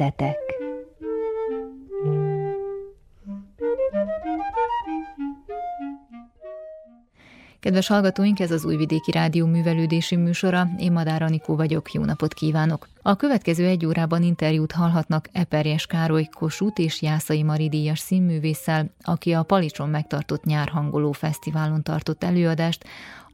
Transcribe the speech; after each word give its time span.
Metszetek 0.00 0.50
Kedves 7.60 7.86
hallgatóink, 7.86 8.40
ez 8.40 8.50
az 8.50 8.64
Újvidéki 8.64 9.10
Rádió 9.10 9.46
művelődési 9.46 10.16
műsora. 10.16 10.68
Én 10.78 10.92
Madár 10.92 11.22
Anikó 11.22 11.56
vagyok, 11.56 11.92
jó 11.92 12.04
napot 12.04 12.34
kívánok! 12.34 12.88
A 13.02 13.16
következő 13.16 13.66
egy 13.66 13.86
órában 13.86 14.22
interjút 14.22 14.72
hallhatnak 14.72 15.28
Eperjes 15.32 15.86
Károly 15.86 16.28
Kossuth 16.32 16.80
és 16.80 17.02
Jászai 17.02 17.42
Mari 17.42 17.68
díjas 17.68 17.98
színművésszel, 17.98 18.90
aki 19.02 19.32
a 19.32 19.42
Palicson 19.42 19.88
megtartott 19.88 20.44
nyárhangoló 20.44 21.12
fesztiválon 21.12 21.82
tartott 21.82 22.24
előadást, 22.24 22.84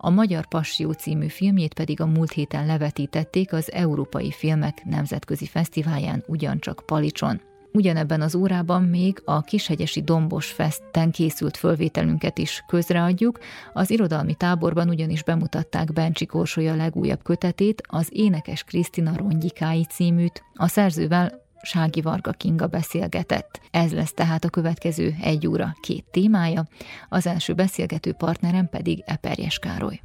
a 0.07 0.11
Magyar 0.11 0.47
Passió 0.47 0.93
című 0.93 1.29
filmjét 1.29 1.75
pedig 1.75 2.01
a 2.01 2.07
múlt 2.07 2.33
héten 2.33 2.67
levetítették 2.67 3.53
az 3.53 3.73
Európai 3.73 4.31
Filmek 4.31 4.85
Nemzetközi 4.85 5.47
Fesztiválján 5.47 6.25
ugyancsak 6.27 6.83
Palicson. 6.87 7.41
Ugyanebben 7.73 8.21
az 8.21 8.35
órában 8.35 8.83
még 8.83 9.23
a 9.25 9.41
Kishegyesi 9.41 10.03
Dombos 10.03 10.47
Festen 10.47 11.11
készült 11.11 11.57
fölvételünket 11.57 12.39
is 12.39 12.65
közreadjuk. 12.67 13.39
Az 13.73 13.91
irodalmi 13.91 14.35
táborban 14.35 14.89
ugyanis 14.89 15.23
bemutatták 15.23 15.93
Bencsik 15.93 16.35
Orsolya 16.35 16.75
legújabb 16.75 17.23
kötetét, 17.23 17.83
az 17.89 18.09
Énekes 18.11 18.63
Krisztina 18.63 19.17
Rongyikái 19.17 19.85
címűt. 19.85 20.43
A 20.55 20.69
szerzővel 20.69 21.46
Sági 21.67 22.01
Varga 22.01 22.33
Kinga 22.33 22.67
beszélgetett. 22.67 23.61
Ez 23.71 23.93
lesz 23.93 24.13
tehát 24.13 24.45
a 24.45 24.49
következő 24.49 25.15
egy 25.23 25.47
óra 25.47 25.77
két 25.81 26.05
témája, 26.11 26.67
az 27.09 27.27
első 27.27 27.55
beszélgető 27.55 28.13
partnerem 28.13 28.69
pedig 28.69 29.03
Eperjes 29.07 29.59
Károly. 29.59 30.01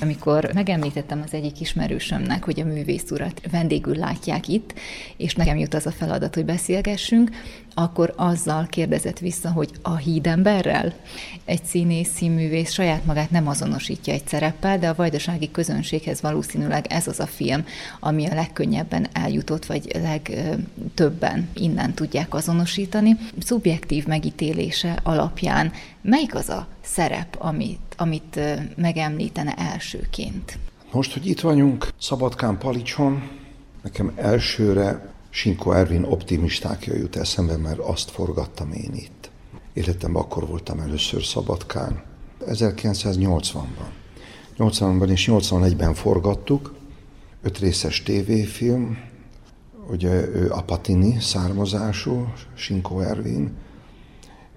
Amikor 0.00 0.50
megemlítettem 0.54 1.22
az 1.24 1.34
egyik 1.34 1.60
ismerősömnek, 1.60 2.44
hogy 2.44 2.60
a 2.60 2.64
művész 2.64 3.10
urat 3.10 3.40
vendégül 3.50 3.96
látják 3.96 4.48
itt, 4.48 4.74
és 5.16 5.34
nekem 5.34 5.56
jut 5.56 5.74
az 5.74 5.86
a 5.86 5.90
feladat, 5.90 6.34
hogy 6.34 6.44
beszélgessünk, 6.44 7.30
akkor 7.74 8.12
azzal 8.16 8.66
kérdezett 8.66 9.18
vissza, 9.18 9.50
hogy 9.50 9.70
a 9.82 9.96
hídemberrel 9.96 10.94
egy 11.44 11.64
színész, 11.64 12.08
színművész 12.14 12.72
saját 12.72 13.04
magát 13.04 13.30
nem 13.30 13.48
azonosítja 13.48 14.12
egy 14.12 14.26
szereppel, 14.26 14.78
de 14.78 14.88
a 14.88 14.94
vajdasági 14.94 15.50
közönséghez 15.50 16.20
valószínűleg 16.20 16.86
ez 16.88 17.06
az 17.06 17.20
a 17.20 17.26
film, 17.26 17.64
ami 18.00 18.26
a 18.26 18.34
legkönnyebben 18.34 19.06
eljutott, 19.12 19.66
vagy 19.66 19.96
legtöbben 20.02 21.48
innen 21.54 21.94
tudják 21.94 22.34
azonosítani. 22.34 23.16
Szubjektív 23.38 24.06
megítélése 24.06 24.98
alapján 25.02 25.72
melyik 26.02 26.34
az 26.34 26.48
a 26.48 26.66
szerep, 26.82 27.36
amit, 27.38 27.94
amit 27.96 28.40
megemlítene 28.76 29.54
elsőként? 29.54 30.58
Most, 30.92 31.12
hogy 31.12 31.26
itt 31.26 31.40
vagyunk, 31.40 31.88
Szabadkán 32.00 32.58
Palicson, 32.58 33.30
nekem 33.82 34.12
elsőre 34.16 35.12
Sinko 35.30 35.72
Ervin 35.72 36.04
optimistákja 36.04 36.94
jut 36.94 37.16
eszembe, 37.16 37.56
mert 37.56 37.78
azt 37.78 38.10
forgattam 38.10 38.72
én 38.72 38.94
itt. 38.94 39.30
Életemben 39.72 40.22
akkor 40.22 40.46
voltam 40.46 40.80
először 40.80 41.24
Szabadkán, 41.24 42.02
1980-ban. 42.46 43.88
80-ban 44.58 45.10
és 45.10 45.28
81-ben 45.32 45.94
forgattuk, 45.94 46.74
öt 47.42 47.58
részes 47.58 48.02
tévéfilm, 48.02 48.98
ugye 49.90 50.10
ő 50.10 50.50
Apatini 50.50 51.20
származású, 51.20 52.32
Sinko 52.54 53.00
Ervin, 53.00 53.52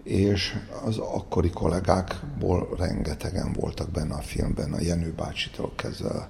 és 0.05 0.55
az 0.85 0.97
akkori 0.97 1.49
kollégákból 1.49 2.69
rengetegen 2.77 3.53
voltak 3.53 3.89
benne 3.89 4.13
a 4.13 4.21
filmben, 4.21 4.73
a 4.73 4.81
Jenő 4.81 5.13
bácsitól 5.17 5.71
kezdve 5.75 6.29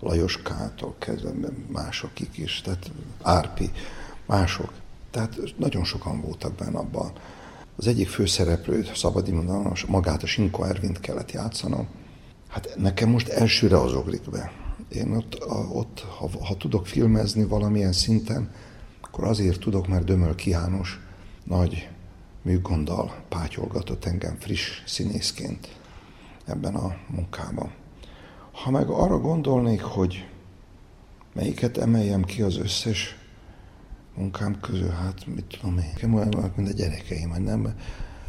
Lajoskától 0.00 0.94
kezdve 0.98 1.30
másokig 1.72 2.28
is, 2.34 2.60
tehát 2.60 2.90
Árpi, 3.22 3.70
mások. 4.26 4.72
Tehát 5.10 5.38
nagyon 5.56 5.84
sokan 5.84 6.20
voltak 6.20 6.54
benne 6.54 6.78
abban. 6.78 7.12
Az 7.76 7.86
egyik 7.86 8.08
főszereplő, 8.08 8.86
szabad 8.94 9.28
mondanom, 9.28 9.72
magát 9.88 10.22
a 10.22 10.26
Sinko 10.26 10.62
Ervint 10.62 11.00
kellett 11.00 11.32
játszanom. 11.32 11.86
Hát 12.48 12.74
nekem 12.76 13.08
most 13.08 13.28
elsőre 13.28 13.80
az 13.80 13.94
ugrik 13.94 14.30
be. 14.30 14.52
Én 14.88 15.12
ott, 15.12 15.34
a, 15.34 15.54
ott 15.54 16.00
ha, 16.18 16.30
ha 16.44 16.56
tudok 16.56 16.86
filmezni 16.86 17.44
valamilyen 17.44 17.92
szinten, 17.92 18.50
akkor 19.00 19.24
azért 19.24 19.60
tudok, 19.60 19.88
mert 19.88 20.04
Dömöl 20.04 20.34
Kiános 20.34 21.00
nagy 21.44 21.88
műgonddal 22.42 23.14
pátyolgatott 23.28 24.04
engem 24.04 24.36
friss 24.38 24.82
színészként 24.86 25.68
ebben 26.46 26.74
a 26.74 26.96
munkában. 27.06 27.72
Ha 28.52 28.70
meg 28.70 28.88
arra 28.88 29.18
gondolnék, 29.18 29.82
hogy 29.82 30.28
melyiket 31.34 31.78
emeljem 31.78 32.24
ki 32.24 32.42
az 32.42 32.56
összes 32.56 33.16
munkám 34.16 34.60
közül, 34.60 34.90
hát 34.90 35.26
mit 35.26 35.44
tudom 35.44 35.78
én, 35.78 35.90
nekem 35.92 36.14
olyan, 36.14 36.52
mint 36.56 36.68
a 36.68 36.72
gyerekeim, 36.72 37.30
hát 37.30 37.44
nem, 37.44 37.74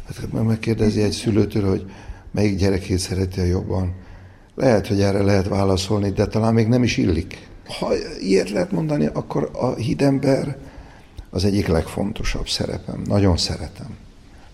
hát 0.06 0.32
megkérdezi 0.32 1.02
egy 1.02 1.12
szülőtől, 1.12 1.68
hogy 1.68 1.90
melyik 2.30 2.58
gyerekét 2.58 2.98
szereti 2.98 3.40
a 3.40 3.44
jobban. 3.44 3.94
Lehet, 4.54 4.86
hogy 4.86 5.00
erre 5.00 5.22
lehet 5.22 5.48
válaszolni, 5.48 6.10
de 6.10 6.26
talán 6.26 6.54
még 6.54 6.68
nem 6.68 6.82
is 6.82 6.96
illik. 6.96 7.48
Ha 7.78 7.88
ilyet 8.20 8.50
lehet 8.50 8.70
mondani, 8.70 9.06
akkor 9.06 9.50
a 9.52 9.74
hídember 9.74 10.56
az 11.30 11.44
egyik 11.44 11.66
legfontosabb 11.66 12.48
szerepem. 12.48 13.02
Nagyon 13.06 13.36
szeretem. 13.36 13.96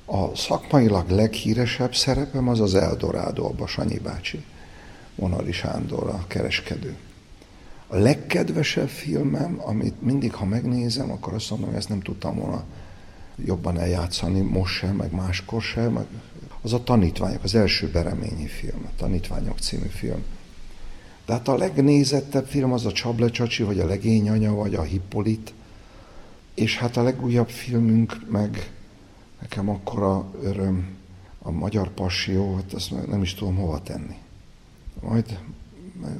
A 0.04 0.36
szakmailag 0.36 1.10
leghíresebb 1.10 1.94
szerepem 1.94 2.48
az 2.48 2.60
az 2.60 2.74
Eldorado, 2.74 3.46
a 3.46 3.52
Basanyi 3.52 3.98
bácsi. 3.98 4.44
Vonali 5.14 5.52
Sándor, 5.52 6.08
a 6.08 6.24
kereskedő. 6.26 6.96
A 7.86 7.96
legkedvesebb 7.96 8.88
filmem, 8.88 9.60
amit 9.64 10.02
mindig, 10.02 10.34
ha 10.34 10.44
megnézem, 10.44 11.10
akkor 11.10 11.34
azt 11.34 11.50
mondom, 11.50 11.68
hogy 11.68 11.78
ezt 11.78 11.88
nem 11.88 12.00
tudtam 12.00 12.36
volna 12.36 12.64
jobban 13.44 13.78
eljátszani, 13.78 14.40
most 14.40 14.74
sem, 14.74 14.96
meg 14.96 15.12
máskor 15.12 15.62
sem, 15.62 15.92
meg 15.92 16.06
az 16.62 16.72
a 16.72 16.82
Tanítványok, 16.82 17.44
az 17.44 17.54
első 17.54 17.90
Bereményi 17.90 18.46
film, 18.46 18.84
a 18.84 18.96
Tanítványok 18.96 19.58
című 19.58 19.86
film. 19.86 20.24
De 21.26 21.32
hát 21.32 21.48
a 21.48 21.56
legnézettebb 21.56 22.46
film 22.46 22.72
az 22.72 22.86
a 22.86 22.92
Csable 22.92 23.30
Csacsi, 23.30 23.62
vagy 23.62 23.78
a 23.78 23.86
Legény 23.86 24.28
Anya, 24.28 24.54
vagy 24.54 24.74
a 24.74 24.82
Hippolit, 24.82 25.52
és 26.56 26.78
hát 26.78 26.96
a 26.96 27.02
legújabb 27.02 27.48
filmünk 27.48 28.30
meg 28.30 28.70
nekem 29.40 29.68
akkora 29.68 30.24
öröm, 30.42 30.94
a 31.38 31.50
Magyar 31.50 31.90
Passió, 31.90 32.54
hát 32.54 32.72
azt 32.72 33.06
nem 33.06 33.22
is 33.22 33.34
tudom 33.34 33.56
hova 33.56 33.82
tenni 33.82 34.16
majd 35.00 35.38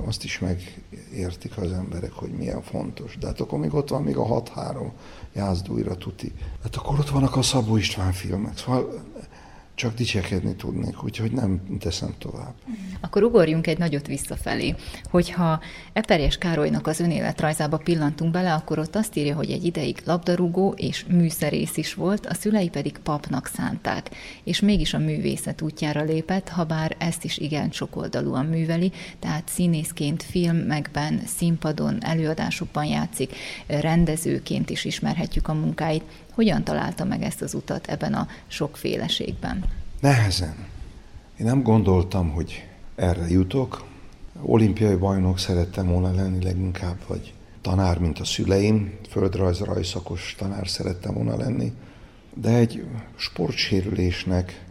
azt 0.05 0.25
is 0.25 0.39
megértik 0.39 1.57
az 1.57 1.73
emberek, 1.73 2.13
hogy 2.13 2.31
milyen 2.31 2.63
fontos. 2.63 3.17
De 3.19 3.27
hát 3.27 3.41
akkor 3.41 3.59
még 3.59 3.75
ott 3.75 3.89
van 3.89 4.03
még 4.03 4.17
a 4.17 4.43
6-3 4.43 4.91
jászdújra 5.33 5.97
tuti. 5.97 6.33
Hát 6.63 6.77
akkor 6.77 6.99
ott 6.99 7.09
vannak 7.09 7.37
a 7.37 7.43
Szabó 7.43 7.77
István 7.77 8.13
filmek. 8.13 8.59
Szóval 8.59 9.05
csak 9.77 9.95
dicsekedni 9.95 10.55
tudnék, 10.55 11.05
úgyhogy 11.05 11.33
nem 11.33 11.79
teszem 11.79 12.15
tovább. 12.19 12.55
Akkor 13.01 13.23
ugorjunk 13.23 13.67
egy 13.67 13.79
nagyot 13.79 14.07
visszafelé. 14.07 14.75
Hogyha 15.11 15.61
Eperjes 15.93 16.39
Károlynak 16.39 16.87
az 16.87 17.01
önéletrajzába 17.01 17.77
pillantunk 17.77 18.33
bele, 18.33 18.55
akkor 18.55 18.79
ott 18.79 18.97
azt 18.97 19.17
írja, 19.17 19.35
hogy 19.35 19.51
egy 19.51 19.65
ideig 19.65 20.03
labdarúgó 20.05 20.75
és 20.77 21.05
műszerész 21.09 21.77
is 21.77 21.95
volt, 21.95 22.27
a 22.27 22.35
szülei 22.35 22.69
pedig 22.69 22.99
papnak 22.99 23.47
szánták, 23.47 24.11
és 24.45 24.61
mégis 24.61 24.95
a 24.95 24.99
művészet 24.99 25.63
útjára 25.63 26.03
lépett, 26.03 26.49
ha 26.49 26.65
bár 26.65 26.97
ezt 26.99 27.25
is 27.25 27.39
igen 27.39 27.71
sokoldalúan 27.71 28.47
műveli, 28.47 28.93
tehát 29.19 29.49
színészként 29.49 30.23
filmekben, 30.23 31.21
színpadon, 31.27 32.05
előadásokban 32.05 32.85
játszik, 32.85 33.35
rendezőként 33.67 34.71
is 34.71 34.85
ismerhetjük 34.85 35.49
a 35.49 35.55
munkáit. 35.55 36.03
Hogyan 36.37 36.65
találta 36.65 37.05
meg 37.05 37.23
ezt 37.23 37.43
az 37.43 37.55
utat 37.55 37.87
ebben 37.87 38.15
a 38.15 38.29
sokféleségben? 38.47 39.65
Nehezen. 40.01 40.55
Én 41.39 41.47
nem 41.47 41.63
gondoltam, 41.63 42.31
hogy 42.31 42.69
erre 42.95 43.29
jutok. 43.29 43.85
Olimpiai 44.43 44.95
bajnok 44.95 45.39
szerettem 45.39 45.87
volna 45.87 46.15
lenni 46.15 46.45
leginkább, 46.45 46.97
vagy 47.07 47.35
tanár, 47.61 47.99
mint 47.99 48.19
a 48.19 48.25
szüleim, 48.25 48.99
földrajz 49.11 49.59
rajszakos 49.59 50.35
tanár 50.39 50.69
szerettem 50.69 51.15
volna 51.15 51.37
lenni, 51.37 51.73
de 52.35 52.51
egy 52.51 52.85
sportsérülésnek 53.15 54.65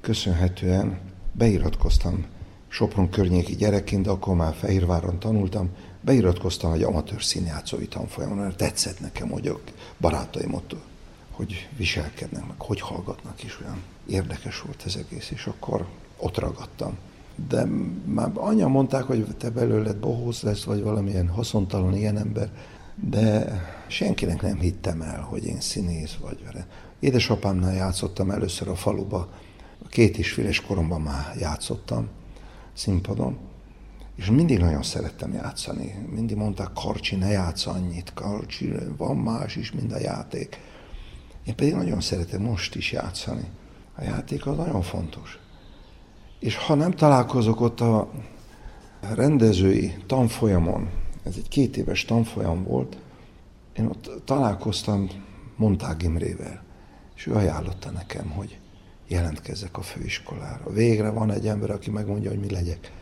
köszönhetően 0.00 0.98
beiratkoztam 1.32 2.24
Sopron 2.68 3.10
környéki 3.10 3.56
gyerekként, 3.56 4.04
de 4.04 4.10
akkor 4.10 4.34
már 4.34 4.54
Fehérváron 4.54 5.18
tanultam, 5.18 5.70
beiratkoztam 6.00 6.72
egy 6.72 6.82
amatőr 6.82 7.22
színjátszói 7.22 7.86
tanfolyamon, 7.86 8.36
mert 8.36 8.56
tetszett 8.56 9.00
nekem, 9.00 9.28
hogy 9.28 9.46
a 9.46 9.60
barátaim 10.00 10.54
ott 10.54 10.74
hogy 11.38 11.68
viselkednek, 11.76 12.46
meg 12.46 12.60
hogy 12.60 12.80
hallgatnak 12.80 13.44
is, 13.44 13.60
olyan 13.60 13.82
érdekes 14.06 14.60
volt 14.60 14.82
ez 14.86 14.96
egész, 14.96 15.30
és 15.30 15.46
akkor 15.46 15.86
ott 16.16 16.38
ragadtam. 16.38 16.98
De 17.48 17.64
már 18.04 18.30
anya 18.34 18.68
mondták, 18.68 19.02
hogy 19.02 19.26
te 19.36 19.50
belőled 19.50 19.96
bohóz 19.96 20.40
lesz, 20.42 20.64
vagy 20.64 20.82
valamilyen 20.82 21.28
haszontalan 21.28 21.96
ilyen 21.96 22.18
ember, 22.18 22.50
de 22.94 23.60
senkinek 23.86 24.42
nem 24.42 24.58
hittem 24.58 25.02
el, 25.02 25.20
hogy 25.20 25.44
én 25.44 25.60
színész 25.60 26.14
vagy. 26.20 26.38
Édesapámnál 27.00 27.74
játszottam 27.74 28.30
először 28.30 28.68
a 28.68 28.76
faluba, 28.76 29.28
a 29.84 29.88
két 29.88 30.18
és 30.18 30.32
féles 30.32 30.60
koromban 30.60 31.00
már 31.00 31.34
játszottam 31.38 32.08
színpadon, 32.72 33.38
És 34.16 34.30
mindig 34.30 34.58
nagyon 34.58 34.82
szerettem 34.82 35.32
játszani. 35.32 36.08
Mindig 36.14 36.36
mondták, 36.36 36.72
Karcsi, 36.72 37.16
ne 37.16 37.28
játsz 37.28 37.66
annyit, 37.66 38.12
Karcsi, 38.14 38.72
van 38.96 39.16
más 39.16 39.56
is, 39.56 39.72
mint 39.72 39.92
a 39.92 39.98
játék. 39.98 40.58
Én 41.48 41.54
pedig 41.54 41.74
nagyon 41.74 42.00
szeretem 42.00 42.42
most 42.42 42.74
is 42.74 42.92
játszani. 42.92 43.44
A 43.94 44.02
játék 44.02 44.46
az 44.46 44.56
nagyon 44.56 44.82
fontos. 44.82 45.38
És 46.38 46.56
ha 46.56 46.74
nem 46.74 46.90
találkozok 46.90 47.60
ott 47.60 47.80
a 47.80 48.10
rendezői 49.14 49.94
tanfolyamon, 50.06 50.90
ez 51.22 51.34
egy 51.36 51.48
két 51.48 51.76
éves 51.76 52.04
tanfolyam 52.04 52.64
volt, 52.64 52.96
én 53.76 53.86
ott 53.86 54.10
találkoztam 54.24 55.08
Montág 55.56 56.02
Imrével, 56.02 56.62
és 57.16 57.26
ő 57.26 57.32
ajánlotta 57.32 57.90
nekem, 57.90 58.30
hogy 58.30 58.58
jelentkezzek 59.06 59.78
a 59.78 59.82
főiskolára. 59.82 60.72
Végre 60.72 61.10
van 61.10 61.30
egy 61.30 61.46
ember, 61.46 61.70
aki 61.70 61.90
megmondja, 61.90 62.30
hogy 62.30 62.40
mi 62.40 62.50
legyek. 62.50 62.92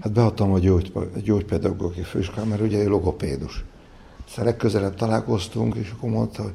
Hát 0.00 0.12
beadtam 0.12 0.52
a 0.52 0.58
gyógy, 0.58 0.92
gyógypedagógiai 1.24 2.04
főiskolára, 2.04 2.48
mert 2.48 2.62
ugye 2.62 2.78
ő 2.78 2.88
logopédus. 2.88 3.64
Aztán 4.26 4.44
legközelebb 4.44 4.94
találkoztunk, 4.94 5.74
és 5.74 5.90
akkor 5.90 6.10
mondta, 6.10 6.42
hogy 6.42 6.54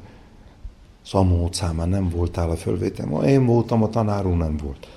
Szamó 1.05 1.43
utcán 1.43 1.75
már 1.75 1.87
nem 1.87 2.09
voltál 2.09 2.49
a 2.49 2.55
fölvétel. 2.55 3.23
Én 3.23 3.45
voltam, 3.45 3.83
a 3.83 3.89
tanárunk 3.89 4.37
nem 4.37 4.57
volt. 4.57 4.87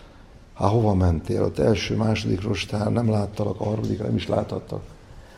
Hát 0.54 0.70
hova 0.70 0.94
mentél? 0.94 1.42
Ott 1.42 1.58
első, 1.58 1.96
második 1.96 2.42
rostál, 2.42 2.90
nem 2.90 3.10
láttalak, 3.10 3.60
a 3.60 3.64
harmadik 3.64 4.02
nem 4.02 4.16
is 4.16 4.28
láthattak. 4.28 4.82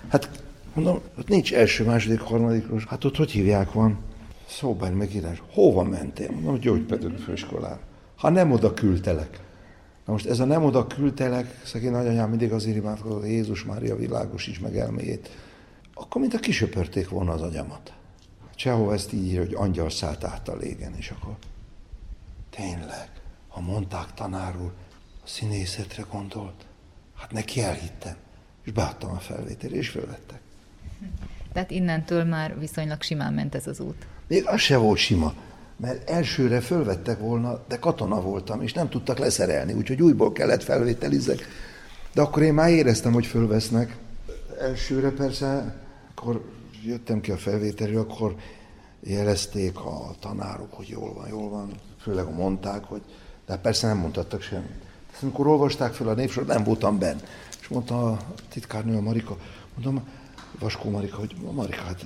Hát 0.08 0.42
mondom, 0.74 1.00
ott 1.18 1.28
nincs 1.28 1.54
első, 1.54 1.84
második, 1.84 2.20
harmadik 2.20 2.68
rostál. 2.68 2.90
Hát 2.90 3.04
ott 3.04 3.16
hogy 3.16 3.30
hívják 3.30 3.72
van? 3.72 3.98
Szóban 4.48 4.92
megírás. 4.92 5.42
Hova 5.52 5.82
mentél? 5.82 6.30
Mondom, 6.30 6.50
hogy 6.50 6.60
gyógypedagógiai 6.60 7.22
főiskolára. 7.22 7.80
Ha 8.16 8.30
nem 8.30 8.52
oda 8.52 8.74
küldtelek. 8.74 9.40
Na 10.06 10.12
most 10.12 10.26
ez 10.26 10.40
a 10.40 10.44
nem 10.44 10.64
oda 10.64 10.86
küldtelek, 10.86 11.60
szegény 11.64 11.90
nagyanyám 11.90 12.28
mindig 12.28 12.52
azért 12.52 12.76
imádkozott, 12.76 13.24
Jézus 13.24 13.64
Mária 13.64 13.96
világosíts 13.96 14.60
meg 14.60 14.76
elméjét. 14.76 15.30
Akkor 15.94 16.20
mint 16.20 16.34
a 16.34 16.38
kisöpörték 16.38 17.08
volna 17.08 17.32
az 17.32 17.42
agyamat. 17.42 17.92
Csehov 18.56 18.92
ezt 18.92 19.12
így 19.12 19.24
írja, 19.24 19.40
hogy 19.40 19.54
angyal 19.54 19.90
szállt 19.90 20.24
át 20.24 20.48
a 20.48 20.56
légen, 20.56 20.94
és 20.96 21.10
akkor 21.10 21.36
tényleg, 22.50 23.10
ha 23.48 23.60
mondták 23.60 24.14
tanár 24.14 24.56
úr, 24.56 24.72
a 25.24 25.28
színészetre 25.28 26.04
gondolt, 26.10 26.66
hát 27.16 27.32
neki 27.32 27.62
elhittem, 27.62 28.16
és 28.64 28.72
beadtam 28.72 29.10
a 29.10 29.18
felvételre, 29.18 29.76
és 29.76 29.88
fölvettek. 29.88 30.40
Tehát 31.52 31.70
innentől 31.70 32.24
már 32.24 32.58
viszonylag 32.58 33.02
simán 33.02 33.34
ment 33.34 33.54
ez 33.54 33.66
az 33.66 33.80
út. 33.80 34.06
Még 34.26 34.46
az 34.46 34.60
se 34.60 34.76
volt 34.76 34.98
sima, 34.98 35.34
mert 35.76 36.10
elsőre 36.10 36.60
fölvettek 36.60 37.18
volna, 37.18 37.64
de 37.68 37.78
katona 37.78 38.20
voltam, 38.20 38.62
és 38.62 38.72
nem 38.72 38.88
tudtak 38.88 39.18
leszerelni, 39.18 39.72
úgyhogy 39.72 40.02
újból 40.02 40.32
kellett 40.32 40.62
felvételizek. 40.62 41.46
De 42.12 42.20
akkor 42.20 42.42
én 42.42 42.54
már 42.54 42.70
éreztem, 42.70 43.12
hogy 43.12 43.26
fölvesznek. 43.26 43.96
Elsőre 44.60 45.10
persze, 45.10 45.76
akkor 46.14 46.44
jöttem 46.84 47.20
ki 47.20 47.30
a 47.30 47.36
felvételre, 47.36 47.98
akkor 47.98 48.36
jelezték 49.00 49.78
a 49.78 50.14
tanárok, 50.20 50.72
hogy 50.72 50.88
jól 50.88 51.14
van, 51.14 51.28
jól 51.28 51.48
van, 51.48 51.70
főleg 52.00 52.34
mondták, 52.34 52.84
hogy, 52.84 53.02
de 53.46 53.56
persze 53.56 53.86
nem 53.86 53.98
mondhattak 53.98 54.42
semmit. 54.42 54.84
Ezt 55.12 55.22
amikor 55.22 55.46
olvasták 55.46 55.92
fel 55.92 56.08
a 56.08 56.14
névsor, 56.14 56.46
nem 56.46 56.64
voltam 56.64 56.98
benn. 56.98 57.18
És 57.60 57.68
mondta 57.68 58.10
a 58.10 58.18
titkárnő, 58.48 58.96
a 58.96 59.00
Marika, 59.00 59.36
mondom, 59.74 60.08
Vaskó 60.58 60.90
Marika, 60.90 61.16
hogy 61.16 61.36
Marika, 61.52 61.82
hát 61.82 62.04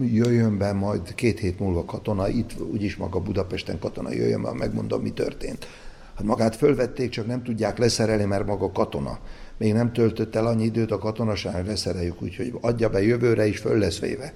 jöjjön 0.00 0.58
be 0.58 0.72
majd 0.72 1.14
két 1.14 1.38
hét 1.38 1.58
múlva 1.58 1.84
katona, 1.84 2.28
itt 2.28 2.60
úgyis 2.60 2.96
maga 2.96 3.20
Budapesten 3.20 3.78
katona, 3.78 4.12
jöjjön 4.12 4.42
be, 4.42 4.52
megmondom, 4.52 5.02
mi 5.02 5.12
történt. 5.12 5.66
Hát 6.14 6.24
magát 6.24 6.56
fölvették, 6.56 7.10
csak 7.10 7.26
nem 7.26 7.42
tudják 7.42 7.78
leszerelni, 7.78 8.24
mert 8.24 8.46
maga 8.46 8.72
katona. 8.72 9.18
Még 9.56 9.72
nem 9.72 9.92
töltött 9.92 10.34
el 10.34 10.46
annyi 10.46 10.64
időt 10.64 10.90
a 10.90 10.98
katonaság, 10.98 11.66
leszereljük, 11.66 12.22
úgyhogy 12.22 12.54
adja 12.60 12.88
be 12.88 13.02
jövőre 13.02 13.46
is, 13.46 13.58
föl 13.58 13.78
lesz 13.78 13.98
véve. 13.98 14.34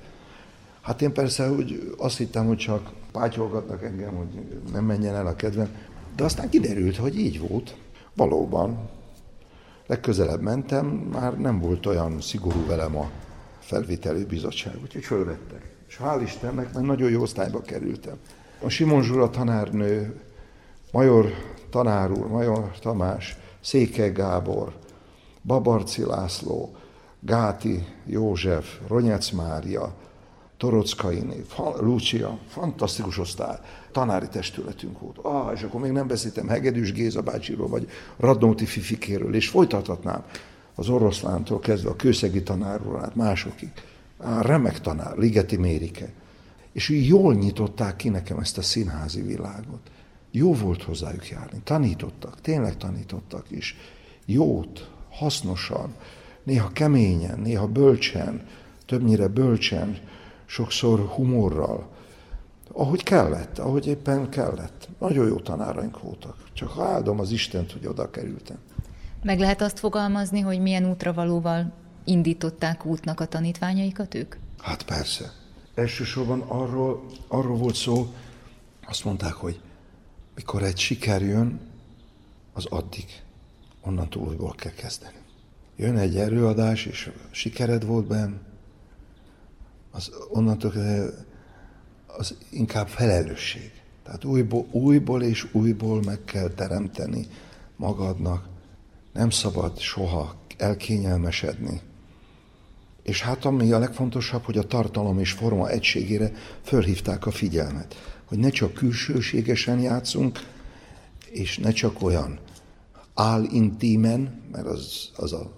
Hát 0.81 1.03
én 1.03 1.13
persze 1.13 1.51
úgy 1.51 1.95
azt 1.99 2.17
hittem, 2.17 2.47
hogy 2.47 2.57
csak 2.57 2.91
pátyolgatnak 3.13 3.85
engem, 3.85 4.15
hogy 4.15 4.61
nem 4.73 4.85
menjen 4.85 5.15
el 5.15 5.27
a 5.27 5.37
kedvem, 5.37 5.69
de 6.17 6.25
aztán 6.25 6.49
kiderült, 6.49 6.97
hogy 6.97 7.19
így 7.19 7.49
volt. 7.49 7.77
Valóban. 8.15 8.89
Legközelebb 9.87 10.41
mentem, 10.41 10.87
már 10.87 11.39
nem 11.39 11.61
volt 11.61 11.87
olyan 11.87 12.21
szigorú 12.21 12.67
velem 12.67 12.97
a 12.97 13.11
felvételi 13.59 14.25
bizottság, 14.25 14.75
úgyhogy 14.83 15.05
fölvettek. 15.05 15.75
És 15.89 15.99
hál' 16.03 16.21
Istennek, 16.23 16.73
mert 16.73 16.87
nagyon 16.87 17.11
jó 17.11 17.21
osztályba 17.21 17.61
kerültem. 17.61 18.17
A 18.63 18.69
Simon 18.69 19.03
Zsura 19.03 19.31
tanárnő, 19.31 20.21
Major 20.97 21.33
tanár 21.71 22.11
úr, 22.11 22.27
Major 22.27 22.79
Tamás, 22.81 23.37
Széke 23.61 24.09
Gábor, 24.09 24.73
Babarci 25.43 26.05
László, 26.05 26.77
Gáti 27.21 27.87
József, 28.07 28.79
Ronyec 28.89 29.31
Mária, 29.31 29.95
Torockaini, 30.57 31.45
Lucia, 31.81 32.39
fantasztikus 32.49 33.19
osztály, 33.19 33.59
tanári 33.93 34.29
testületünk 34.29 34.99
volt. 34.99 35.19
Ah, 35.19 35.53
és 35.55 35.63
akkor 35.63 35.81
még 35.81 35.91
nem 35.91 36.07
beszéltem 36.07 36.49
Hegedűs 36.49 36.93
Géza 36.93 37.23
bácsiról, 37.23 37.69
vagy 37.69 37.89
Radnóti 38.17 38.65
Fifikéről, 38.65 39.35
és 39.35 39.49
folytathatnám 39.49 40.25
az 40.75 40.89
oroszlántól 40.89 41.59
kezdve 41.59 41.91
a 41.91 41.97
kőszegi 41.97 42.43
tanárról 42.43 43.01
át 43.01 43.15
másokig. 43.15 43.71
Á, 44.19 44.41
remek 44.41 44.81
tanár, 44.81 45.17
Ligeti 45.17 45.57
Mérike. 45.57 46.13
És 46.73 46.89
jól 46.89 47.35
nyitották 47.35 47.97
ki 47.97 48.09
nekem 48.09 48.39
ezt 48.39 48.59
a 48.59 48.63
színházi 48.63 49.23
világot. 49.23 49.91
Jó 50.37 50.55
volt 50.55 50.83
hozzájuk 50.83 51.29
járni. 51.29 51.61
Tanítottak, 51.65 52.41
tényleg 52.41 52.77
tanítottak 52.77 53.51
is. 53.51 53.77
Jót, 54.25 54.91
hasznosan, 55.11 55.95
néha 56.43 56.69
keményen, 56.69 57.39
néha 57.39 57.67
bölcsen, 57.67 58.47
többnyire 58.87 59.29
bölcsen, 59.29 59.99
sokszor 60.47 61.01
humorral, 61.01 61.89
ahogy 62.73 63.03
kellett, 63.03 63.59
ahogy 63.59 63.87
éppen 63.87 64.29
kellett. 64.29 64.89
Nagyon 64.99 65.27
jó 65.27 65.37
tanáraink 65.37 66.03
voltak. 66.03 66.37
Csak 66.53 66.75
áldom 66.79 67.21
az 67.21 67.31
Istent, 67.31 67.73
hogy 67.73 67.87
oda 67.87 68.11
kerültem. 68.11 68.59
Meg 69.23 69.39
lehet 69.39 69.61
azt 69.61 69.79
fogalmazni, 69.79 70.41
hogy 70.41 70.61
milyen 70.61 70.91
útravalóval 70.91 71.73
indították 72.05 72.85
útnak 72.85 73.21
a 73.21 73.27
tanítványaikat 73.27 74.15
ők? 74.15 74.35
Hát 74.59 74.83
persze. 74.83 75.33
Elsősorban 75.75 76.41
arról, 76.41 77.07
arról 77.29 77.57
volt 77.57 77.75
szó, 77.75 78.15
azt 78.87 79.05
mondták, 79.05 79.33
hogy 79.33 79.61
mikor 80.37 80.63
egy 80.63 80.79
siker 80.79 81.23
jön, 81.23 81.61
az 82.53 82.67
addig. 82.67 83.05
Onnantól 83.81 84.23
újból 84.23 84.55
kell 84.57 84.73
kezdeni. 84.73 85.19
Jön 85.77 85.97
egy 85.97 86.17
előadás, 86.17 86.87
és 86.87 87.13
sikered 87.31 87.85
volt 87.85 88.07
benn, 88.07 88.35
az 89.91 90.13
onnantól 90.29 90.73
az 92.07 92.37
inkább 92.51 92.89
felelősség. 92.89 93.71
Tehát 94.03 94.25
újból, 94.25 94.67
újból 94.71 95.23
és 95.23 95.47
újból 95.53 96.03
meg 96.03 96.25
kell 96.25 96.49
teremteni 96.49 97.27
magadnak. 97.77 98.49
Nem 99.13 99.31
szabad 99.31 99.79
soha 99.79 100.35
elkényelmesedni. 100.57 101.81
És 103.03 103.23
hát 103.23 103.45
ami 103.45 103.73
a 103.73 103.79
legfontosabb, 103.79 104.43
hogy 104.43 104.59
a 104.59 104.67
tartalom 104.67 105.19
és 105.19 105.33
forma 105.33 105.69
egységére 105.69 106.33
fölhívták 106.63 107.27
a 107.27 107.31
figyelmet. 107.31 108.16
Hogy 108.27 108.39
ne 108.39 108.49
csak 108.49 108.73
külsőségesen 108.73 109.81
játszunk, 109.81 110.39
és 111.31 111.59
ne 111.59 111.71
csak 111.71 112.03
olyan 112.03 112.39
állintímen, 113.15 114.43
mert 114.53 114.67
az, 114.67 115.11
az 115.17 115.33
a, 115.33 115.53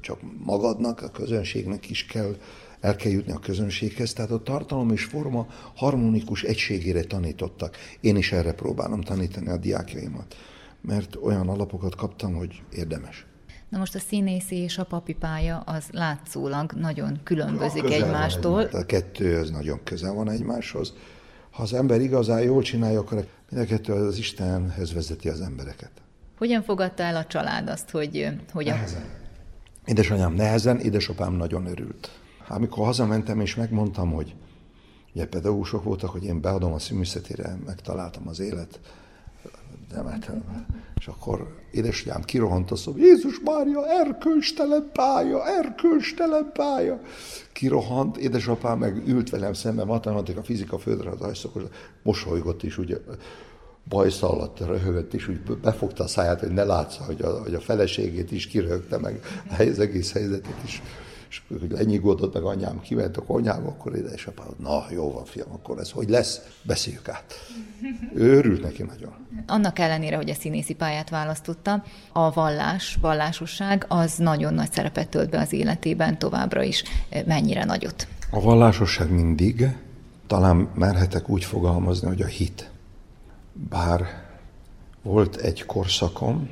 csak 0.00 0.18
magadnak, 0.44 1.02
a 1.02 1.10
közönségnek 1.10 1.90
is 1.90 2.06
kell 2.06 2.36
el 2.82 2.96
kell 2.96 3.12
jutni 3.12 3.32
a 3.32 3.38
közönséghez, 3.38 4.12
tehát 4.12 4.30
a 4.30 4.42
tartalom 4.42 4.90
és 4.90 5.04
forma 5.04 5.46
harmonikus 5.74 6.42
egységére 6.42 7.02
tanítottak. 7.02 7.76
Én 8.00 8.16
is 8.16 8.32
erre 8.32 8.52
próbálom 8.52 9.00
tanítani 9.00 9.48
a 9.48 9.56
diákjaimat, 9.56 10.36
mert 10.80 11.16
olyan 11.16 11.48
alapokat 11.48 11.94
kaptam, 11.94 12.34
hogy 12.34 12.62
érdemes. 12.72 13.26
Na 13.68 13.78
most 13.78 13.94
a 13.94 13.98
színészi 13.98 14.56
és 14.56 14.78
a 14.78 14.84
papi 14.84 15.12
pálya 15.12 15.58
az 15.58 15.84
látszólag 15.90 16.72
nagyon 16.72 17.20
különbözik 17.22 17.90
egymástól. 17.90 18.66
Egy, 18.66 18.74
a 18.74 18.86
kettő 18.86 19.38
az 19.38 19.50
nagyon 19.50 19.80
közel 19.84 20.12
van 20.12 20.30
egymáshoz. 20.30 20.94
Ha 21.52 21.62
az 21.62 21.72
ember 21.72 22.00
igazán 22.00 22.42
jól 22.42 22.62
csinálja, 22.62 23.00
akkor 23.00 23.26
mind 23.50 23.62
a 23.62 23.66
kettő 23.66 23.92
az 23.92 24.18
Istenhez 24.18 24.92
vezeti 24.92 25.28
az 25.28 25.40
embereket. 25.40 25.90
Hogyan 26.38 26.62
fogadta 26.62 27.02
el 27.02 27.16
a 27.16 27.26
család 27.26 27.68
azt, 27.68 27.90
hogy... 27.90 28.28
hogy 28.52 28.68
a... 28.68 28.72
Nehezen. 28.72 29.04
Édesanyám 29.84 30.32
nehezen, 30.32 30.78
édesapám 30.78 31.32
nagyon 31.32 31.66
örült. 31.66 32.10
Amikor 32.48 32.84
hazamentem 32.84 33.40
és 33.40 33.54
megmondtam, 33.54 34.12
hogy 34.12 34.34
ugye 35.14 35.26
pedagógusok 35.26 35.82
voltak, 35.82 36.10
hogy 36.10 36.24
én 36.24 36.40
beadom 36.40 36.72
a 36.72 36.78
színművészetére, 36.78 37.58
megtaláltam 37.66 38.28
az 38.28 38.40
élet, 38.40 38.80
hát, 39.94 40.30
és 40.98 41.06
akkor 41.06 41.56
édesanyám 41.70 42.22
kirohant 42.22 42.70
a 42.70 42.76
szó, 42.76 42.96
Jézus 42.96 43.40
Mária, 43.44 43.86
erkölcstelen 43.86 44.90
pálya, 44.92 45.46
erkölcstelen 45.46 46.50
pálya. 46.52 47.00
Kirohant, 47.52 48.16
édesapám 48.16 48.78
meg 48.78 49.08
ült 49.08 49.30
velem 49.30 49.52
szemben, 49.52 49.86
matematika, 49.86 50.42
fizika, 50.42 50.78
földrajz, 50.78 51.38
szokos, 51.38 51.62
mosolygott 52.02 52.62
is, 52.62 52.78
ugye, 52.78 52.96
bajsza 53.88 54.30
alatt 54.30 54.58
röhögött, 54.58 55.14
és 55.14 55.28
úgy 55.28 55.40
befogta 55.40 56.04
a 56.04 56.06
száját, 56.06 56.40
hogy 56.40 56.52
ne 56.52 56.64
látsza, 56.64 57.04
hogy 57.04 57.22
a, 57.22 57.42
hogy 57.42 57.54
a 57.54 57.60
feleségét 57.60 58.32
is 58.32 58.46
kiröhögte 58.46 58.98
meg 58.98 59.20
az 59.58 59.78
egész 59.78 60.12
helyzetet 60.12 60.56
is. 60.64 60.82
És 61.32 61.42
hogy 61.60 61.70
lenyugodott, 61.70 62.34
meg 62.34 62.42
anyám 62.42 62.80
kiment 62.80 63.16
a 63.16 63.22
konyhába, 63.22 63.68
akkor 63.68 63.96
édesapám, 63.96 64.46
na 64.58 64.84
jó 64.90 65.12
van 65.12 65.24
fiam, 65.24 65.52
akkor 65.52 65.78
ez 65.78 65.90
hogy 65.90 66.08
lesz, 66.08 66.40
beszéljük 66.62 67.08
át. 67.08 67.34
Ő 68.14 68.36
örült 68.36 68.62
neki 68.62 68.82
nagyon. 68.82 69.12
Annak 69.46 69.78
ellenére, 69.78 70.16
hogy 70.16 70.30
a 70.30 70.34
színészi 70.34 70.74
pályát 70.74 71.10
választotta, 71.10 71.84
a 72.12 72.32
vallás, 72.32 72.98
vallásosság 73.00 73.84
az 73.88 74.16
nagyon 74.16 74.54
nagy 74.54 74.72
szerepet 74.72 75.08
tölt 75.08 75.30
be 75.30 75.40
az 75.40 75.52
életében 75.52 76.18
továbbra 76.18 76.62
is. 76.62 76.84
Mennyire 77.26 77.64
nagyot? 77.64 78.06
A 78.30 78.40
vallásosság 78.40 79.10
mindig, 79.10 79.76
talán 80.26 80.68
merhetek 80.74 81.28
úgy 81.28 81.44
fogalmazni, 81.44 82.08
hogy 82.08 82.22
a 82.22 82.26
hit. 82.26 82.70
Bár 83.52 84.06
volt 85.02 85.36
egy 85.36 85.66
korszakom, 85.66 86.50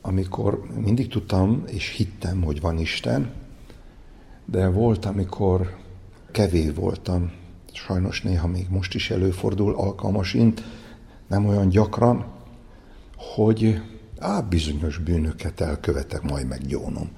amikor 0.00 0.62
mindig 0.74 1.08
tudtam 1.08 1.62
és 1.66 1.88
hittem, 1.88 2.42
hogy 2.42 2.60
van 2.60 2.78
Isten, 2.78 3.30
de 4.46 4.68
volt, 4.68 5.04
amikor 5.04 5.76
kevés 6.30 6.70
voltam, 6.74 7.32
sajnos 7.72 8.22
néha 8.22 8.46
még 8.46 8.66
most 8.68 8.94
is 8.94 9.10
előfordul 9.10 9.74
alkalmasint, 9.74 10.62
nem 11.28 11.46
olyan 11.46 11.68
gyakran, 11.68 12.26
hogy 13.16 13.82
á, 14.18 14.40
bizonyos 14.40 14.98
bűnöket 14.98 15.60
elkövetek, 15.60 16.22
majd 16.22 16.46
meggyónom. 16.46 17.10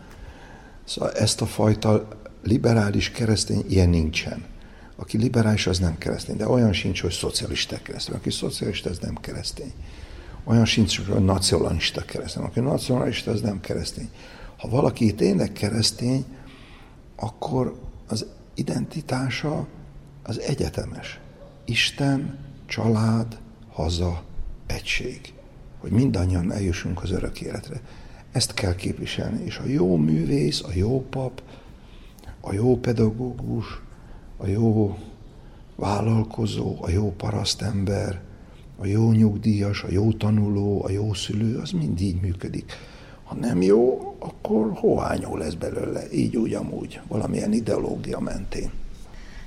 Szóval 0.84 1.12
ezt 1.12 1.40
a 1.40 1.46
fajta 1.46 2.08
liberális 2.42 3.10
keresztény 3.10 3.64
ilyen 3.68 3.88
nincsen. 3.88 4.44
Aki 4.96 5.18
liberális, 5.18 5.66
az 5.66 5.78
nem 5.78 5.98
keresztény, 5.98 6.36
de 6.36 6.48
olyan 6.48 6.72
sincs, 6.72 7.00
hogy 7.00 7.12
szocialista 7.12 7.78
keresztény. 7.82 8.14
Aki 8.14 8.30
szocialista, 8.30 8.90
az 8.90 8.98
nem 8.98 9.14
keresztény. 9.14 9.72
Olyan 10.44 10.64
sincs, 10.64 11.00
hogy 11.00 11.24
nacionalista 11.24 12.04
keresztény. 12.04 12.42
Aki 12.42 12.60
nacionalista, 12.60 13.30
az 13.30 13.40
nem 13.40 13.60
keresztény. 13.60 14.08
Ha 14.56 14.68
valaki 14.68 15.14
tényleg 15.14 15.52
keresztény, 15.52 16.24
akkor 17.20 17.80
az 18.06 18.26
identitása 18.54 19.66
az 20.22 20.40
egyetemes. 20.40 21.20
Isten, 21.64 22.38
család, 22.66 23.38
haza, 23.72 24.22
egység. 24.66 25.32
Hogy 25.78 25.90
mindannyian 25.90 26.52
eljussunk 26.52 27.02
az 27.02 27.10
örök 27.10 27.40
életre. 27.40 27.80
Ezt 28.32 28.54
kell 28.54 28.74
képviselni. 28.74 29.44
És 29.44 29.56
a 29.56 29.66
jó 29.66 29.96
művész, 29.96 30.62
a 30.62 30.70
jó 30.74 31.06
pap, 31.10 31.42
a 32.40 32.52
jó 32.52 32.76
pedagógus, 32.76 33.80
a 34.36 34.46
jó 34.46 34.98
vállalkozó, 35.76 36.76
a 36.80 36.90
jó 36.90 37.12
parasztember, 37.16 38.20
a 38.78 38.86
jó 38.86 39.12
nyugdíjas, 39.12 39.82
a 39.82 39.90
jó 39.90 40.12
tanuló, 40.12 40.84
a 40.84 40.90
jó 40.90 41.14
szülő, 41.14 41.58
az 41.58 41.70
mind 41.70 42.00
így 42.00 42.20
működik. 42.20 42.72
Ha 43.24 43.34
nem 43.34 43.62
jó, 43.62 44.07
akkor 44.18 44.70
hoányó 44.74 45.36
lesz 45.36 45.54
belőle, 45.54 46.02
így 46.12 46.36
úgy 46.36 46.54
amúgy, 46.54 47.00
valamilyen 47.08 47.52
ideológia 47.52 48.18
mentén. 48.18 48.70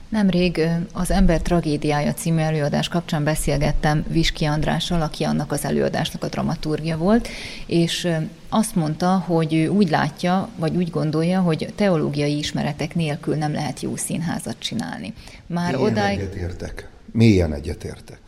Nemrég 0.10 0.62
az 0.94 1.12
Ember 1.12 1.42
tragédiája 1.42 2.14
című 2.14 2.40
előadás 2.40 2.88
kapcsán 2.88 3.24
beszélgettem 3.24 4.06
Viski 4.08 4.46
Andrással, 4.46 5.02
aki 5.02 5.24
annak 5.24 5.52
az 5.52 5.66
előadásnak 5.66 6.24
a 6.24 6.28
dramaturgia 6.28 6.98
volt, 6.98 7.28
és 7.66 8.08
azt 8.50 8.76
mondta, 8.76 9.18
hogy 9.18 9.54
ő 9.54 9.68
úgy 9.68 9.90
látja, 9.90 10.50
vagy 10.56 10.76
úgy 10.76 10.90
gondolja, 10.90 11.42
hogy 11.42 11.74
teológiai 11.76 12.38
ismeretek 12.38 12.96
nélkül 12.96 13.36
nem 13.36 13.54
lehet 13.54 13.82
jó 13.82 13.96
színházat 13.96 14.60
csinálni. 14.60 15.14
Már 15.48 15.76
Mélyen 15.76 15.92
odáig... 15.92 16.20
egyetértek. 16.20 16.90
Mélyen 17.12 17.54
egyetértek. 17.54 18.20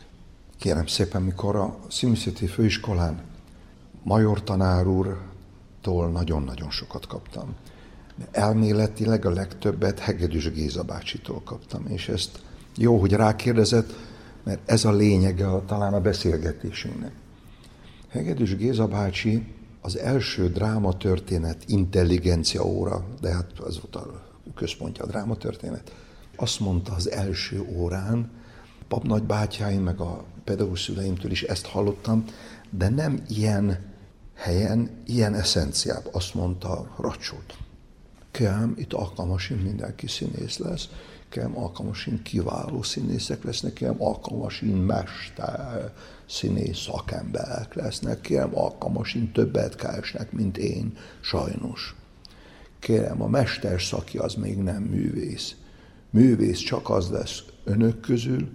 Kérem 0.58 0.86
szépen, 0.86 1.22
mikor 1.22 1.56
a 1.56 1.78
Szimszeti 1.88 2.46
főiskolán 2.46 3.20
major 4.02 4.44
tanár 4.44 4.86
úrtól 5.86 6.10
nagyon-nagyon 6.10 6.70
sokat 6.70 7.06
kaptam 7.06 7.54
elméletileg 8.30 9.24
a 9.24 9.30
legtöbbet 9.30 9.98
Hegedűs 9.98 10.50
Géza 10.50 10.82
bácsitól 10.82 11.42
kaptam, 11.44 11.86
és 11.86 12.08
ezt 12.08 12.42
jó, 12.76 12.98
hogy 12.98 13.12
rákérdezett, 13.12 13.92
mert 14.44 14.70
ez 14.70 14.84
a 14.84 14.92
lényege 14.92 15.46
a, 15.46 15.64
talán 15.64 15.94
a 15.94 16.00
beszélgetésünknek. 16.00 17.12
Hegedűs 18.08 18.56
Géza 18.56 18.86
bácsi 18.86 19.46
az 19.80 19.98
első 19.98 20.48
drámatörténet 20.48 21.64
intelligencia 21.66 22.64
óra, 22.64 23.06
de 23.20 23.32
hát 23.32 23.58
az 23.58 23.80
volt 23.80 23.96
a 23.96 24.22
központja 24.54 25.04
a 25.04 25.06
drámatörténet, 25.06 25.92
azt 26.36 26.60
mondta 26.60 26.92
az 26.94 27.10
első 27.10 27.66
órán, 27.76 28.30
papnagybátyáim 28.88 29.82
meg 29.82 30.00
a 30.00 30.24
pedagógus 30.44 30.82
szüleimtől 30.82 31.30
is 31.30 31.42
ezt 31.42 31.66
hallottam, 31.66 32.24
de 32.70 32.88
nem 32.88 33.22
ilyen 33.28 33.93
helyen, 34.34 34.90
ilyen 35.06 35.34
eszenciában, 35.34 36.12
azt 36.12 36.34
mondta 36.34 36.94
Racsót. 36.98 37.56
Kem 38.30 38.74
itt 38.76 38.92
alkalmasin 38.92 39.56
mindenki 39.56 40.06
színész 40.06 40.58
lesz, 40.58 40.88
kem 41.28 41.58
alkalmasin 41.58 42.22
kiváló 42.22 42.82
színészek 42.82 43.44
lesznek, 43.44 43.72
kem 43.72 44.02
alkalmasin 44.02 44.76
mester 44.76 45.92
színész 46.28 46.78
szakemberek 46.78 47.74
lesznek, 47.74 48.20
kem 48.20 48.56
alkalmasin 48.56 49.32
többet 49.32 49.76
keresnek, 49.76 50.32
mint 50.32 50.58
én, 50.58 50.96
sajnos. 51.20 51.94
Kérem, 52.78 53.22
a 53.22 53.26
mester 53.26 53.82
szaki 53.82 54.18
az 54.18 54.34
még 54.34 54.56
nem 54.56 54.82
művész. 54.82 55.54
Művész 56.10 56.58
csak 56.58 56.90
az 56.90 57.10
lesz 57.10 57.42
önök 57.64 58.00
közül, 58.00 58.48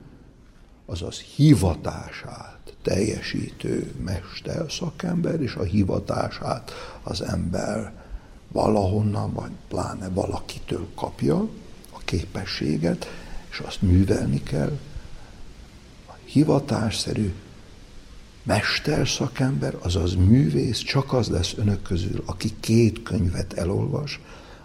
azaz 0.85 1.19
hivatását 1.19 2.58
teljesítő 2.81 3.93
mester 4.05 4.71
szakember, 4.71 5.41
és 5.41 5.55
a 5.55 5.63
hivatását 5.63 6.71
az 7.03 7.21
ember 7.21 7.93
valahonnan, 8.51 9.33
vagy 9.33 9.51
pláne 9.67 10.09
valakitől 10.09 10.87
kapja 10.95 11.47
a 11.89 11.99
képességet, 12.05 13.07
és 13.51 13.59
azt 13.59 13.81
művelni 13.81 14.43
kell. 14.43 14.77
A 16.07 16.13
hivatásszerű 16.25 17.33
mesterszakember, 18.43 19.75
azaz 19.81 20.15
művész, 20.15 20.79
csak 20.79 21.13
az 21.13 21.27
lesz 21.27 21.53
önök 21.57 21.81
közül, 21.81 22.23
aki 22.25 22.53
két 22.59 23.03
könyvet 23.03 23.53
elolvas, 23.53 24.19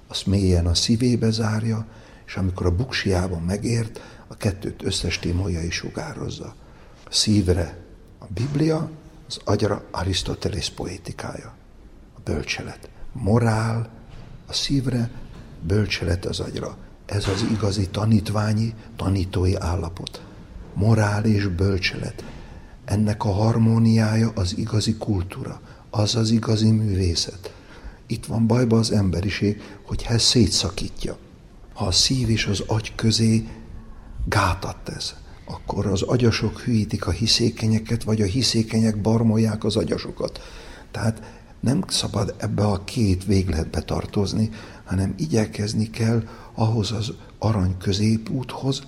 azt 0.06 0.26
mélyen 0.26 0.66
a 0.66 0.74
szívébe 0.74 1.30
zárja, 1.30 1.86
és 2.26 2.36
amikor 2.36 2.66
a 2.66 2.74
buksiában 2.74 3.42
megért, 3.42 4.00
a 4.26 4.36
kettőt 4.36 4.82
összes 4.84 5.18
témolja 5.18 5.62
is 5.62 5.74
sugározza. 5.74 6.54
A 7.04 7.12
szívre 7.12 7.78
a 8.18 8.24
Biblia, 8.34 8.90
az 9.28 9.38
agyra 9.44 9.84
Arisztotelész 9.90 10.68
poétikája, 10.68 11.54
a 12.16 12.20
bölcselet 12.24 12.88
morál 13.14 13.88
a 14.46 14.52
szívre, 14.52 15.10
bölcselet 15.62 16.24
az 16.24 16.40
agyra. 16.40 16.76
Ez 17.06 17.28
az 17.28 17.46
igazi 17.50 17.88
tanítványi, 17.88 18.74
tanítói 18.96 19.56
állapot. 19.56 20.24
Morál 20.74 21.24
és 21.24 21.46
bölcselet. 21.46 22.24
Ennek 22.84 23.24
a 23.24 23.32
harmóniája 23.32 24.32
az 24.34 24.58
igazi 24.58 24.94
kultúra, 24.94 25.60
az 25.90 26.14
az 26.14 26.30
igazi 26.30 26.70
művészet. 26.70 27.54
Itt 28.06 28.26
van 28.26 28.46
bajba 28.46 28.78
az 28.78 28.92
emberiség, 28.92 29.62
hogy 29.86 30.06
ezt 30.08 30.24
szétszakítja. 30.26 31.16
Ha 31.74 31.86
a 31.86 31.92
szív 31.92 32.30
és 32.30 32.46
az 32.46 32.60
agy 32.66 32.94
közé 32.94 33.48
gátat 34.24 34.76
tesz, 34.76 35.14
akkor 35.44 35.86
az 35.86 36.02
agyasok 36.02 36.60
hűítik 36.60 37.06
a 37.06 37.10
hiszékenyeket, 37.10 38.02
vagy 38.02 38.22
a 38.22 38.26
hiszékenyek 38.26 39.00
barmolják 39.00 39.64
az 39.64 39.76
agyasokat. 39.76 40.40
Tehát 40.90 41.22
nem 41.60 41.84
szabad 41.88 42.34
ebbe 42.38 42.66
a 42.66 42.84
két 42.84 43.24
végletbe 43.24 43.80
tartozni, 43.80 44.50
hanem 44.84 45.14
igyekezni 45.16 45.90
kell 45.90 46.28
ahhoz 46.54 46.92
az 46.92 47.12
arany 47.38 47.76
középúthoz, 47.78 48.82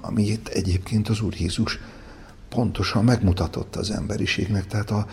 amit 0.00 0.48
egyébként 0.48 1.08
az 1.08 1.20
Úr 1.20 1.34
Jézus 1.38 1.78
pontosan 2.48 3.04
megmutatott 3.04 3.76
az 3.76 3.90
emberiségnek. 3.90 4.66
Tehát 4.66 4.90
a, 4.90 5.06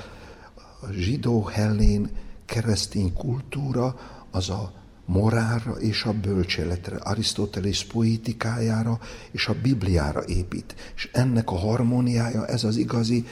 a 0.81 0.91
zsidó, 0.91 1.43
hellén, 1.43 2.09
keresztény 2.45 3.13
kultúra 3.13 3.95
az 4.31 4.49
a 4.49 4.80
morálra 5.11 5.71
és 5.71 6.03
a 6.03 6.13
bölcseletre, 6.13 6.95
Arisztotelész 6.95 7.81
poétikájára 7.81 8.99
és 9.31 9.47
a 9.47 9.55
Bibliára 9.61 10.23
épít. 10.25 10.75
És 10.95 11.09
ennek 11.13 11.51
a 11.51 11.57
harmóniája, 11.57 12.45
ez 12.45 12.63
az 12.63 12.77
igazi 12.77 13.25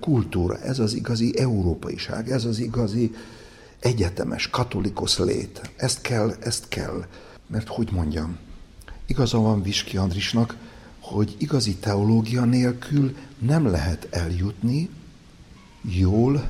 kultúra, 0.00 0.58
ez 0.58 0.78
az 0.78 0.94
igazi 0.94 1.38
európaiság, 1.38 2.30
ez 2.30 2.44
az 2.44 2.58
igazi 2.58 3.14
egyetemes, 3.80 4.50
katolikus 4.50 5.18
lét. 5.18 5.70
Ezt 5.76 6.00
kell, 6.00 6.34
ezt 6.40 6.68
kell. 6.68 7.04
Mert 7.46 7.68
hogy 7.68 7.88
mondjam, 7.92 8.38
igaza 9.06 9.38
van 9.38 9.62
Viski 9.62 9.96
Andrisnak, 9.96 10.56
hogy 11.00 11.36
igazi 11.38 11.74
teológia 11.74 12.44
nélkül 12.44 13.16
nem 13.38 13.66
lehet 13.66 14.08
eljutni 14.10 14.90
jól 15.82 16.48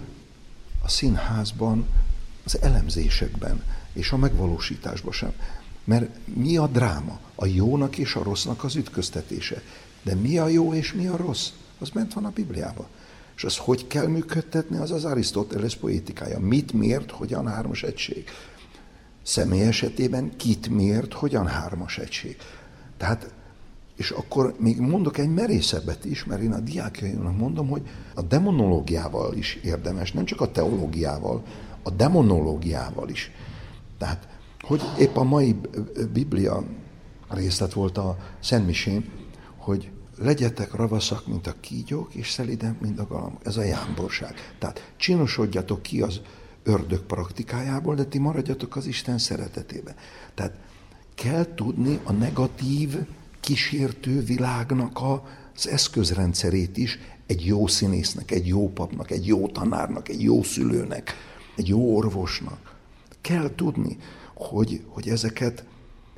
a 0.83 0.89
színházban, 0.89 1.87
az 2.45 2.63
elemzésekben 2.63 3.63
és 3.99 4.13
a 4.13 4.17
megvalósításban 4.17 5.13
sem. 5.13 5.33
Mert 5.85 6.11
mi 6.25 6.57
a 6.57 6.67
dráma? 6.67 7.21
A 7.35 7.47
jónak 7.47 7.99
és 7.99 8.15
a 8.15 8.23
rossznak 8.23 8.65
az 8.65 8.77
ütköztetése. 8.77 9.63
De 10.03 10.15
mi 10.15 10.39
a 10.39 10.49
jó 10.49 10.75
és 10.75 10.93
mi 10.93 11.07
a 11.07 11.17
rossz? 11.17 11.49
Az 11.79 11.91
ment 11.91 12.13
van 12.13 12.25
a 12.25 12.31
Bibliában. 12.31 12.87
És 13.37 13.45
az 13.45 13.57
hogy 13.57 13.87
kell 13.87 14.07
működtetni, 14.07 14.77
az 14.77 14.91
az 14.91 15.05
Arisztoteles 15.05 15.77
poétikája. 15.77 16.39
Mit, 16.39 16.73
miért, 16.73 17.11
hogyan 17.11 17.47
hármas 17.47 17.83
egység. 17.83 18.25
Személy 19.23 19.63
esetében 19.63 20.37
kit, 20.37 20.69
miért, 20.69 21.13
hogyan 21.13 21.47
hármas 21.47 21.99
egység. 21.99 22.37
Tehát, 22.97 23.33
és 23.97 24.11
akkor 24.11 24.55
még 24.59 24.81
mondok 24.81 25.19
egy 25.19 25.35
merészebbet 25.35 26.05
is, 26.05 26.25
mert 26.25 26.43
én 26.43 26.53
a 26.53 26.61
diákjainak 26.61 27.37
mondom, 27.37 27.69
hogy 27.69 27.83
a 28.15 28.23
demonológiával 28.23 29.37
is 29.37 29.59
érdemes, 29.63 30.13
nem 30.13 30.25
csak 30.25 30.41
a 30.41 30.51
teológiával, 30.51 31.43
a 31.83 31.91
demonológiával 31.91 33.09
is. 33.09 33.31
Tehát, 33.99 34.29
hogy 34.61 34.83
épp 34.99 35.17
a 35.17 35.23
mai 35.23 35.57
Biblia 36.13 36.65
részlet 37.29 37.73
volt 37.73 37.99
a 37.99 38.17
Szentmisén, 38.41 39.11
hogy 39.57 39.91
legyetek 40.19 40.75
ravaszak, 40.75 41.27
mint 41.27 41.47
a 41.47 41.55
kígyók, 41.61 42.15
és 42.15 42.31
szelidek, 42.31 42.81
mint 42.81 42.99
a 42.99 43.07
galamb. 43.07 43.37
Ez 43.43 43.57
a 43.57 43.63
jámborság. 43.63 44.35
Tehát 44.59 44.93
csinosodjatok 44.97 45.83
ki 45.83 46.03
az 46.03 46.21
ördög 46.63 47.01
praktikájából, 47.01 47.95
de 47.95 48.05
ti 48.05 48.19
maradjatok 48.19 48.77
az 48.77 48.87
Isten 48.87 49.19
szeretetébe. 49.19 49.95
Tehát 50.35 50.55
kell 51.15 51.55
tudni 51.55 52.01
a 52.05 52.13
negatív, 52.13 52.97
kísértő 53.41 54.21
világnak 54.21 54.99
az 55.55 55.69
eszközrendszerét 55.69 56.77
is 56.77 56.99
egy 57.27 57.47
jó 57.47 57.67
színésznek, 57.67 58.31
egy 58.31 58.47
jó 58.47 58.73
papnak, 58.73 59.11
egy 59.11 59.27
jó 59.27 59.49
tanárnak, 59.49 60.09
egy 60.09 60.23
jó 60.23 60.43
szülőnek, 60.43 61.15
egy 61.57 61.69
jó 61.69 61.97
orvosnak. 61.97 62.77
Kell 63.29 63.55
tudni, 63.55 63.97
hogy, 64.35 64.83
hogy 64.87 65.09
ezeket 65.09 65.65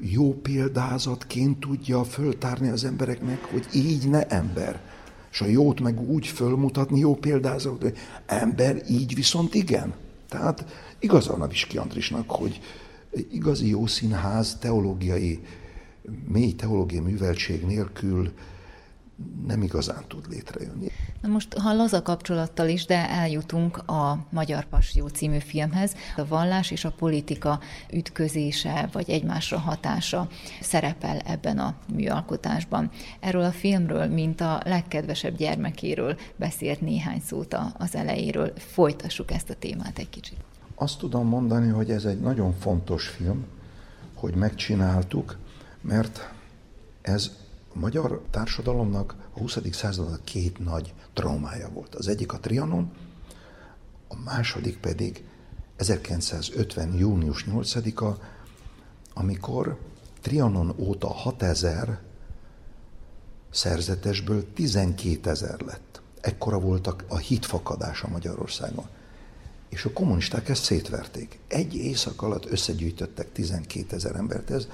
jó 0.00 0.34
példázatként 0.34 1.60
tudja 1.60 2.04
föltárni 2.04 2.68
az 2.68 2.84
embereknek, 2.84 3.44
hogy 3.44 3.66
így 3.74 4.08
ne 4.08 4.26
ember. 4.26 4.80
És 5.32 5.40
a 5.40 5.46
jót 5.46 5.80
meg 5.80 6.00
úgy 6.00 6.26
fölmutatni, 6.26 6.98
jó 6.98 7.14
példázat, 7.14 7.82
hogy 7.82 7.96
ember, 8.26 8.82
így 8.90 9.14
viszont 9.14 9.54
igen. 9.54 9.94
Tehát 10.28 10.64
igaza 10.98 11.32
van 11.32 11.42
a 11.42 11.46
Viski 11.46 11.78
Andrisnak, 11.78 12.30
hogy 12.30 12.60
igazi 13.30 13.68
jó 13.68 13.86
színház 13.86 14.58
teológiai, 14.58 15.40
mély 16.28 16.52
teológiai 16.52 17.00
műveltség 17.00 17.62
nélkül 17.62 18.32
nem 19.46 19.62
igazán 19.62 20.04
tud 20.08 20.24
létrejönni. 20.28 20.86
Na 21.22 21.28
most, 21.28 21.58
ha 21.58 21.72
laza 21.72 22.02
kapcsolattal 22.02 22.68
is, 22.68 22.86
de 22.86 23.08
eljutunk 23.08 23.76
a 23.76 24.26
Magyar 24.30 24.64
Passió 24.64 25.06
című 25.06 25.38
filmhez, 25.38 25.94
a 26.16 26.26
vallás 26.26 26.70
és 26.70 26.84
a 26.84 26.90
politika 26.90 27.60
ütközése, 27.92 28.88
vagy 28.92 29.10
egymásra 29.10 29.58
hatása 29.58 30.28
szerepel 30.60 31.18
ebben 31.18 31.58
a 31.58 31.74
műalkotásban. 31.94 32.90
Erről 33.20 33.42
a 33.42 33.50
filmről, 33.50 34.06
mint 34.06 34.40
a 34.40 34.60
legkedvesebb 34.64 35.36
gyermekéről 35.36 36.18
beszélt 36.36 36.80
néhány 36.80 37.20
szót 37.26 37.56
az 37.78 37.94
elejéről. 37.94 38.52
Folytassuk 38.56 39.30
ezt 39.30 39.50
a 39.50 39.54
témát 39.54 39.98
egy 39.98 40.10
kicsit. 40.10 40.38
Azt 40.74 40.98
tudom 40.98 41.26
mondani, 41.26 41.68
hogy 41.68 41.90
ez 41.90 42.04
egy 42.04 42.20
nagyon 42.20 42.54
fontos 42.58 43.08
film, 43.08 43.44
hogy 44.14 44.34
megcsináltuk, 44.34 45.38
mert 45.80 46.32
ez 47.02 47.30
a 47.74 47.78
magyar 47.78 48.22
társadalomnak 48.30 49.14
a 49.34 49.38
20. 49.38 49.58
századnak 49.72 50.24
két 50.24 50.58
nagy 50.58 50.94
traumája 51.12 51.68
volt. 51.68 51.94
Az 51.94 52.08
egyik 52.08 52.32
a 52.32 52.38
Trianon, 52.38 52.92
a 54.08 54.16
második 54.24 54.78
pedig 54.78 55.24
1950. 55.76 56.94
június 56.94 57.44
8-a, 57.50 58.22
amikor 59.14 59.78
Trianon 60.20 60.74
óta 60.78 61.08
6000 61.08 62.00
szerzetesből 63.50 64.52
12 64.52 65.30
ezer 65.30 65.60
lett. 65.60 66.02
Ekkora 66.20 66.58
voltak 66.58 67.04
a 67.08 67.16
hitfakadása 67.16 68.08
Magyarországon. 68.08 68.84
És 69.68 69.84
a 69.84 69.92
kommunisták 69.92 70.48
ezt 70.48 70.62
szétverték. 70.62 71.38
Egy 71.48 71.74
éjszak 71.74 72.22
alatt 72.22 72.50
összegyűjtöttek 72.50 73.32
12 73.32 73.96
ezer 73.96 74.16
embert. 74.16 74.50
Ez 74.50 74.68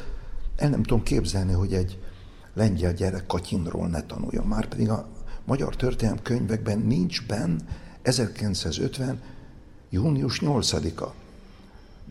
el 0.57 0.69
nem 0.69 0.83
tudom 0.83 1.03
képzelni, 1.03 1.53
hogy 1.53 1.75
egy 1.75 1.99
lengyel 2.57 2.93
gyerek 2.93 3.27
Katyinról 3.27 3.89
ne 3.89 4.03
tanuljon. 4.03 4.47
Márpedig 4.47 4.91
a 4.91 5.07
magyar 5.45 5.77
történelem 5.77 6.23
könyvekben 6.23 6.79
nincs 6.79 7.27
benn 7.27 7.59
1950. 8.03 9.21
június 9.91 10.41
8-a. 10.45 11.13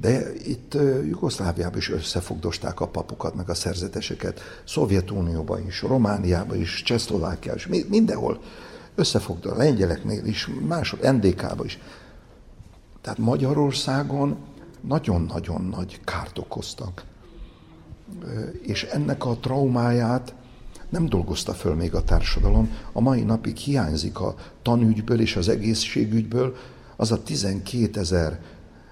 De 0.01 0.33
itt 0.33 0.73
Jugoszláviában 1.07 1.77
is 1.77 1.89
összefogdosták 1.89 2.79
a 2.79 2.87
papokat, 2.87 3.35
meg 3.35 3.49
a 3.49 3.53
szerzeteseket, 3.53 4.39
Szovjetunióban 4.65 5.65
is, 5.67 5.81
Romániában 5.81 6.57
is, 6.57 6.83
Csehszlovákiában 6.83 7.57
is, 7.57 7.87
mindenhol 7.87 8.41
összefogta 8.95 9.51
a 9.51 9.57
lengyeleknél 9.57 10.25
is, 10.25 10.49
mások, 10.67 11.11
NDK-ban 11.11 11.65
is. 11.65 11.79
Tehát 13.01 13.17
Magyarországon 13.17 14.37
nagyon-nagyon 14.81 15.61
nagy 15.61 15.99
kárt 16.03 16.37
okoztak 16.37 17.05
és 18.61 18.83
ennek 18.83 19.25
a 19.25 19.37
traumáját 19.37 20.33
nem 20.89 21.05
dolgozta 21.05 21.53
föl 21.53 21.75
még 21.75 21.95
a 21.95 22.03
társadalom. 22.03 22.77
A 22.91 23.01
mai 23.01 23.21
napig 23.21 23.57
hiányzik 23.57 24.19
a 24.19 24.35
tanügyből 24.61 25.19
és 25.19 25.35
az 25.35 25.49
egészségügyből 25.49 26.55
az 26.95 27.11
a 27.11 27.23
12 27.23 27.99
ezer 27.99 28.39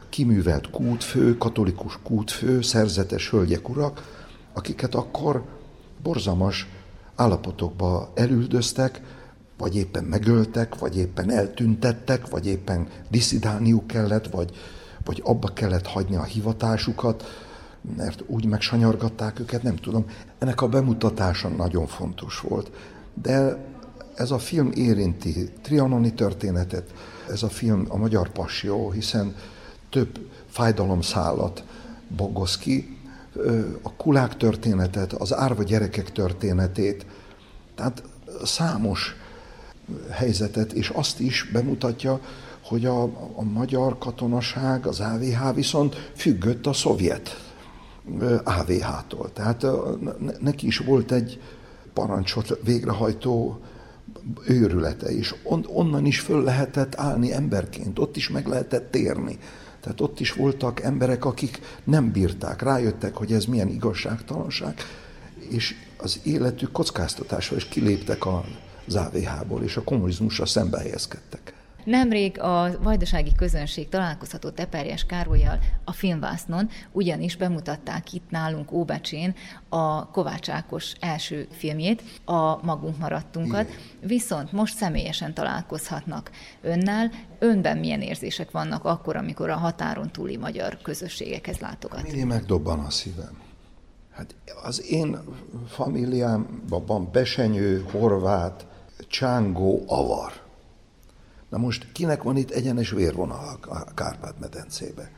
kiművelt 0.09 0.69
kútfő, 0.69 1.37
katolikus 1.37 1.99
kútfő, 2.03 2.61
szerzetes 2.61 3.29
hölgyek, 3.29 3.69
urak, 3.69 4.25
akiket 4.53 4.95
akkor 4.95 5.43
borzalmas 6.03 6.67
állapotokba 7.15 8.11
elüldöztek, 8.15 9.01
vagy 9.57 9.75
éppen 9.75 10.03
megöltek, 10.03 10.79
vagy 10.79 10.97
éppen 10.97 11.31
eltüntettek, 11.31 12.29
vagy 12.29 12.47
éppen 12.47 12.87
diszidálniuk 13.09 13.87
kellett, 13.87 14.27
vagy, 14.27 14.49
vagy 15.05 15.21
abba 15.25 15.47
kellett 15.47 15.87
hagyni 15.87 16.15
a 16.15 16.23
hivatásukat 16.23 17.23
mert 17.97 18.23
úgy 18.27 18.45
megsanyargatták 18.45 19.39
őket, 19.39 19.63
nem 19.63 19.75
tudom. 19.75 20.05
Ennek 20.39 20.61
a 20.61 20.67
bemutatása 20.67 21.47
nagyon 21.47 21.87
fontos 21.87 22.39
volt. 22.39 22.71
De 23.21 23.65
ez 24.15 24.31
a 24.31 24.39
film 24.39 24.71
érinti 24.75 25.49
trianoni 25.61 26.13
történetet, 26.13 26.93
ez 27.29 27.43
a 27.43 27.49
film 27.49 27.85
a 27.87 27.97
magyar 27.97 28.29
passió, 28.29 28.91
hiszen 28.91 29.35
több 29.89 30.29
fájdalomszálat 30.47 31.63
bogoz 32.15 32.57
ki, 32.57 32.97
a 33.81 33.93
kulák 33.95 34.37
történetet, 34.37 35.13
az 35.13 35.33
árva 35.33 35.63
gyerekek 35.63 36.11
történetét, 36.11 37.05
tehát 37.75 38.03
számos 38.43 39.15
helyzetet, 40.09 40.71
és 40.71 40.89
azt 40.89 41.19
is 41.19 41.49
bemutatja, 41.53 42.19
hogy 42.63 42.85
a, 42.85 43.03
a 43.35 43.43
magyar 43.53 43.97
katonaság, 43.97 44.85
az 44.85 44.99
AVH 44.99 45.53
viszont 45.53 46.11
függött 46.15 46.67
a 46.67 46.73
szovjet 46.73 47.52
AVH-tól. 48.43 49.31
Tehát 49.33 49.65
neki 50.39 50.67
is 50.67 50.77
volt 50.77 51.11
egy 51.11 51.41
parancsot 51.93 52.59
végrehajtó 52.63 53.59
őrülete, 54.47 55.07
és 55.07 55.35
on, 55.43 55.65
onnan 55.67 56.05
is 56.05 56.19
föl 56.19 56.43
lehetett 56.43 56.95
állni 56.95 57.33
emberként, 57.33 57.99
ott 57.99 58.15
is 58.15 58.29
meg 58.29 58.47
lehetett 58.47 58.91
térni. 58.91 59.37
Tehát 59.79 60.01
ott 60.01 60.19
is 60.19 60.33
voltak 60.33 60.81
emberek, 60.81 61.25
akik 61.25 61.61
nem 61.83 62.11
bírták, 62.11 62.61
rájöttek, 62.61 63.15
hogy 63.15 63.33
ez 63.33 63.45
milyen 63.45 63.67
igazságtalanság, 63.67 64.75
és 65.49 65.75
az 65.97 66.19
életük 66.23 66.71
kockáztatása, 66.71 67.55
és 67.55 67.65
kiléptek 67.65 68.25
az 68.25 68.95
AVH-ból, 68.95 69.63
és 69.63 69.77
a 69.77 69.83
kommunizmusra 69.83 70.45
szembe 70.45 70.79
helyezkedtek. 70.79 71.53
Nemrég 71.83 72.39
a 72.39 72.81
vajdasági 72.81 73.31
közönség 73.35 73.89
találkozhatott 73.89 74.59
Eperjes 74.59 75.05
Károlyjal 75.05 75.59
a 75.83 75.91
filmvásznon, 75.91 76.69
ugyanis 76.91 77.35
bemutatták 77.35 78.13
itt 78.13 78.29
nálunk 78.29 78.71
Óbecsén 78.71 79.35
a 79.69 80.09
Kovács 80.11 80.49
Ákos 80.49 80.93
első 80.99 81.47
filmjét, 81.51 82.03
a 82.25 82.65
Magunk 82.65 82.97
maradtunkat, 82.97 83.67
Igen. 83.67 83.79
viszont 84.01 84.51
most 84.51 84.75
személyesen 84.75 85.33
találkozhatnak 85.33 86.31
önnel. 86.61 87.11
Önben 87.39 87.77
milyen 87.77 88.01
érzések 88.01 88.51
vannak 88.51 88.85
akkor, 88.85 89.15
amikor 89.15 89.49
a 89.49 89.57
határon 89.57 90.11
túli 90.11 90.37
magyar 90.37 90.77
közösségekhez 90.81 91.57
látogat? 91.57 92.03
Mindig 92.03 92.25
megdobban 92.25 92.79
a 92.79 92.89
szívem. 92.89 93.41
Hát 94.11 94.35
az 94.63 94.85
én 94.89 95.17
familiámban 95.67 96.85
van 96.85 97.09
besenyő, 97.11 97.85
horvát, 97.91 98.67
csángó, 99.07 99.83
avar 99.87 100.42
Na 101.53 101.59
most 101.59 101.91
kinek 101.91 102.23
van 102.23 102.37
itt 102.37 102.49
egyenes 102.49 102.89
vérvonal 102.89 103.59
a 103.61 103.93
Kárpát-medencébe? 103.93 105.11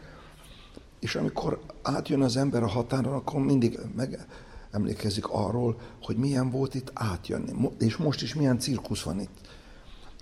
És 1.00 1.16
amikor 1.16 1.60
átjön 1.82 2.22
az 2.22 2.38
ember 2.38 2.64
a 2.64 2.68
határon, 2.68 3.14
akkor 3.14 3.42
mindig 3.42 3.80
megemlékezik 3.96 5.28
arról, 5.28 5.80
hogy 6.04 6.18
milyen 6.18 6.50
volt 6.50 6.76
itt 6.76 6.92
átjönni. 6.94 7.70
És 7.80 7.98
most 7.98 8.22
is 8.22 8.34
milyen 8.34 8.60
cirkusz 8.60 9.02
van 9.02 9.20
itt. 9.20 9.48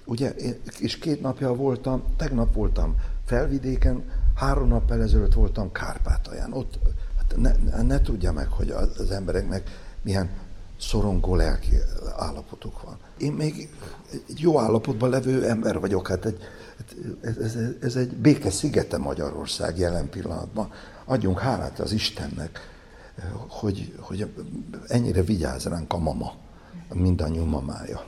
Ugye, 0.05 0.33
és 0.79 0.97
két 0.97 1.21
napja 1.21 1.55
voltam, 1.55 2.03
tegnap 2.17 2.53
voltam 2.53 2.95
felvidéken, 3.25 4.03
három 4.35 4.67
nap 4.67 4.91
ezelőtt 4.91 5.33
voltam 5.33 5.71
Kárpátalján. 5.71 6.53
Ott 6.53 6.79
hát 7.17 7.35
ne, 7.37 7.81
ne 7.81 8.01
tudja 8.01 8.31
meg, 8.31 8.47
hogy 8.47 8.69
az 8.69 9.11
embereknek 9.11 9.69
milyen 10.01 10.29
szorongó 10.79 11.35
lelki 11.35 11.75
állapotuk 12.17 12.81
van. 12.81 12.97
Én 13.17 13.31
még 13.31 13.69
egy 14.13 14.39
jó 14.39 14.59
állapotban 14.59 15.09
levő 15.09 15.47
ember 15.47 15.79
vagyok, 15.79 16.07
hát 16.07 16.25
egy, 16.25 16.37
ez, 17.21 17.37
ez, 17.37 17.57
ez 17.81 17.95
egy 17.95 18.15
béke 18.15 18.49
szigete 18.49 18.97
Magyarország 18.97 19.77
jelen 19.77 20.09
pillanatban. 20.09 20.71
Adjunk 21.05 21.39
hálát 21.39 21.79
az 21.79 21.91
Istennek, 21.91 22.59
hogy, 23.47 23.93
hogy 23.99 24.27
ennyire 24.87 25.21
vigyáz 25.21 25.65
ránk 25.65 25.93
a 25.93 25.97
mama, 25.97 26.33
mindannyiunk 26.93 27.49
mamája. 27.49 28.03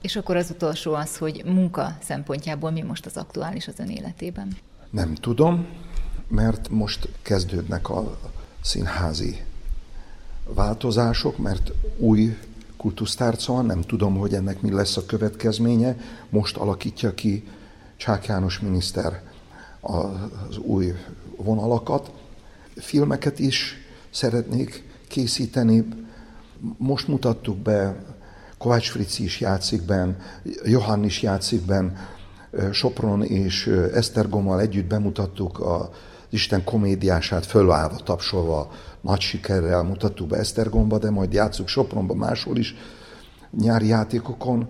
És 0.00 0.16
akkor 0.16 0.36
az 0.36 0.50
utolsó 0.50 0.94
az, 0.94 1.16
hogy 1.16 1.42
munka 1.44 1.96
szempontjából 2.02 2.70
mi 2.70 2.82
most 2.82 3.06
az 3.06 3.16
aktuális 3.16 3.68
az 3.68 3.74
ön 3.78 3.88
életében? 3.88 4.56
Nem 4.90 5.14
tudom, 5.14 5.66
mert 6.28 6.68
most 6.68 7.08
kezdődnek 7.22 7.88
a 7.88 8.18
színházi 8.60 9.44
változások, 10.54 11.38
mert 11.38 11.72
új 11.98 12.36
kultusztárca 12.80 13.62
nem 13.62 13.80
tudom, 13.80 14.16
hogy 14.16 14.34
ennek 14.34 14.60
mi 14.60 14.72
lesz 14.72 14.96
a 14.96 15.06
következménye. 15.06 15.96
Most 16.30 16.56
alakítja 16.56 17.14
ki 17.14 17.44
Csák 17.96 18.26
János 18.26 18.60
miniszter 18.60 19.22
az 19.80 20.56
új 20.58 20.92
vonalakat. 21.36 22.10
Filmeket 22.76 23.38
is 23.38 23.76
szeretnék 24.10 24.84
készíteni. 25.08 25.88
Most 26.76 27.08
mutattuk 27.08 27.56
be, 27.56 28.04
Kovács 28.58 28.90
Frici 28.90 29.22
is 29.24 29.40
játszik 29.40 29.82
ben, 29.82 30.16
Johann 30.64 31.04
is 31.04 31.22
játszik 31.22 31.60
ben, 31.60 31.96
Sopron 32.72 33.24
és 33.24 33.66
Esztergommal 33.94 34.60
együtt 34.60 34.86
bemutattuk 34.86 35.58
a 35.58 35.90
Isten 36.30 36.64
komédiását 36.64 37.46
fölállva, 37.46 37.96
tapsolva, 37.96 38.72
nagy 39.00 39.20
sikerrel 39.20 39.82
mutattuk 39.82 40.28
be 40.28 40.36
Esztergomba, 40.36 40.98
de 40.98 41.10
majd 41.10 41.32
játszuk 41.32 41.68
Sopronba 41.68 42.14
máshol 42.14 42.56
is, 42.56 42.74
nyári 43.50 43.86
játékokon, 43.86 44.68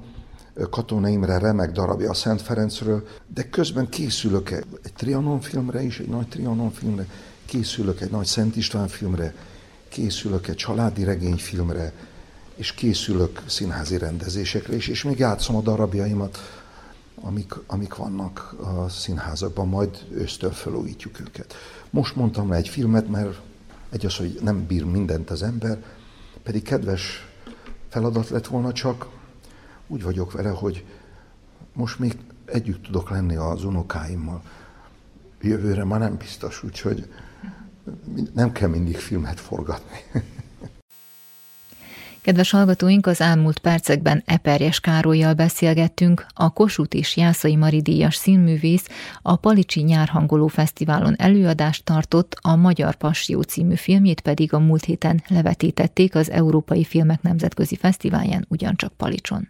Katona 0.70 1.08
Imre 1.08 1.38
remek 1.38 1.72
darabja 1.72 2.10
a 2.10 2.14
Szent 2.14 2.42
Ferencről, 2.42 3.06
de 3.34 3.48
közben 3.48 3.88
készülök 3.88 4.50
egy, 4.50 4.64
Trianon 4.96 5.40
filmre 5.40 5.82
is, 5.82 5.98
egy 5.98 6.08
nagy 6.08 6.28
Trianon 6.28 6.70
filmre, 6.70 7.06
készülök 7.44 8.00
egy 8.00 8.10
nagy 8.10 8.26
Szent 8.26 8.56
István 8.56 8.88
filmre, 8.88 9.34
készülök 9.88 10.48
egy 10.48 10.56
családi 10.56 11.04
regényfilmre, 11.04 11.92
és 12.54 12.72
készülök 12.72 13.42
színházi 13.46 13.98
rendezésekre 13.98 14.74
is, 14.76 14.88
és 14.88 15.02
még 15.02 15.18
játszom 15.18 15.56
a 15.56 15.60
darabjaimat, 15.60 16.38
amik, 17.20 17.54
amik 17.66 17.94
vannak 17.94 18.54
a 18.62 18.88
színházakban, 18.88 19.68
majd 19.68 20.06
ősztől 20.10 20.50
felújítjuk 20.50 21.20
őket. 21.20 21.54
Most 21.90 22.16
mondtam 22.16 22.48
le 22.48 22.56
egy 22.56 22.68
filmet, 22.68 23.08
mert 23.08 23.40
egy 23.90 24.06
az, 24.06 24.16
hogy 24.16 24.38
nem 24.42 24.66
bír 24.66 24.84
mindent 24.84 25.30
az 25.30 25.42
ember, 25.42 25.84
pedig 26.42 26.62
kedves 26.62 27.28
feladat 27.88 28.28
lett 28.28 28.46
volna, 28.46 28.72
csak 28.72 29.08
úgy 29.86 30.02
vagyok 30.02 30.32
vele, 30.32 30.48
hogy 30.50 30.84
most 31.72 31.98
még 31.98 32.16
együtt 32.44 32.82
tudok 32.82 33.10
lenni 33.10 33.36
az 33.36 33.64
unokáimmal. 33.64 34.42
Jövőre 35.40 35.84
már 35.84 36.00
nem 36.00 36.16
biztos, 36.16 36.62
úgyhogy 36.62 37.12
nem 38.34 38.52
kell 38.52 38.68
mindig 38.68 38.96
filmet 38.96 39.40
forgatni. 39.40 40.22
Kedves 42.22 42.50
hallgatóink, 42.50 43.06
az 43.06 43.20
elmúlt 43.20 43.58
percekben 43.58 44.22
Eperjes 44.26 44.80
Károlyjal 44.80 45.34
beszélgettünk, 45.34 46.26
a 46.34 46.52
Kossuth 46.52 46.96
és 46.96 47.16
Jászai 47.16 47.56
Mari 47.56 47.82
díjas 47.82 48.14
színművész 48.14 48.86
a 49.22 49.36
Palicsi 49.36 49.80
Nyárhangoló 49.80 50.46
Fesztiválon 50.46 51.14
előadást 51.18 51.84
tartott, 51.84 52.36
a 52.40 52.56
Magyar 52.56 52.94
Passió 52.94 53.40
című 53.40 53.74
filmjét 53.74 54.20
pedig 54.20 54.52
a 54.52 54.58
múlt 54.58 54.84
héten 54.84 55.22
levetítették 55.28 56.14
az 56.14 56.30
Európai 56.30 56.84
Filmek 56.84 57.22
Nemzetközi 57.22 57.76
Fesztiválján, 57.76 58.46
ugyancsak 58.48 58.92
Palicson. 58.92 59.48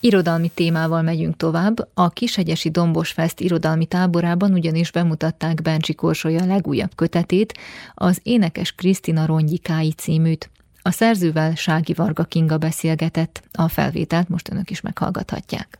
Irodalmi 0.00 0.48
témával 0.48 1.02
megyünk 1.02 1.36
tovább. 1.36 1.88
A 1.94 2.08
Kishegyesi 2.08 2.70
Dombos 2.70 3.10
Fest 3.10 3.40
irodalmi 3.40 3.86
táborában 3.86 4.52
ugyanis 4.52 4.90
bemutatták 4.90 5.62
Bencsi 5.62 5.94
Korsolya 5.94 6.44
legújabb 6.44 6.94
kötetét, 6.94 7.58
az 7.94 8.20
Énekes 8.22 8.72
Krisztina 8.72 9.26
Rongyikái 9.26 9.92
címűt. 9.92 10.50
A 10.82 10.90
szerzővel 10.90 11.54
Sági 11.54 11.92
Varga 11.92 12.24
Kinga 12.24 12.58
beszélgetett, 12.58 13.42
a 13.52 13.68
felvételt 13.68 14.28
most 14.28 14.50
önök 14.50 14.70
is 14.70 14.80
meghallgathatják. 14.80 15.78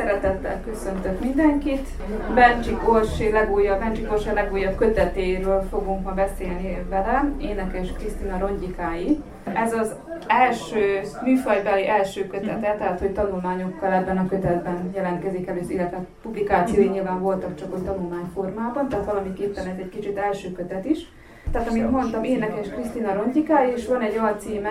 Szeretettel 0.00 0.60
köszöntök 0.64 1.20
mindenkit. 1.20 1.88
Bencsi 2.34 2.76
Orsi 2.86 3.30
legújabb, 3.30 3.78
Bencsi 3.78 4.06
Orsi 4.10 4.32
legújabb 4.32 4.76
kötetéről 4.76 5.62
fogunk 5.70 6.02
ma 6.02 6.12
beszélni 6.12 6.86
vele, 6.88 7.32
énekes 7.40 7.92
Krisztina 7.92 8.38
Rongyikái. 8.38 9.22
Ez 9.54 9.72
az 9.72 9.94
első, 10.26 11.00
műfajbeli 11.24 11.88
első 11.88 12.26
kötete, 12.26 12.76
tehát 12.78 12.98
hogy 13.00 13.12
tanulmányokkal 13.12 13.92
ebben 13.92 14.18
a 14.18 14.28
kötetben 14.28 14.90
jelentkezik 14.94 15.48
először, 15.48 15.70
illetve 15.70 16.04
publikációi 16.22 16.86
nyilván 16.88 17.20
voltak 17.20 17.54
csak 17.54 17.72
hogy 17.72 17.82
tanulmányformában, 17.82 18.88
tehát 18.88 19.04
valamiképpen 19.04 19.66
ez 19.66 19.78
egy 19.78 19.88
kicsit 19.88 20.16
első 20.16 20.52
kötet 20.52 20.84
is. 20.84 21.08
Tehát, 21.52 21.68
amit 21.68 21.90
mondtam, 21.90 22.24
énekes 22.24 22.68
Krisztina 22.68 23.14
Rontyika, 23.14 23.54
és 23.74 23.86
van 23.86 24.00
egy 24.00 24.16
alcíme, 24.16 24.70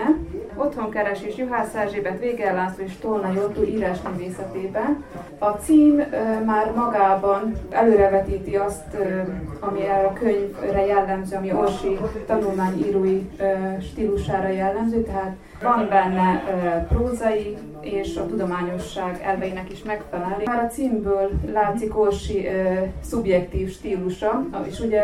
Otthonkeresés 0.56 1.36
Juhász 1.36 1.74
Erzsébet, 1.74 2.18
Végel 2.18 2.54
László 2.54 2.84
és 2.84 2.96
Tolna 2.96 3.32
Jortó 3.32 3.62
írásművészetében. 3.62 5.04
A 5.38 5.48
cím 5.50 6.02
már 6.44 6.72
magában 6.74 7.52
előrevetíti 7.70 8.56
azt, 8.56 8.96
ami 9.60 9.80
a 9.86 10.12
könyvre 10.12 10.86
jellemző, 10.86 11.36
ami 11.36 11.52
Orsi 11.52 11.98
tanulmányírói 12.26 13.30
stílusára 13.80 14.48
jellemző, 14.48 15.02
tehát 15.02 15.36
van 15.62 15.86
benne 15.88 16.42
prózai 16.88 17.56
és 17.80 18.16
a 18.16 18.26
tudományosság 18.26 19.20
elveinek 19.24 19.70
is 19.72 19.82
megfelel. 19.82 20.36
Már 20.44 20.64
a 20.64 20.66
címből 20.66 21.30
látszik 21.52 21.98
Orsi 21.98 22.48
szubjektív 23.00 23.70
stílusa, 23.72 24.44
és 24.68 24.80
ugye 24.80 25.02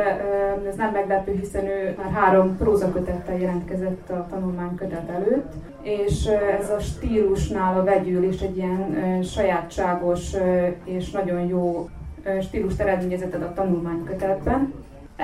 ez 0.68 0.76
nem 0.76 0.92
meglepő, 0.92 1.32
hiszen 1.40 1.66
ő 1.66 1.94
már 2.02 2.12
három 2.12 2.56
prózakötettel 2.56 3.38
jelentkezett 3.38 4.10
a 4.10 4.26
tanulmánykötet 4.30 5.08
előtt, 5.08 5.52
és 5.82 6.26
ez 6.60 6.70
a 6.70 6.78
stílusnál 6.78 7.84
vegyül, 7.84 8.24
és 8.24 8.40
egy 8.40 8.56
ilyen 8.56 9.22
sajátságos 9.22 10.30
és 10.84 11.10
nagyon 11.10 11.40
jó 11.46 11.88
stílust 12.42 12.80
eredményezett 12.80 13.34
a 13.34 13.52
tanulmánykötetben. 13.52 14.72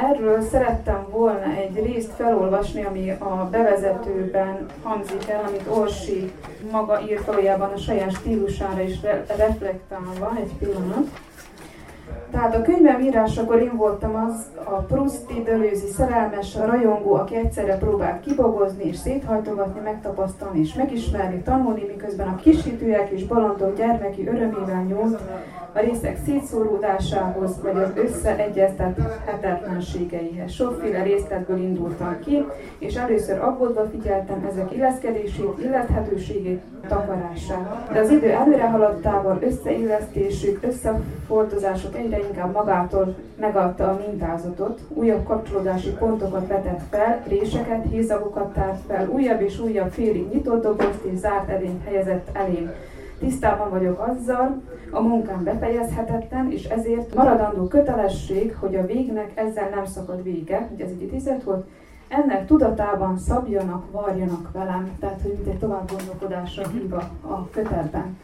Erről 0.03 0.41
szerettem 0.41 1.07
volna 1.11 1.53
egy 1.57 1.85
részt 1.85 2.13
felolvasni, 2.13 2.85
ami 2.85 3.11
a 3.11 3.49
bevezetőben 3.51 4.67
hangzik 4.83 5.29
el, 5.29 5.45
amit 5.47 5.69
Orsi 5.69 6.33
maga 6.71 7.01
írt 7.09 7.25
valójában 7.25 7.73
a 7.73 7.77
saját 7.77 8.13
stílusára 8.13 8.81
is 8.81 9.03
re- 9.03 9.25
reflektálva, 9.37 10.33
egy 10.37 10.53
pillanat. 10.59 11.07
Tehát 12.31 12.55
a 12.55 12.63
könyvem 12.63 13.01
írásakor 13.01 13.61
én 13.61 13.77
voltam 13.77 14.15
az 14.15 14.47
a 14.65 14.77
Pruszti, 14.77 15.43
Dölőzi 15.43 15.87
szerelmes, 15.87 16.57
a 16.57 16.67
rajongó, 16.67 17.15
aki 17.15 17.37
egyszerre 17.37 17.77
próbál 17.77 18.21
kibogozni 18.21 18.85
és 18.85 18.97
széthajtogatni, 18.97 19.81
megtapasztalni 19.81 20.61
és 20.61 20.75
megismerni, 20.75 21.43
tanulni, 21.43 21.85
miközben 21.87 22.29
a 22.29 22.37
kisítőek 22.37 23.11
és 23.11 23.27
balandok 23.27 23.77
gyermeki 23.77 24.29
örömével 24.29 24.83
nyúlt 24.83 25.21
a 25.73 25.81
részek 25.81 26.19
szétszóródásához, 26.25 27.63
vagy 27.63 27.77
az 27.77 27.91
összeegyeztethetetlenségeihez. 27.95 30.53
Sokféle 30.53 31.03
részletből 31.03 31.59
indultam 31.59 32.19
ki, 32.25 32.45
és 32.79 32.95
először 32.95 33.39
aggódva 33.39 33.89
figyeltem 33.91 34.47
ezek 34.51 34.73
illeszkedését, 34.73 35.59
illethetőségét, 35.63 36.63
takarását. 36.89 37.89
De 37.93 38.01
az 38.01 38.11
idő 38.11 38.31
előre 38.31 38.69
haladtával 38.69 39.39
összeillesztésük, 39.41 40.59
összefordozások 40.63 41.97
egyre 41.97 42.19
inkább 42.19 42.53
magától 42.53 43.15
megadta 43.41 43.89
a 43.89 44.01
mintázatot, 44.07 44.81
újabb 44.89 45.25
kapcsolódási 45.25 45.91
pontokat 45.91 46.47
vetett 46.47 46.81
fel, 46.91 47.23
réseket, 47.29 47.85
hézagokat 47.91 48.53
tárt 48.53 48.81
fel, 48.87 49.09
újabb 49.09 49.41
és 49.41 49.61
újabb 49.61 49.91
félig 49.91 50.29
nyitott 50.33 50.63
dobozt 50.63 51.03
és 51.03 51.19
zárt 51.19 51.49
edényt 51.49 51.85
helyezett 51.85 52.29
elém. 52.33 52.71
Tisztában 53.19 53.71
vagyok 53.71 54.07
azzal, 54.09 54.63
a 54.91 55.01
munkám 55.01 55.45
befejezhetetlen, 55.45 56.51
és 56.53 56.65
ezért 56.65 57.15
maradandó 57.15 57.67
kötelesség, 57.67 58.57
hogy 58.61 58.77
a 58.77 58.87
végnek 58.87 59.31
ezzel 59.35 59.69
nem 59.75 59.85
szakad 59.85 60.23
vége, 60.23 60.69
ugye 60.75 60.85
ez 60.85 60.91
egy 60.91 61.03
idézet 61.03 61.43
volt, 61.43 61.67
ennek 62.09 62.47
tudatában 62.47 63.19
szabjanak, 63.19 63.91
varjanak 63.91 64.51
velem, 64.53 64.97
tehát 65.01 65.21
hogy 65.23 65.33
mint 65.33 65.47
egy 65.47 65.59
tovább 65.59 65.91
gondolkodásra 65.91 66.69
hív 66.69 66.93
a 67.21 67.49
kötetben. 67.51 68.17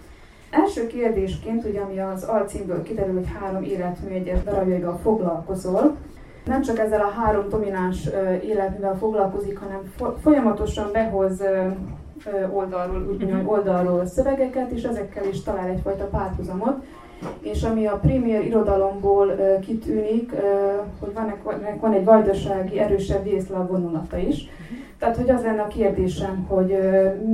Első 0.50 0.86
kérdésként, 0.86 1.64
ugye 1.64 1.80
ami 1.80 1.98
az 1.98 2.22
alcímből 2.22 2.82
kiderül, 2.82 3.14
hogy 3.14 3.32
három 3.40 3.62
életmű 3.62 4.10
egyes 4.10 4.42
darabjaival 4.42 4.98
foglalkozol, 5.02 5.96
nem 6.44 6.62
csak 6.62 6.78
ezzel 6.78 7.00
a 7.00 7.20
három 7.20 7.48
domináns 7.48 8.08
életművel 8.42 8.96
foglalkozik, 8.98 9.58
hanem 9.58 9.92
folyamatosan 10.22 10.88
behoz 10.92 11.42
oldalról, 12.50 13.06
úgy 13.10 13.18
mondjam, 13.18 13.48
oldalról 13.48 14.00
a 14.00 14.06
szövegeket, 14.06 14.70
és 14.70 14.82
ezekkel 14.82 15.24
is 15.28 15.42
talál 15.42 15.68
egyfajta 15.68 16.04
párhuzamot. 16.04 16.84
És 17.40 17.62
ami 17.62 17.86
a 17.86 17.96
premier 17.96 18.44
irodalomból 18.44 19.34
kitűnik, 19.60 20.32
hogy 21.00 21.12
van, 21.14 21.34
van 21.80 21.92
egy 21.92 22.04
vajdasági 22.04 22.78
erősebb 22.78 23.24
vészlav 23.24 23.68
vonulata 23.68 24.16
is. 24.16 24.48
Tehát, 24.98 25.16
hogy 25.16 25.30
az 25.30 25.42
lenne 25.42 25.62
a 25.62 25.66
kérdésem, 25.66 26.44
hogy 26.48 26.78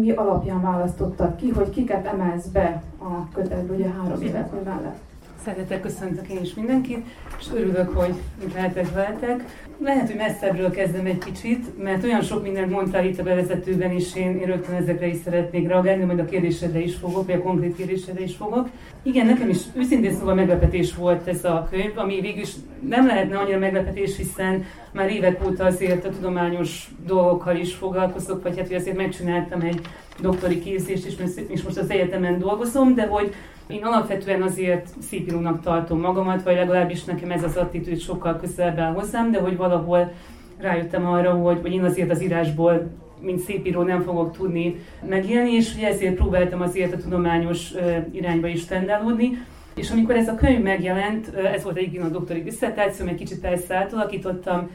mi 0.01 0.11
alapján 0.11 0.61
választottad 0.61 1.37
ki, 1.37 1.49
hogy 1.49 1.71
kiket 1.71 2.07
emelsz 2.07 2.47
be 2.47 2.83
a 2.99 3.29
kötetbe, 3.35 3.75
ugye 3.75 3.89
három 3.89 4.23
életmű 4.23 4.61
mellett. 4.65 4.99
Szeretettel 5.45 5.81
köszöntök 5.81 6.29
én 6.29 6.41
is 6.41 6.55
mindenkit, 6.55 7.07
és 7.41 7.47
örülök, 7.55 7.89
hogy 7.97 8.15
lehetek 8.55 8.93
veletek. 8.95 9.45
Lehet, 9.83 10.07
hogy 10.07 10.17
messzebbről 10.17 10.71
kezdem 10.71 11.07
egy 11.07 11.19
kicsit, 11.19 11.83
mert 11.83 12.05
olyan 12.05 12.23
sok 12.23 12.43
mindent 12.43 12.71
mondtál 12.71 13.05
itt 13.05 13.19
a 13.19 13.23
bevezetőben 13.23 13.91
is, 13.91 14.15
én, 14.17 14.39
én 14.39 14.47
rögtön 14.47 14.75
ezekre 14.75 15.07
is 15.07 15.17
szeretnék 15.25 15.69
reagálni, 15.69 16.05
majd 16.05 16.19
a 16.19 16.25
kérdésedre 16.25 16.79
is 16.79 16.95
fogok, 16.95 17.27
vagy 17.27 17.35
a 17.35 17.43
konkrét 17.43 17.77
kérdésedre 17.77 18.23
is 18.23 18.37
fogok. 18.37 18.69
Igen, 19.03 19.27
nekem 19.27 19.49
is 19.49 19.59
őszintén 19.75 20.13
szóval 20.13 20.35
meglepetés 20.35 20.95
volt 20.95 21.27
ez 21.27 21.45
a 21.45 21.69
könyv, 21.71 21.99
ami 21.99 22.21
végül 22.21 22.43
is 22.43 22.53
nem 22.89 23.07
lehetne 23.07 23.39
annyira 23.39 23.59
meglepetés, 23.59 24.17
hiszen 24.17 24.65
már 24.93 25.11
évek 25.11 25.47
óta 25.47 25.65
azért 25.65 26.05
a 26.05 26.11
tudományos 26.11 26.91
dolgokkal 27.07 27.57
is 27.57 27.75
foglalkozok, 27.75 28.43
vagy 28.43 28.57
hát 28.59 28.67
hogy 28.67 28.77
azért 28.77 28.97
megcsináltam 28.97 29.61
egy 29.61 29.81
doktori 30.21 30.61
képzést, 30.61 31.23
és 31.49 31.63
most 31.63 31.79
az 31.79 31.91
egyetemen 31.91 32.39
dolgozom, 32.39 32.95
de 32.95 33.07
hogy 33.07 33.35
én 33.67 33.85
alapvetően 33.85 34.43
azért 34.43 34.89
szépírónak 35.09 35.61
tartom 35.61 36.01
magamat, 36.01 36.43
vagy 36.43 36.55
legalábbis 36.55 37.05
nekem 37.05 37.31
ez 37.31 37.43
az 37.43 37.57
attitűd 37.57 38.01
sokkal 38.01 38.37
közelebb 38.37 38.79
áll 38.79 38.93
hozzám, 38.93 39.31
de 39.31 39.41
hogy 39.41 39.57
valahol 39.57 40.13
rájöttem 40.59 41.07
arra, 41.07 41.33
hogy, 41.33 41.59
hogy 41.61 41.73
én 41.73 41.85
azért 41.85 42.11
az 42.11 42.23
írásból 42.23 42.91
mint 43.21 43.41
szépíró 43.41 43.83
nem 43.83 44.03
fogok 44.03 44.37
tudni 44.37 44.77
megélni, 45.09 45.51
és 45.51 45.75
ezért 45.83 46.15
próbáltam 46.15 46.61
azért 46.61 46.95
a 46.95 46.97
tudományos 46.97 47.73
irányba 48.13 48.47
is 48.47 48.65
tendálódni. 48.65 49.47
És 49.81 49.91
amikor 49.91 50.17
ez 50.17 50.29
a 50.29 50.35
könyv 50.35 50.63
megjelent, 50.63 51.35
ez 51.35 51.63
volt 51.63 51.77
egyébként 51.77 52.05
a 52.05 52.09
doktori 52.09 52.43
diszertáció, 52.43 53.07
egy 53.07 53.15
kicsit 53.15 53.45
ezt 53.45 53.73
átalakítottam, 53.73 54.71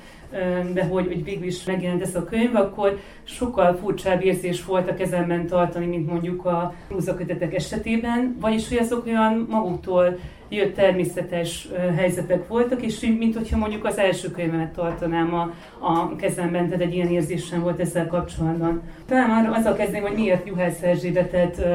de 0.74 0.86
hogy, 0.86 1.06
hogy 1.08 1.24
végül 1.24 1.46
is 1.46 1.64
megjelent 1.64 2.02
ez 2.02 2.16
a 2.16 2.24
könyv, 2.24 2.56
akkor 2.56 3.00
sokkal 3.24 3.76
furcsább 3.76 4.24
érzés 4.24 4.66
volt 4.66 4.90
a 4.90 4.94
kezemben 4.94 5.48
tartani, 5.48 5.86
mint 5.86 6.12
mondjuk 6.12 6.46
a 6.46 6.74
rúzakötetek 6.90 7.54
esetében, 7.54 8.38
vagyis 8.40 8.68
hogy 8.68 8.78
azok 8.78 9.06
olyan 9.06 9.48
maguktól 9.50 10.18
jött 10.56 10.76
természetes 10.76 11.68
helyzetek 11.96 12.48
voltak, 12.48 12.82
és 12.82 13.00
mint 13.20 13.36
hogyha 13.36 13.58
mondjuk 13.58 13.86
az 13.86 13.98
első 13.98 14.32
könyvemet 14.32 14.74
tartanám 14.74 15.34
a, 15.34 15.52
a 15.80 16.16
kezemben, 16.16 16.66
tehát 16.66 16.82
egy 16.82 16.94
ilyen 16.94 17.12
érzésem 17.12 17.62
volt 17.62 17.80
ezzel 17.80 18.08
kapcsolatban. 18.08 18.82
Talán 19.06 19.30
már 19.30 19.58
azzal 19.58 19.76
kezdném, 19.76 20.02
hogy 20.02 20.16
miért 20.16 20.48
Juhász 20.48 20.82
Erzsébetet 20.82 21.66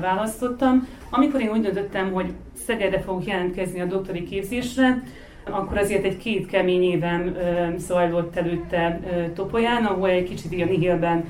választottam. 0.00 0.88
Amikor 1.10 1.40
én 1.40 1.50
úgy 1.50 1.60
döntöttem, 1.60 2.12
hogy 2.12 2.32
Szegedre 2.66 3.00
fogok 3.00 3.26
jelentkezni 3.26 3.80
a 3.80 3.84
doktori 3.84 4.22
képzésre, 4.22 5.02
akkor 5.50 5.78
azért 5.78 6.04
egy 6.04 6.16
két 6.16 6.46
kemény 6.46 6.82
évem 6.82 7.36
zajlott 7.76 8.36
előtte 8.36 9.00
Topolyán, 9.34 9.84
ahol 9.84 10.08
egy 10.08 10.28
kicsit 10.28 10.52
ilyen 10.52 10.68
nihilben 10.68 11.24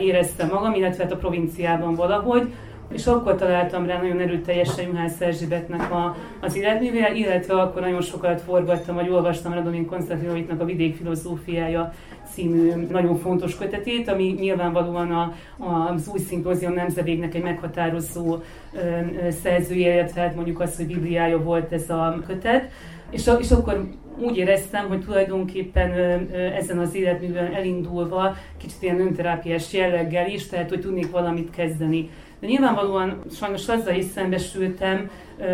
éreztem 0.00 0.48
magam, 0.48 0.74
illetve 0.74 1.02
hát 1.02 1.12
a 1.12 1.16
provinciában 1.16 1.94
valahogy, 1.94 2.52
és 2.92 3.06
akkor 3.06 3.34
találtam 3.34 3.86
rá 3.86 4.00
nagyon 4.00 4.20
erőteljesen 4.20 4.84
Juhász 4.84 5.20
Erzsébetnek 5.20 5.92
a, 5.92 6.16
az 6.40 6.56
életművére, 6.56 7.14
illetve 7.14 7.54
akkor 7.54 7.80
nagyon 7.82 8.00
sokat 8.00 8.40
forgattam, 8.40 8.94
vagy 8.94 9.08
olvastam 9.08 9.52
Radomin 9.52 9.86
Konstantinovitnak 9.86 10.60
a 10.60 10.64
Vidék 10.64 10.96
filozófiája 10.96 11.92
című 12.32 12.86
nagyon 12.90 13.16
fontos 13.16 13.56
kötetét, 13.56 14.08
ami 14.08 14.34
nyilvánvalóan 14.38 15.10
a, 15.10 15.34
a, 15.58 15.92
az 15.94 16.08
új 16.12 16.18
szimpózium 16.18 16.72
nemzedéknek 16.72 17.34
egy 17.34 17.42
meghatározó 17.42 18.36
ö, 18.72 18.78
ö, 19.26 19.30
szerzője, 19.30 19.94
illetve 19.94 20.20
hát 20.20 20.34
mondjuk 20.34 20.60
az, 20.60 20.76
hogy 20.76 20.86
bibliája 20.86 21.42
volt 21.42 21.72
ez 21.72 21.90
a 21.90 22.22
kötet. 22.26 22.70
És, 23.10 23.30
és 23.38 23.50
akkor 23.50 23.88
úgy 24.18 24.36
éreztem, 24.36 24.88
hogy 24.88 25.04
tulajdonképpen 25.04 25.90
ezen 26.32 26.78
az 26.78 26.94
életműben 26.94 27.54
elindulva 27.54 28.36
kicsit 28.56 28.82
ilyen 28.82 29.00
önterápiás 29.00 29.72
jelleggel 29.72 30.28
is, 30.28 30.46
tehát 30.46 30.68
hogy 30.68 30.80
tudnék 30.80 31.10
valamit 31.10 31.50
kezdeni. 31.50 32.10
De 32.42 32.48
nyilvánvalóan 32.48 33.22
sajnos 33.30 33.68
azzal 33.68 33.94
is 33.94 34.04
szembesültem, 34.04 35.10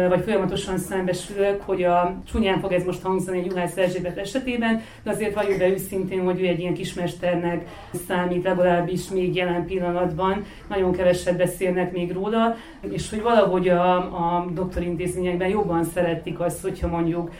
vagy 0.09 0.22
folyamatosan 0.24 0.79
szembesülök, 0.79 1.61
hogy 1.62 1.83
a 1.83 2.16
csúnyán 2.31 2.61
fog 2.61 2.72
ez 2.72 2.85
most 2.85 3.03
hangzani 3.03 3.38
egy 3.38 3.46
Juhász 3.46 3.77
Erzsébet 3.77 4.18
esetében, 4.18 4.83
de 5.03 5.11
azért 5.11 5.35
valljuk 5.35 5.59
be 5.59 5.68
őszintén, 5.68 6.24
hogy 6.24 6.40
ő 6.40 6.46
egy 6.46 6.59
ilyen 6.61 6.74
kismesternek 6.74 7.68
számít 8.07 8.44
legalábbis 8.44 9.09
még 9.09 9.35
jelen 9.35 9.66
pillanatban. 9.66 10.44
Nagyon 10.68 10.92
keveset 10.92 11.37
beszélnek 11.37 11.92
még 11.92 12.12
róla, 12.12 12.57
és 12.90 13.11
hogy 13.11 13.22
valahogy 13.22 13.68
a, 13.68 13.96
a 13.96 14.46
doktorintézményekben 14.55 15.48
jobban 15.48 15.85
szeretik 15.85 16.40
azt, 16.40 16.62
hogyha 16.62 16.88
mondjuk 16.88 17.31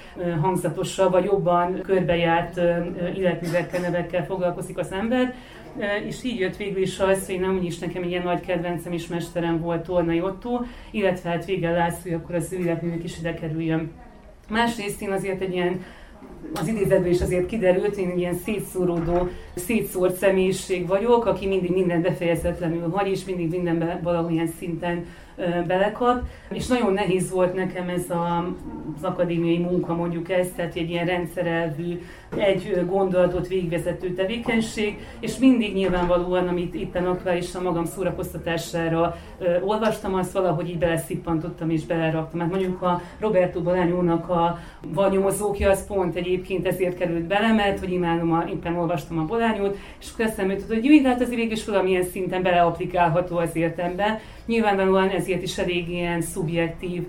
hangzatosabb, 0.41 1.11
vagy 1.11 1.25
jobban 1.25 1.81
körbejárt 1.83 2.61
életművekkel, 3.17 3.81
nevekkel 3.81 4.25
foglalkozik 4.25 4.79
az 4.79 4.93
ember 4.93 5.35
és 6.07 6.25
így 6.25 6.39
jött 6.39 6.57
végül 6.57 6.83
is 6.83 6.99
az, 6.99 7.27
hogy 7.27 7.41
nem 7.41 7.61
is 7.63 7.79
nekem 7.79 8.03
ilyen 8.03 8.23
nagy 8.23 8.41
kedvencem 8.41 8.93
és 8.93 9.07
mesterem 9.07 9.61
volt 9.61 9.85
Tornai 9.85 10.21
Otto, 10.21 10.61
illetve 10.91 11.31
hát 11.31 11.45
Végel 11.45 11.73
László, 11.73 12.15
akkor 12.15 12.35
az 12.35 12.53
ő 12.53 12.59
életművek 12.59 13.05
is 13.05 13.19
ide 13.19 13.35
kerüljön. 13.35 13.91
Másrészt 14.49 15.03
én 15.03 15.11
azért 15.11 15.41
egy 15.41 15.53
ilyen 15.53 15.85
az 16.55 16.67
idézetből 16.67 17.11
is 17.11 17.21
azért 17.21 17.47
kiderült, 17.47 17.97
én 17.97 18.19
ilyen 18.19 18.35
szétszóródó, 18.35 19.29
szétszórt 19.55 20.17
személyiség 20.17 20.87
vagyok, 20.87 21.27
aki 21.27 21.47
mindig 21.47 21.71
minden 21.71 22.03
befejezetlenül 22.03 22.91
hagy, 22.91 23.09
és 23.09 23.25
mindig 23.25 23.51
mindenben 23.51 24.01
valamilyen 24.03 24.47
szinten 24.59 25.05
belekap, 25.67 26.23
és 26.51 26.67
nagyon 26.67 26.93
nehéz 26.93 27.31
volt 27.31 27.55
nekem 27.55 27.89
ez 27.89 28.11
a, 28.11 28.55
az 28.97 29.05
akadémiai 29.05 29.59
munka, 29.59 29.95
mondjuk 29.95 30.31
ez, 30.31 30.49
tehát 30.57 30.75
egy 30.77 30.91
ilyen 30.91 31.07
rendszerelvű, 31.07 32.01
egy 32.37 32.87
gondolatot 32.87 33.49
végvezető 33.49 34.13
tevékenység, 34.13 34.99
és 35.21 35.39
mindig 35.39 35.75
nyilvánvalóan, 35.75 36.49
amit 36.49 36.75
itten 36.75 37.07
aktuálisan 37.07 37.63
magam 37.63 37.85
szórakoztatására 37.85 39.17
ö, 39.39 39.61
olvastam, 39.61 40.15
azt 40.15 40.33
valahogy 40.33 40.69
így 40.69 40.79
beleszippantottam 40.79 41.71
és 41.71 41.85
beleraktam. 41.85 42.41
Hát 42.41 42.51
mondjuk 42.51 42.83
a 42.83 43.03
Roberto 43.21 43.63
Bolányónak 43.63 44.29
a 44.29 44.59
Vanyomozókja, 44.87 45.71
az 45.71 45.87
pont 45.87 46.17
egyébként 46.17 46.67
ezért 46.67 46.99
került 46.99 47.27
bele, 47.27 47.53
mert 47.53 47.79
hogy 47.79 47.93
imádom, 47.93 48.33
a, 48.33 48.45
éppen 48.49 48.77
olvastam 48.77 49.19
a 49.19 49.25
Bolányót, 49.25 49.77
és 50.01 50.07
akkor 50.13 50.25
eszembe 50.25 50.53
jutott, 50.53 50.69
hogy 50.69 50.85
jó, 50.85 51.05
hát 51.05 51.21
az 51.21 51.29
végül 51.29 51.53
is 51.53 51.65
valamilyen 51.65 52.05
szinten 52.05 52.43
beleaplikálható 52.43 53.37
az 53.37 53.57
értembe. 53.57 54.21
Nyilvánvalóan 54.47 55.09
ezért 55.09 55.43
is 55.43 55.59
elég 55.59 55.89
ilyen 55.89 56.21
szubjektív, 56.21 57.07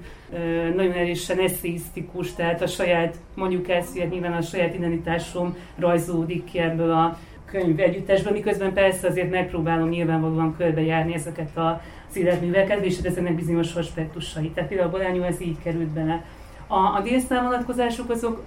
nagyon 0.75 0.91
erősen 0.91 1.39
eszéisztikus, 1.39 2.33
tehát 2.33 2.61
a 2.61 2.67
saját, 2.67 3.15
mondjuk 3.35 3.69
ezt, 3.69 3.97
hogy 3.97 4.09
nyilván 4.09 4.33
a 4.33 4.41
saját 4.41 4.73
identitásom 4.73 5.57
rajzódik 5.77 6.43
ki 6.43 6.59
ebből 6.59 6.91
a 6.91 7.17
könyv 7.45 7.79
együttesből, 7.79 8.33
miközben 8.33 8.73
persze 8.73 9.07
azért 9.07 9.29
megpróbálom 9.31 9.89
nyilvánvalóan 9.89 10.55
körbejárni 10.57 11.13
ezeket 11.13 11.57
az 11.57 12.17
életműveket, 12.17 12.85
és 12.85 12.97
ezeknek 12.97 13.35
bizonyos 13.35 13.75
aspektusai. 13.75 14.49
Tehát 14.49 14.69
például 14.69 14.89
a 14.89 14.91
Bolányú 14.91 15.21
ez 15.21 15.41
így 15.41 15.57
került 15.63 15.89
bele. 15.89 16.25
A, 16.67 16.75
a 16.75 17.01
délszámvonatkozások 17.03 18.09
azok 18.09 18.43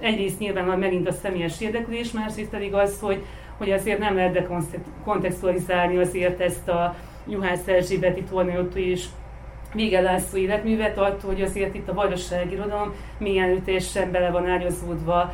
egyrészt 0.00 0.38
nyilván 0.38 0.78
megint 0.78 1.08
a 1.08 1.12
személyes 1.12 1.60
érdeklés, 1.60 2.12
másrészt 2.12 2.50
pedig 2.50 2.74
az, 2.74 3.00
hogy, 3.00 3.22
hogy 3.58 3.70
azért 3.70 3.98
nem 3.98 4.14
lehet 4.14 4.32
dekontextualizálni 4.32 5.96
azért 5.96 6.40
ezt 6.40 6.68
a 6.68 6.94
Juhász 7.28 7.66
Erzsébeti 7.66 8.22
tornautó 8.22 8.78
és 8.78 9.04
Vége 9.76 10.00
László 10.00 10.38
életművet, 10.38 10.98
attól, 10.98 11.32
hogy 11.32 11.42
azért 11.42 11.74
itt 11.74 11.88
a 11.88 11.94
vajdasági 11.94 12.52
irodalom 12.52 12.94
milyen 13.18 13.50
ütésen 13.50 14.10
bele 14.10 14.30
van 14.30 14.46
ágyazódva, 14.46 15.32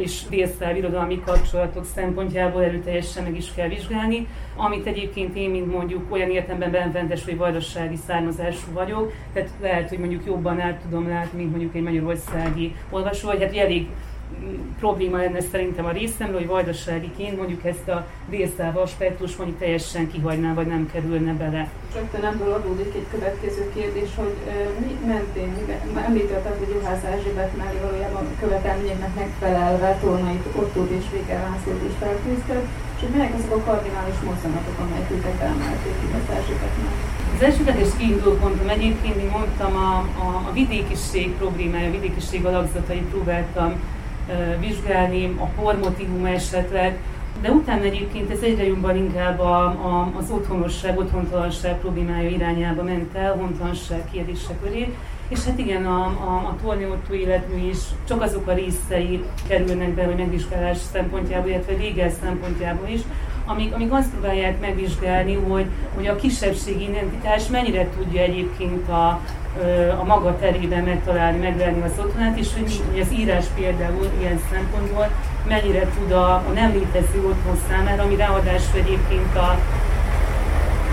és 0.00 0.22
délszláv 0.28 0.76
irodalmi 0.76 1.20
kapcsolatok 1.24 1.84
szempontjából 1.94 2.62
erőteljesen 2.62 3.22
meg 3.22 3.36
is 3.36 3.52
kell 3.54 3.68
vizsgálni, 3.68 4.26
amit 4.56 4.86
egyébként 4.86 5.36
én, 5.36 5.50
mint 5.50 5.72
mondjuk 5.72 6.12
olyan 6.12 6.30
értemben 6.30 6.70
benfentes, 6.70 7.24
hogy 7.24 7.36
vajdasági 7.36 7.96
származású 8.06 8.72
vagyok, 8.72 9.12
tehát 9.32 9.50
lehet, 9.60 9.88
hogy 9.88 9.98
mondjuk 9.98 10.26
jobban 10.26 10.60
át 10.60 10.80
tudom 10.80 11.08
látni, 11.08 11.38
mint 11.38 11.50
mondjuk 11.50 11.74
egy 11.74 11.82
magyarországi 11.82 12.74
olvasó, 12.90 13.28
vagy 13.28 13.42
hát 13.42 13.56
elég 13.56 13.88
probléma 14.78 15.16
lenne 15.16 15.40
szerintem 15.40 15.84
a 15.84 15.90
részemről, 16.00 16.38
hogy 16.38 16.46
vajdaságiként 16.56 17.36
mondjuk 17.36 17.64
ezt 17.64 17.88
a 17.88 18.06
délszáv 18.28 18.76
aspektus 18.76 19.36
mondjuk 19.36 19.58
teljesen 19.58 20.10
kihagyná, 20.12 20.54
vagy 20.54 20.66
nem 20.66 20.90
kerülne 20.92 21.32
bele. 21.32 21.68
Rögtön 21.94 22.24
ebből 22.24 22.52
adódik 22.52 22.92
egy 22.94 23.06
következő 23.10 23.70
kérdés, 23.74 24.10
hogy 24.16 24.34
mi 24.84 24.92
mentén, 25.06 25.52
említetted, 26.06 26.56
hogy 26.58 26.74
Juhász 26.74 27.04
Erzsébet 27.04 27.56
mellé 27.56 27.78
valójában 27.82 28.24
követelményeknek 28.40 29.14
megfelelve 29.14 29.98
Tolnait 30.00 30.44
Ottót 30.60 30.90
és 30.98 31.04
Vége 31.12 31.34
Lászlót 31.34 31.82
is 31.88 31.96
felfűzted, 31.98 32.62
és 32.94 33.00
hogy 33.00 33.14
melyek 33.16 33.34
azok 33.34 33.56
a 33.56 33.64
kardinális 33.68 34.18
mozzanatok, 34.28 34.76
amelyek 34.84 35.10
őket 35.10 35.40
emelték 35.40 35.96
az 36.18 36.34
Erzsébetnek? 36.36 36.94
Az 37.34 37.42
elsődleges 37.46 37.88
kiinduló 37.98 38.32
pontom 38.34 38.68
egyébként, 38.68 39.16
mint 39.16 39.30
mondtam, 39.30 39.76
a, 39.76 39.92
a, 40.24 40.28
a 40.48 40.52
vidékiség 40.52 41.28
problémája, 41.32 41.88
a 41.88 41.96
vidékiség 41.98 42.44
alakzatai 42.44 43.02
próbáltam 43.10 43.80
vizsgálni, 44.60 45.36
a 45.38 45.44
pormotívum 45.44 46.24
esetleg, 46.24 46.98
de 47.42 47.50
utána 47.50 47.82
egyébként 47.82 48.30
ez 48.30 48.40
egyre 48.42 48.66
jobban 48.66 48.96
inkább 48.96 49.38
a, 49.38 49.64
a, 49.64 50.12
az 50.18 50.30
otthonosság, 50.30 50.98
otthontalanság 50.98 51.78
problémája 51.78 52.28
irányába 52.28 52.82
ment 52.82 53.14
el, 53.14 53.32
hontalanság 53.32 54.04
kérdése 54.12 54.56
köré. 54.62 54.94
És 55.28 55.44
hát 55.44 55.58
igen, 55.58 55.86
a, 55.86 56.04
a, 56.04 56.46
a 56.48 56.56
torniótó 56.62 57.14
életmű 57.14 57.68
is 57.68 57.78
csak 58.08 58.22
azok 58.22 58.46
a 58.46 58.54
részei 58.54 59.24
kerülnek 59.48 59.94
be, 59.94 60.04
hogy 60.04 60.16
megvizsgálás 60.16 60.78
szempontjából, 60.92 61.50
illetve 61.50 61.74
végel 61.76 62.10
szempontjából 62.10 62.88
is, 62.88 63.00
amik, 63.46 63.74
amik 63.74 63.92
azt 63.92 64.10
próbálják 64.10 64.60
megvizsgálni, 64.60 65.34
hogy, 65.34 65.66
hogy 65.94 66.06
a 66.06 66.16
kisebbségi 66.16 66.82
identitás 66.82 67.48
mennyire 67.48 67.88
tudja 67.98 68.20
egyébként 68.20 68.88
a, 68.88 69.20
a 70.00 70.04
maga 70.04 70.36
terében 70.38 70.84
megtalálni, 70.84 71.38
megvenni 71.38 71.82
az 71.82 71.98
otthonát, 71.98 72.38
és 72.38 72.48
hogy, 72.56 72.80
hogy 72.90 73.00
az 73.00 73.12
írás 73.12 73.44
például 73.54 74.08
ilyen 74.20 74.40
szempontból 74.52 75.08
mennyire 75.48 75.86
tud 75.98 76.12
a, 76.12 76.34
a 76.34 76.50
nem 76.54 76.72
létező 76.72 77.18
otthon 77.26 77.58
számára, 77.68 78.02
ami 78.02 78.16
ráadásul 78.16 78.78
egyébként 78.78 79.36
a 79.36 79.58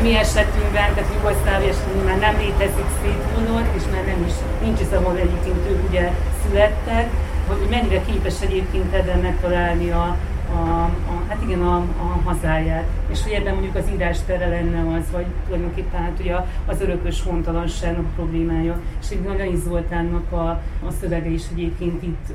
mi 0.01 0.15
esetünkben, 0.15 0.93
tehát 0.93 1.13
Jugoszlávia 1.13 1.69
esetünkben 1.69 2.05
már 2.05 2.19
nem 2.19 2.41
létezik 2.41 2.89
széthullott, 3.01 3.75
és 3.75 3.83
már 3.91 4.05
nem 4.05 4.25
is, 4.27 4.33
nincs 4.61 4.79
is, 4.79 4.87
ahol 4.91 5.17
egyébként 5.17 5.69
ők 5.69 5.89
ugye 5.89 6.11
születtek, 6.43 7.09
hogy 7.47 7.67
mennyire 7.69 8.01
képes 8.01 8.41
egyébként 8.41 8.93
ebben 8.93 9.19
megtalálni 9.19 9.89
a, 9.91 10.17
a, 10.53 10.83
a, 10.83 11.23
hát 11.27 11.41
igen, 11.43 11.61
a, 11.61 11.75
a 11.75 12.21
hazáját. 12.23 12.85
És 13.11 13.23
hogy 13.23 13.31
ebben 13.31 13.53
mondjuk 13.53 13.75
az 13.75 13.89
írás 13.93 14.17
tere 14.25 14.47
lenne 14.47 14.97
az, 14.97 15.11
vagy 15.11 15.25
tulajdonképpen 15.45 16.01
hát 16.01 16.19
ugye 16.19 16.35
az 16.65 16.81
örökös 16.81 17.23
hontalanságnak 17.23 18.13
problémája. 18.15 18.79
És 19.01 19.09
egy 19.09 19.21
Nagy 19.21 19.55
Zoltánnak 19.55 20.31
a, 20.31 20.49
a 20.87 20.91
szövege 20.99 21.29
is 21.29 21.43
egyébként 21.51 22.03
itt 22.03 22.31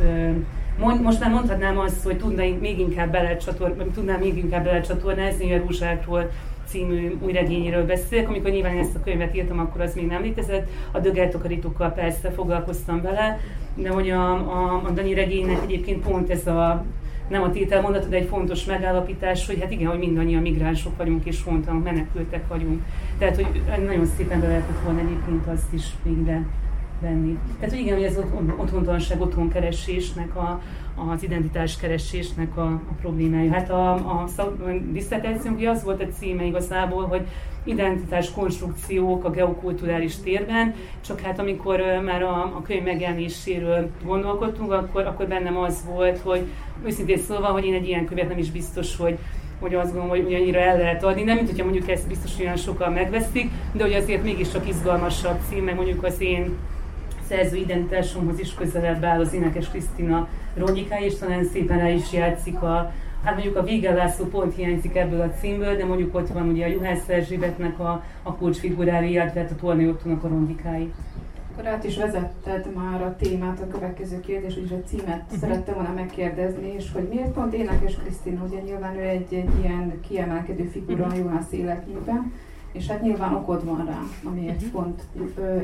Mond, 0.78 1.02
most 1.02 1.20
már 1.20 1.30
mondhatnám 1.30 1.78
azt, 1.78 2.04
hogy 2.04 2.18
tudnám 2.18 2.48
még 2.60 2.78
inkább 2.78 3.12
belecsatornázni, 3.12 3.92
tudnám 3.92 4.18
még 4.20 4.36
inkább 4.36 4.64
belecsatornázni, 4.64 5.54
a 5.54 5.58
Rúzsákról 5.58 6.30
című 6.66 7.18
új 7.20 7.32
regényéről 7.32 7.86
beszélek. 7.86 8.28
Amikor 8.28 8.50
nyilván 8.50 8.78
ezt 8.78 8.94
a 8.94 9.02
könyvet 9.04 9.36
írtam, 9.36 9.58
akkor 9.58 9.80
az 9.80 9.94
még 9.94 10.06
nem 10.06 10.22
létezett. 10.22 10.68
A 10.90 10.98
dögeltakarítókkal 10.98 11.90
persze 11.90 12.30
foglalkoztam 12.30 13.02
vele, 13.02 13.40
de 13.74 13.90
hogy 13.90 14.10
a, 14.10 14.32
a, 14.32 14.82
a 14.84 14.90
Danyi 14.90 15.14
regénynek 15.14 15.62
egyébként 15.62 16.04
pont 16.04 16.30
ez 16.30 16.46
a 16.46 16.84
nem 17.28 17.42
a 17.42 17.50
tételmondat, 17.50 18.08
de 18.08 18.16
egy 18.16 18.28
fontos 18.28 18.64
megállapítás, 18.64 19.46
hogy 19.46 19.60
hát 19.60 19.70
igen, 19.70 19.88
hogy 19.90 19.98
mindannyian 19.98 20.42
migránsok 20.42 20.96
vagyunk 20.96 21.24
és 21.24 21.38
fontalanok, 21.38 21.84
menekültek 21.84 22.48
vagyunk. 22.48 22.82
Tehát, 23.18 23.34
hogy 23.34 23.62
nagyon 23.84 24.06
szépen 24.06 24.40
be 24.40 24.46
lehetett 24.46 24.82
volna 24.84 25.00
egyébként 25.00 25.46
azt 25.46 25.72
is 25.72 25.84
még 26.02 26.18
ide 26.18 26.46
venni. 27.00 27.38
Tehát, 27.58 27.74
hogy 27.74 27.80
igen, 27.84 27.94
hogy 27.96 28.04
ez 28.04 28.18
otthontalanság, 28.56 29.20
otthonkeresésnek, 29.20 30.36
a, 30.36 30.60
az 30.94 31.22
identitás 31.22 31.76
keresésnek 31.76 32.56
a, 32.56 32.66
a 32.66 32.92
problémája. 33.00 33.52
Hát 33.52 33.70
a, 33.70 33.92
a, 33.94 34.24
diszertációnk 34.90 35.68
az 35.68 35.84
volt 35.84 36.02
a 36.02 36.06
címe 36.18 36.44
igazából, 36.44 37.06
hogy 37.06 37.26
identitás 37.64 38.30
konstrukciók 38.30 39.24
a 39.24 39.30
geokulturális 39.30 40.16
térben, 40.16 40.74
csak 41.00 41.20
hát 41.20 41.38
amikor 41.38 41.80
már 42.04 42.22
a, 42.22 42.42
a 42.42 42.62
könyv 42.62 42.82
megjelenéséről 42.82 43.90
gondolkodtunk, 44.04 44.72
akkor, 44.72 45.06
akkor 45.06 45.26
bennem 45.26 45.56
az 45.56 45.84
volt, 45.94 46.18
hogy 46.18 46.46
őszintén 46.84 47.18
szólva, 47.18 47.46
hogy 47.46 47.64
én 47.64 47.74
egy 47.74 47.88
ilyen 47.88 48.04
könyvet 48.04 48.28
nem 48.28 48.38
is 48.38 48.50
biztos, 48.50 48.96
hogy 48.96 49.18
hogy 49.60 49.74
azt 49.74 49.92
gondolom, 49.92 50.08
hogy 50.08 50.34
annyira 50.34 50.58
el 50.58 50.76
lehet 50.76 51.04
adni. 51.04 51.22
Nem, 51.22 51.36
mint 51.36 51.48
hogyha 51.48 51.64
mondjuk 51.64 51.90
ezt 51.90 52.08
biztos 52.08 52.38
olyan 52.38 52.56
sokan 52.56 52.92
megveszik, 52.92 53.50
de 53.72 53.82
hogy 53.82 53.92
azért 53.92 54.22
mégiscsak 54.22 54.68
izgalmasabb 54.68 55.38
cím, 55.48 55.64
meg 55.64 55.74
mondjuk 55.74 56.04
az 56.04 56.20
én 56.20 56.56
szerző 57.28 57.56
identitásomhoz 57.56 58.38
is 58.38 58.54
közelebb 58.54 59.04
áll 59.04 59.20
az 59.20 59.32
énekes 59.32 59.68
Krisztina 59.68 60.28
Ronyiká, 60.54 61.00
és 61.00 61.14
talán 61.14 61.44
szépen 61.44 61.80
el 61.80 61.92
is 61.92 62.12
játszik 62.12 62.62
a, 62.62 62.92
Hát 63.24 63.34
mondjuk 63.34 63.56
a 63.56 63.62
Vége 63.62 63.94
László 63.94 64.24
pont 64.24 64.54
hiányzik 64.54 64.96
ebből 64.96 65.20
a 65.20 65.30
címből, 65.40 65.76
de 65.76 65.84
mondjuk 65.84 66.14
ott 66.14 66.28
van 66.28 66.48
ugye 66.48 66.64
a 66.64 66.68
Juhász 66.68 67.08
Erzsébetnek 67.08 67.78
a, 67.78 68.04
a 68.22 68.34
kulcsfigurái, 68.34 69.10
illetve 69.10 69.40
hát 69.40 69.50
a 69.50 69.54
Torni 69.54 69.88
Ottónak 69.88 70.24
a 70.24 70.28
rondikái. 70.28 70.92
Akkor 71.52 71.66
át 71.66 71.84
is 71.84 71.96
vezetted 71.96 72.74
már 72.74 73.02
a 73.02 73.16
témát, 73.16 73.60
a 73.60 73.66
következő 73.66 74.20
kérdés, 74.20 74.56
és 74.64 74.70
a 74.70 74.88
címet 74.88 75.22
uh-huh. 75.24 75.38
szerettem 75.38 75.74
volna 75.74 75.92
megkérdezni, 75.92 76.72
és 76.76 76.92
hogy 76.92 77.08
miért 77.08 77.32
pont 77.32 77.54
Énekes 77.54 77.96
Krisztina, 77.96 78.44
ugye 78.44 78.60
nyilván 78.60 78.96
ő 78.96 79.02
egy, 79.02 79.34
egy 79.34 79.50
ilyen 79.62 80.00
kiemelkedő 80.08 80.64
figura 80.64 81.04
uh-huh. 81.04 81.12
a 81.12 81.16
Juhász 81.16 81.52
életműben, 81.52 82.32
és 82.72 82.86
hát 82.86 83.02
nyilván 83.02 83.34
okod 83.34 83.64
van 83.64 83.86
rá, 83.86 83.98
amiért 84.24 84.62
uh-huh. 84.62 84.70
pont 84.70 85.02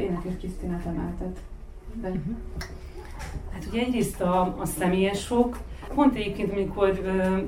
Énekes 0.01 0.33
Krisztinát 0.39 0.87
emelted. 0.87 1.39
De... 2.01 2.09
Uh-huh. 2.09 2.35
Hát 3.53 3.67
ugye 3.71 3.81
egyrészt 3.81 4.21
a, 4.21 4.57
a 4.61 4.67
személyes 4.67 5.21
sok, 5.21 5.59
Pont 5.95 6.17
egyébként, 6.17 6.53
amikor 6.53 7.01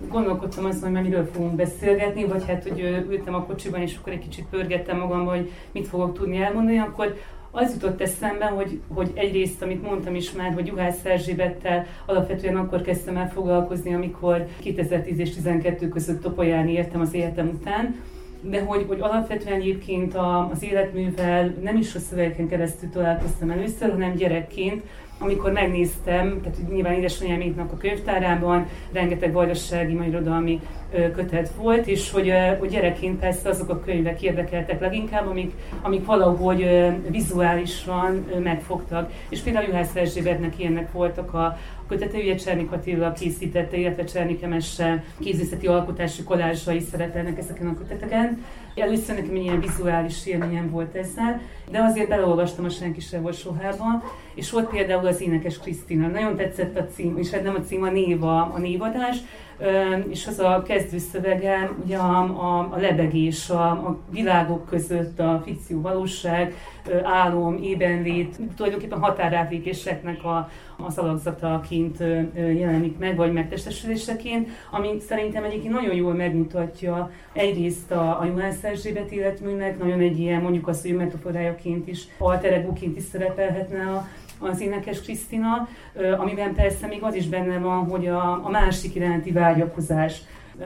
gondolkodtam 0.09 0.65
azon, 0.65 0.95
hogy 0.95 1.03
miről 1.03 1.25
fogunk 1.33 1.55
beszélgetni, 1.55 2.25
vagy 2.25 2.47
hát, 2.47 2.63
hogy 2.63 3.05
ültem 3.11 3.35
a 3.35 3.45
kocsiban, 3.45 3.81
és 3.81 3.97
akkor 3.97 4.13
egy 4.13 4.19
kicsit 4.19 4.47
pörgettem 4.51 4.99
magamban, 4.99 5.35
hogy 5.35 5.51
mit 5.73 5.87
fogok 5.87 6.15
tudni 6.15 6.37
elmondani, 6.37 6.79
akkor 6.79 7.17
az 7.51 7.73
jutott 7.73 8.01
eszembe, 8.01 8.45
hogy, 8.45 8.81
hogy 8.95 9.11
egyrészt, 9.15 9.63
amit 9.63 9.83
mondtam 9.83 10.15
is 10.15 10.33
már, 10.33 10.55
hogy 10.55 10.67
Juhász 10.67 11.05
Erzsébettel 11.05 11.87
alapvetően 12.07 12.57
akkor 12.57 12.83
kezdtem 12.83 13.17
el 13.17 13.31
foglalkozni, 13.31 13.95
amikor 13.95 14.47
2010 14.61 15.19
és 15.19 15.29
2012 15.29 15.89
között 15.89 16.23
topolyáni 16.23 16.73
értem 16.73 17.01
az 17.01 17.15
életem 17.15 17.49
után, 17.49 17.95
de 18.41 18.62
hogy, 18.62 18.84
hogy 18.88 19.01
alapvetően 19.01 19.61
egyébként 19.61 20.14
a, 20.14 20.51
az 20.53 20.62
életművel 20.62 21.55
nem 21.62 21.76
is 21.76 21.95
a 21.95 21.99
szövegeken 21.99 22.49
keresztül 22.49 22.91
találkoztam 22.91 23.51
először, 23.51 23.91
hanem 23.91 24.14
gyerekként, 24.14 24.82
amikor 25.18 25.53
megnéztem, 25.53 26.41
tehát 26.43 26.72
nyilván 26.72 26.95
édesanyáméknak 26.95 27.72
a 27.72 27.76
könyvtárában 27.76 28.66
rengeteg 28.93 29.32
vajdasági 29.32 29.99
irodalmi 30.07 30.61
kötet 30.91 31.51
volt, 31.57 31.86
és 31.86 32.11
hogy, 32.11 32.32
hogy 32.59 32.68
gyerekként 32.68 33.18
persze 33.18 33.49
azok 33.49 33.68
a 33.68 33.80
könyvek 33.80 34.22
érdekeltek 34.22 34.80
leginkább, 34.80 35.26
amik, 35.26 35.53
amik 35.82 36.07
valahogy 36.07 36.66
vizuálisan 37.09 38.26
megfogtak. 38.43 39.12
És 39.28 39.41
például 39.41 39.66
Juhász 39.66 39.97
Erzsébetnek 39.97 40.59
ilyenek 40.59 40.93
voltak 40.93 41.34
a, 41.34 41.59
kötetője 41.91 42.34
Csernik 42.34 42.72
Attila 42.72 43.12
készítette, 43.12 43.76
illetve 43.76 44.05
Csernik 44.05 44.43
Emesse 44.43 45.05
kézészeti 45.20 45.66
alkotási 45.66 46.22
kolázsai 46.22 46.80
szerepelnek 46.80 47.38
ezeken 47.38 47.66
a 47.66 47.76
köteteken. 47.78 48.45
Először 48.74 49.14
nekem 49.14 49.36
ilyen 49.36 49.61
vizuális 49.61 50.26
élményem 50.26 50.70
volt 50.70 50.95
ezzel, 50.95 51.41
de 51.70 51.78
azért 51.82 52.09
beleolvastam 52.09 52.64
a 52.64 52.68
Senki 52.68 53.01
se 53.01 53.20
volt 53.20 53.38
sohában, 53.38 54.03
és 54.34 54.55
ott 54.55 54.70
például 54.70 55.07
az 55.07 55.20
énekes 55.20 55.59
Krisztina. 55.59 56.07
Nagyon 56.07 56.36
tetszett 56.36 56.78
a 56.78 56.86
cím, 56.86 57.18
és 57.18 57.30
hát 57.30 57.43
nem 57.43 57.55
a 57.55 57.64
cím, 57.64 57.82
a 57.82 57.91
név 57.91 58.22
a, 58.22 58.55
a 58.55 58.59
névadás, 58.59 59.16
és 60.09 60.27
az 60.27 60.39
a 60.39 60.63
kezdőszövegen 60.67 61.71
ugye 61.85 61.97
a, 61.97 62.19
a, 62.19 62.69
a 62.73 62.77
lebegés, 62.77 63.51
a, 63.51 63.71
a 63.71 63.99
világok 64.11 64.67
között, 64.67 65.19
a 65.19 65.43
fikció 65.45 65.81
valóság, 65.81 66.55
álom, 67.03 67.59
ébenlét, 67.63 68.37
tulajdonképpen 68.57 69.01
határátlépéseknek 69.01 70.25
a, 70.25 70.51
az 70.87 70.99
alakzataként 70.99 71.99
jelenik 72.35 72.99
meg, 72.99 73.17
vagy 73.17 73.33
megtestesüléseként, 73.33 74.49
ami 74.71 74.89
szerintem 75.09 75.45
egyébként 75.45 75.75
nagyon 75.75 75.95
jól 75.95 76.15
megmutatja 76.15 77.11
egyrészt 77.33 77.91
a, 77.91 78.21
a 78.21 78.25
Juhász 78.25 78.65
Erzsébet 78.65 79.11
életműnek, 79.11 79.79
nagyon 79.79 80.01
egy 80.01 80.19
ilyen, 80.19 80.43
mondjuk 80.43 80.69
azt, 80.69 80.83
hogy 80.83 80.97
metaforájaként 80.97 81.89
is, 81.89 82.09
alteregóként 82.19 82.97
is 82.97 83.03
szerepelhetne 83.03 83.91
a, 83.91 84.09
az 84.41 84.61
énekes 84.61 85.01
Krisztina, 85.01 85.68
amiben 86.18 86.55
persze 86.55 86.86
még 86.86 87.03
az 87.03 87.14
is 87.14 87.26
benne 87.26 87.59
van, 87.59 87.88
hogy 87.88 88.07
a, 88.07 88.45
a 88.45 88.51
másik 88.51 88.95
iránti 88.95 89.32
vágyakozás, 89.32 90.22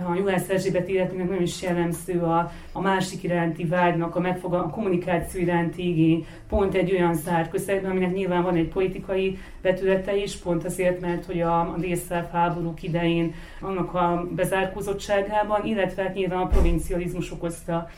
a 0.09 0.15
Juhász 0.15 0.49
Erzsébet 0.49 0.89
életének 0.89 1.29
nagyon 1.29 1.43
is 1.43 1.63
jellemző 1.63 2.21
a, 2.21 2.53
a 2.73 2.81
másik 2.81 3.23
iránti 3.23 3.65
vágynak, 3.65 4.17
a, 4.17 4.21
megfogal, 4.21 4.61
a 4.61 4.71
kommunikáció 4.71 5.41
iránti 5.41 5.89
igény, 5.89 6.27
pont 6.49 6.75
egy 6.75 6.93
olyan 6.93 7.15
zárt 7.15 7.51
közegben, 7.51 7.91
aminek 7.91 8.13
nyilván 8.13 8.43
van 8.43 8.55
egy 8.55 8.69
politikai 8.69 9.39
vetülete 9.63 10.17
is, 10.17 10.37
pont 10.37 10.65
azért, 10.65 11.01
mert 11.01 11.25
hogy 11.25 11.41
a, 11.41 11.61
a 11.61 11.77
délszláv 11.79 12.31
háborúk 12.31 12.83
idején 12.83 13.35
annak 13.61 13.95
a 13.95 14.29
bezárkózottságában, 14.31 15.65
illetve 15.67 16.03
hát 16.03 16.15
nyilván 16.15 16.41
a 16.41 16.47
provincializmus 16.47 17.33
okozta 17.33 17.91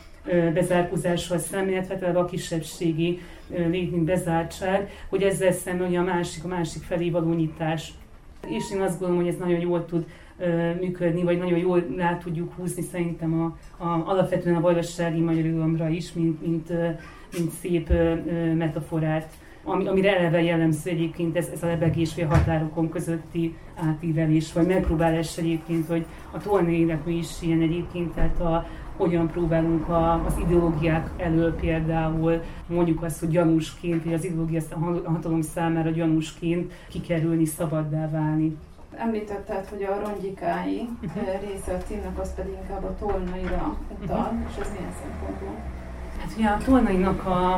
bezárkózással 0.53 1.37
szemben, 1.37 1.73
illetve 1.73 2.07
a 2.07 2.25
kisebbségi 2.25 3.19
létünk 3.47 4.03
bezártság, 4.03 4.89
hogy 5.09 5.21
ezzel 5.21 5.51
szemben 5.51 5.95
a 5.95 6.03
másik, 6.03 6.43
a 6.43 6.47
másik 6.47 6.83
felé 6.83 7.09
való 7.09 7.33
nyitás. 7.33 7.93
És 8.47 8.71
én 8.73 8.81
azt 8.81 8.99
gondolom, 8.99 9.23
hogy 9.23 9.33
ez 9.33 9.39
nagyon 9.39 9.59
jól 9.59 9.85
tud 9.85 10.05
működni, 10.79 11.23
vagy 11.23 11.37
nagyon 11.37 11.57
jól 11.57 11.85
rá 11.97 12.17
tudjuk 12.17 12.53
húzni 12.53 12.81
szerintem 12.81 13.33
a, 13.41 13.57
a, 13.83 14.03
alapvetően 14.05 14.55
a 14.55 14.61
vajdasági 14.61 15.19
magyar 15.19 15.89
is, 15.89 16.13
mint, 16.13 16.41
mint, 16.41 16.71
mint 17.37 17.51
szép 17.51 17.89
metaforát 18.55 19.33
ami, 19.67 19.87
amire 19.87 20.17
eleve 20.17 20.41
jellemző 20.41 20.89
egyébként 20.89 21.37
ez, 21.37 21.47
ez 21.53 21.63
a 21.63 21.67
lebegés 21.67 22.15
vagy 22.15 22.23
a 22.23 22.35
határokon 22.35 22.89
közötti 22.89 23.55
átívelés, 23.75 24.53
vagy 24.53 24.67
megpróbálás 24.67 25.37
egyébként, 25.37 25.87
hogy 25.87 26.05
a 26.31 26.37
tolni 26.37 26.79
életmű 26.79 27.13
is 27.13 27.41
ilyen 27.41 27.61
egyébként, 27.61 28.13
tehát 28.13 28.39
a, 28.39 28.65
hogyan 28.97 29.27
próbálunk 29.27 29.89
a, 29.89 30.25
az 30.25 30.37
ideológiák 30.45 31.09
elől 31.17 31.55
például 31.55 32.41
mondjuk 32.67 33.03
azt, 33.03 33.19
hogy 33.19 33.29
gyanúsként, 33.29 34.03
vagy 34.03 34.13
az 34.13 34.25
ideológia 34.25 34.61
a 34.69 35.09
hatalom 35.09 35.41
számára 35.41 35.89
gyanúsként 35.89 36.73
kikerülni, 36.89 37.45
szabaddá 37.45 38.09
válni. 38.09 38.57
Említetted, 38.97 39.65
hogy 39.65 39.83
a 39.83 39.99
rongyikái 40.05 40.89
uh-huh. 41.03 41.23
része 41.49 41.73
a 41.73 41.77
címnek, 41.77 42.19
az 42.19 42.35
pedig 42.35 42.53
inkább 42.61 42.83
a 42.83 42.95
tolnaira 42.99 43.77
utal, 44.03 44.17
uh-huh. 44.17 44.39
és 44.49 44.57
ez 44.61 44.71
milyen 44.77 44.93
szempontból? 45.01 45.76
Hát 46.19 46.31
ugye 46.37 46.47
a 46.47 46.57
Tolnainak 46.65 47.25
a, 47.25 47.53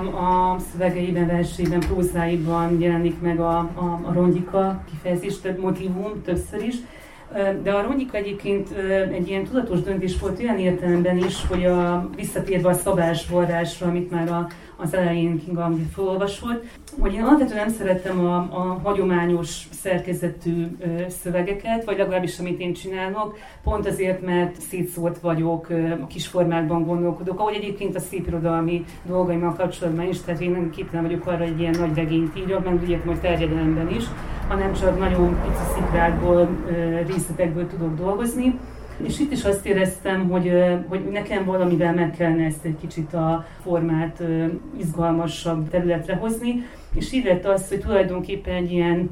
a 0.53 0.59
szövegeiben, 0.71 1.27
versében, 1.27 1.79
prózáiban 1.79 2.79
jelenik 2.79 3.21
meg 3.21 3.39
a, 3.39 3.57
a, 3.57 3.99
a 4.03 4.13
rongyika 4.13 4.83
kifejezés, 4.89 5.39
több 5.39 5.59
motivum 5.59 6.21
többször 6.23 6.63
is, 6.63 6.75
de 7.63 7.71
a 7.71 7.81
Ronika 7.81 8.17
egyébként 8.17 8.71
egy 9.11 9.27
ilyen 9.27 9.43
tudatos 9.43 9.81
döntés 9.81 10.19
volt 10.19 10.39
olyan 10.39 10.59
értelemben 10.59 11.17
is, 11.17 11.47
hogy 11.47 11.65
a, 11.65 12.09
visszatérve 12.15 12.69
a 12.69 12.73
szabásforrásra, 12.73 13.87
amit 13.87 14.11
már 14.11 14.31
a, 14.31 14.47
az 14.81 14.93
elején 14.93 15.43
Kinga 15.45 15.71
felolvasott, 15.93 16.63
hogy 16.99 17.13
én 17.13 17.21
alapvetően 17.21 17.65
nem 17.65 17.75
szerettem 17.75 18.19
a, 18.19 18.35
a 18.35 18.79
hagyományos 18.83 19.67
szerkezetű 19.71 20.67
ö, 20.79 20.85
szövegeket, 21.07 21.85
vagy 21.85 21.97
legalábbis 21.97 22.39
amit 22.39 22.59
én 22.59 22.73
csinálok, 22.73 23.37
pont 23.63 23.87
azért, 23.87 24.25
mert 24.25 24.61
szétszólt 24.61 25.19
vagyok, 25.19 25.69
ö, 25.69 26.05
kis 26.07 26.27
formákban 26.27 26.83
gondolkodok, 26.83 27.39
ahogy 27.39 27.53
egyébként 27.53 27.95
a 27.95 27.99
szépirodalmi 27.99 28.85
dolgaimmal 29.05 29.53
kapcsolatban 29.53 30.07
is, 30.07 30.21
tehát 30.21 30.41
én 30.41 30.51
nem 30.51 30.69
képtelen 30.69 31.05
vagyok 31.05 31.25
arra, 31.25 31.43
hogy 31.47 31.59
ilyen 31.59 31.75
nagy 31.79 31.95
regényt 31.95 32.37
írjak, 32.37 32.65
meg 32.65 32.81
úgy 32.81 32.89
értem, 32.89 33.19
terjedelemben 33.21 33.89
is, 33.89 34.03
hanem 34.47 34.73
csak 34.73 34.99
nagyon 34.99 35.41
pici 35.41 35.63
szikrákból, 35.75 36.49
részletekből 37.07 37.67
tudok 37.67 37.95
dolgozni. 37.95 38.59
És 39.03 39.19
itt 39.19 39.31
is 39.31 39.43
azt 39.43 39.65
éreztem, 39.65 40.29
hogy, 40.29 40.51
hogy 40.87 41.03
nekem 41.11 41.45
valamivel 41.45 41.93
meg 41.93 42.11
kellene 42.17 42.45
ezt 42.45 42.65
egy 42.65 42.75
kicsit 42.81 43.13
a 43.13 43.45
formát 43.61 44.23
izgalmasabb 44.79 45.69
területre 45.69 46.15
hozni, 46.15 46.63
és 46.95 47.11
így 47.11 47.25
lett 47.25 47.45
az, 47.45 47.69
hogy 47.69 47.79
tulajdonképpen 47.79 48.55
egy 48.55 48.71
ilyen 48.71 49.09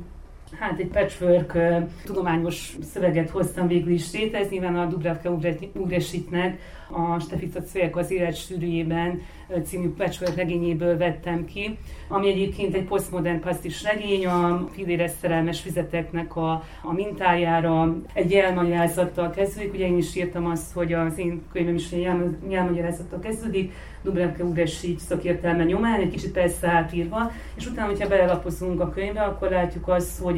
Hát 0.59 0.79
egy 0.79 0.87
patchwork 0.87 1.57
tudományos 2.05 2.77
szöveget 2.93 3.29
hoztam 3.29 3.67
végül 3.67 3.91
is 3.91 4.11
létre, 4.11 4.39
ez 4.39 4.49
nyilván 4.49 4.75
a 4.75 4.85
Dubravka 4.85 5.39
Ugresitnek 5.73 6.59
a 6.91 7.19
Stefica 7.19 7.61
Cvélk 7.61 7.95
az 7.95 8.11
élet 8.11 8.35
sűrűjében 8.35 9.21
című 9.63 9.89
patchwork 9.89 10.35
regényéből 10.35 10.97
vettem 10.97 11.45
ki, 11.45 11.77
ami 12.07 12.27
egyébként 12.29 12.75
egy 12.75 12.83
posztmodern 12.83 13.39
pasztis 13.39 13.83
regény, 13.83 14.25
a 14.25 14.67
filéres 14.71 15.11
szerelmes 15.21 15.61
fizeteknek 15.61 16.35
a, 16.35 16.63
a 16.81 16.93
mintájára 16.93 17.95
egy 18.13 18.31
jelmagyarázattal 18.31 19.29
kezdődik. 19.29 19.73
Ugye 19.73 19.85
én 19.85 19.97
is 19.97 20.15
írtam 20.15 20.45
azt, 20.45 20.73
hogy 20.73 20.93
az 20.93 21.17
én 21.17 21.41
könyvem 21.51 21.75
is 21.75 21.91
egy 21.91 22.09
jelmagyarázattal 22.49 23.19
kezdődik, 23.19 23.71
Dubravka 24.03 24.43
Ugresi 24.43 24.95
szakértelme 24.99 25.63
nyomán, 25.63 25.99
egy 25.99 26.09
kicsit 26.09 26.31
persze 26.31 26.67
átírva, 26.67 27.31
és 27.55 27.67
utána, 27.67 27.87
hogyha 27.87 28.07
belelapozunk 28.07 28.81
a 28.81 28.89
könyvbe, 28.89 29.21
akkor 29.21 29.49
látjuk 29.49 29.87
azt, 29.87 30.19
hogy 30.21 30.37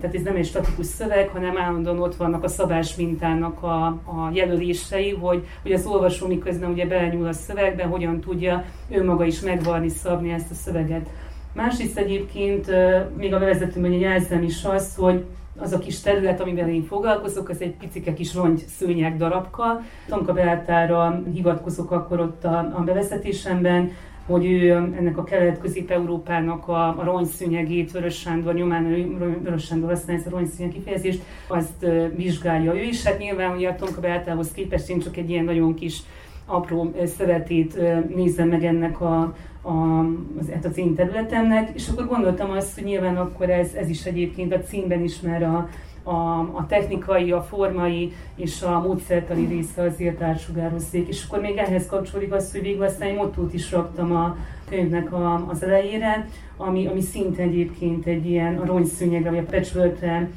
tehát 0.00 0.14
ez 0.14 0.22
nem 0.22 0.36
egy 0.36 0.46
statikus 0.46 0.86
szöveg, 0.86 1.28
hanem 1.28 1.58
állandóan 1.58 1.98
ott 1.98 2.16
vannak 2.16 2.42
a 2.44 2.48
szabás 2.48 2.96
mintának 2.96 3.62
a, 3.62 3.86
a 3.86 4.30
jelölései, 4.32 5.10
hogy, 5.10 5.46
hogy 5.62 5.72
az 5.72 5.83
olvasó 5.86 6.26
miközben 6.26 6.70
ugye 6.70 6.86
belenyúl 6.86 7.26
a 7.26 7.32
szövegbe, 7.32 7.84
hogyan 7.84 8.20
tudja 8.20 8.64
ő 8.88 9.04
maga 9.04 9.24
is 9.24 9.40
megvarni, 9.40 9.88
szabni 9.88 10.32
ezt 10.32 10.50
a 10.50 10.54
szöveget. 10.54 11.08
Másrészt 11.52 11.98
egyébként 11.98 12.70
még 13.16 13.34
a 13.34 13.38
bevezetőben 13.38 13.92
jelzem 13.92 14.42
is 14.42 14.64
az, 14.64 14.94
hogy 14.96 15.24
az 15.58 15.72
a 15.72 15.78
kis 15.78 16.00
terület, 16.00 16.40
amivel 16.40 16.68
én 16.68 16.84
foglalkozok, 16.84 17.48
az 17.48 17.60
egy 17.60 17.74
picike 17.76 18.14
kis 18.14 18.34
rongy 18.34 18.64
szőnyeg 18.78 19.16
darabka. 19.16 19.80
Tonka 20.08 20.32
Beátára 20.32 21.22
hivatkozok 21.32 21.90
akkor 21.90 22.20
ott 22.20 22.44
a, 22.44 22.58
a 22.58 22.80
bevezetésemben, 22.84 23.90
hogy 24.26 24.46
ő 24.46 24.70
ennek 24.70 25.18
a 25.18 25.24
kelet-közép-európának 25.24 26.68
a, 26.68 26.98
a 26.98 27.04
rongyszőnyegét, 27.04 27.92
Vörös 27.92 28.18
Sándor 28.18 28.54
nyomán, 28.54 29.16
Vörös 29.42 29.64
Sándor 29.64 29.88
használja 29.88 30.20
ezt 30.22 30.32
a 30.32 30.36
rongyszőnyeg 30.36 30.72
kifejezést, 30.72 31.22
azt 31.46 31.86
vizsgálja 32.16 32.74
ő 32.74 32.82
is. 32.82 33.04
Hát 33.04 33.18
nyilván 33.18 33.56
ugye 33.56 33.68
a 33.68 33.74
Tonka 33.74 34.00
Beátához 34.00 34.52
képest 34.52 34.90
én 34.90 35.00
csak 35.00 35.16
egy 35.16 35.30
ilyen 35.30 35.44
nagyon 35.44 35.74
kis 35.74 36.02
apró 36.46 36.94
szeretét 37.04 37.78
nézem 38.14 38.48
meg 38.48 38.64
ennek 38.64 39.00
a, 39.00 39.34
a, 39.62 39.98
az, 40.38 40.50
hát 40.52 40.64
az 40.64 40.78
én 40.78 40.94
területemnek, 40.94 41.70
és 41.74 41.88
akkor 41.88 42.06
gondoltam 42.06 42.50
azt, 42.50 42.74
hogy 42.74 42.84
nyilván 42.84 43.16
akkor 43.16 43.50
ez, 43.50 43.72
ez 43.74 43.88
is 43.88 44.04
egyébként 44.04 44.54
a 44.54 44.60
címben 44.60 45.02
is 45.02 45.20
már 45.20 45.42
a, 45.42 45.68
a, 46.04 46.38
a 46.38 46.66
technikai, 46.68 47.32
a 47.32 47.42
formai 47.42 48.12
és 48.34 48.62
a 48.62 48.80
módszertani 48.80 49.46
része 49.46 49.82
azért 49.82 50.22
átsugározzék. 50.22 51.08
És 51.08 51.24
akkor 51.24 51.40
még 51.40 51.56
ehhez 51.56 51.86
kapcsolódik 51.86 52.32
az, 52.32 52.52
hogy 52.52 52.62
végül 52.62 52.84
aztán 52.84 53.08
egy 53.08 53.16
mottót 53.16 53.54
is 53.54 53.72
raktam 53.72 54.16
a 54.16 54.36
könyvnek 54.68 55.12
a, 55.12 55.48
az 55.48 55.62
elejére, 55.62 56.28
ami, 56.56 56.86
ami 56.86 57.00
szinte 57.00 57.42
egyébként 57.42 58.06
egy 58.06 58.26
ilyen 58.26 58.56
a 58.58 58.66
rongyszőnyegre, 58.66 59.30
vagy 59.30 59.38
a 59.38 59.50
patchworkre, 59.50 60.30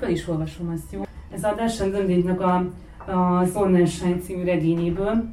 fel 0.00 0.10
is 0.10 0.28
olvasom 0.28 0.70
azt, 0.74 0.92
jó? 0.92 1.02
Ez 1.34 1.44
a 1.44 1.54
Dársán 1.56 1.90
Döndéknek 1.90 2.40
a, 2.40 2.54
a 3.12 3.44
Sonnenschein 3.44 4.20
című 4.20 4.44
regényéből, 4.44 5.24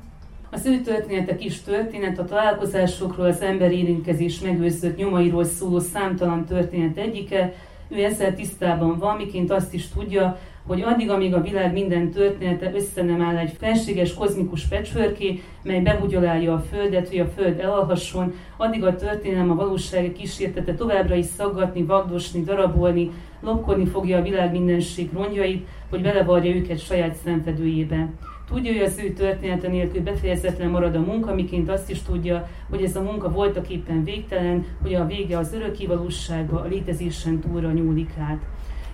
az 0.53 0.65
ő 0.65 0.81
történetek 0.81 1.43
is 1.43 1.61
történet, 1.61 2.19
a 2.19 2.25
találkozásokról, 2.25 3.25
az 3.25 3.41
ember 3.41 3.71
érintkezés 3.71 4.39
megőrzött 4.39 4.97
nyomairól 4.97 5.43
szóló 5.43 5.79
számtalan 5.79 6.45
történet 6.45 6.97
egyike, 6.97 7.53
ő 7.91 8.03
ezzel 8.03 8.35
tisztában 8.35 8.97
van, 8.97 9.15
miként 9.15 9.51
azt 9.51 9.73
is 9.73 9.87
tudja, 9.87 10.39
hogy 10.67 10.81
addig, 10.81 11.09
amíg 11.09 11.33
a 11.33 11.41
világ 11.41 11.73
minden 11.73 12.09
története 12.09 12.71
össze 12.75 13.03
nem 13.03 13.21
áll 13.21 13.37
egy 13.37 13.55
felséges 13.59 14.13
kozmikus 14.13 14.65
pecsvörké, 14.65 15.43
mely 15.63 15.79
bebugyolálja 15.79 16.53
a 16.53 16.63
Földet, 16.71 17.09
hogy 17.09 17.19
a 17.19 17.25
Föld 17.25 17.59
elalhasson, 17.59 18.33
addig 18.57 18.83
a 18.83 18.95
történelem 18.95 19.51
a 19.51 19.55
valóság 19.55 20.11
kísértete 20.11 20.73
továbbra 20.73 21.15
is 21.15 21.25
szaggatni, 21.25 21.83
vagdosni, 21.83 22.43
darabolni, 22.43 23.11
lopkodni 23.39 23.85
fogja 23.85 24.17
a 24.17 24.21
világ 24.21 24.51
mindenség 24.51 25.09
rongyait, 25.13 25.67
hogy 25.89 26.01
belevarja 26.01 26.55
őket 26.55 26.79
saját 26.79 27.15
szenvedőjébe. 27.23 28.09
Tudja, 28.51 28.71
hogy 28.71 28.81
az 28.81 28.99
ő 29.03 29.09
története 29.09 29.67
nélkül 29.67 30.01
befejezetlen 30.01 30.69
marad 30.69 30.95
a 30.95 30.99
munka, 30.99 31.33
miként 31.33 31.69
azt 31.69 31.89
is 31.89 32.01
tudja, 32.01 32.49
hogy 32.69 32.83
ez 32.83 32.95
a 32.95 33.01
munka 33.01 33.31
voltak 33.31 33.69
éppen 33.69 34.03
végtelen, 34.03 34.65
hogy 34.81 34.93
a 34.93 35.05
vége 35.05 35.37
az 35.37 35.53
örök 35.53 35.87
valóságba, 35.87 36.61
a 36.61 36.67
létezésen 36.67 37.39
túlra 37.39 37.71
nyúlik 37.71 38.09
át. 38.19 38.41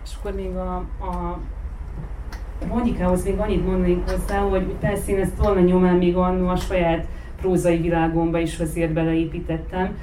És 0.03 0.11
akkor 0.19 0.33
még 0.33 0.55
a, 0.55 0.75
a 1.01 1.39
Monikához 2.67 3.23
még 3.23 3.37
annyit 3.37 3.65
mondanék 3.65 4.09
hozzá, 4.09 4.39
hogy 4.39 4.63
persze 4.79 5.11
én 5.11 5.19
ezt 5.19 5.37
volna 5.37 5.59
nyomán 5.59 5.95
még 5.95 6.15
annó 6.15 6.47
a 6.47 6.55
saját 6.55 7.07
prózai 7.41 7.77
világomba 7.77 8.39
is 8.39 8.59
azért 8.59 8.93
beleépítettem. 8.93 9.97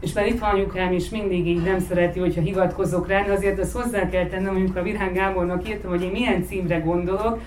És 0.00 0.12
mert 0.12 0.28
itt 0.28 0.38
van 0.38 0.50
anyukám 0.50 0.92
is 0.92 1.08
mindig 1.08 1.46
így 1.46 1.62
nem 1.62 1.78
szereti, 1.78 2.18
hogyha 2.18 2.40
hivatkozok 2.40 3.08
rá, 3.08 3.22
de 3.22 3.32
azért 3.32 3.58
azt 3.58 3.76
hozzá 3.76 4.08
kell 4.08 4.26
tennem, 4.26 4.54
amikor 4.54 4.78
a 4.78 4.82
Virág 4.82 5.12
Gábornak 5.12 5.68
írtam, 5.68 5.90
hogy 5.90 6.02
én 6.02 6.10
milyen 6.10 6.44
címre 6.44 6.78
gondolok, 6.78 7.40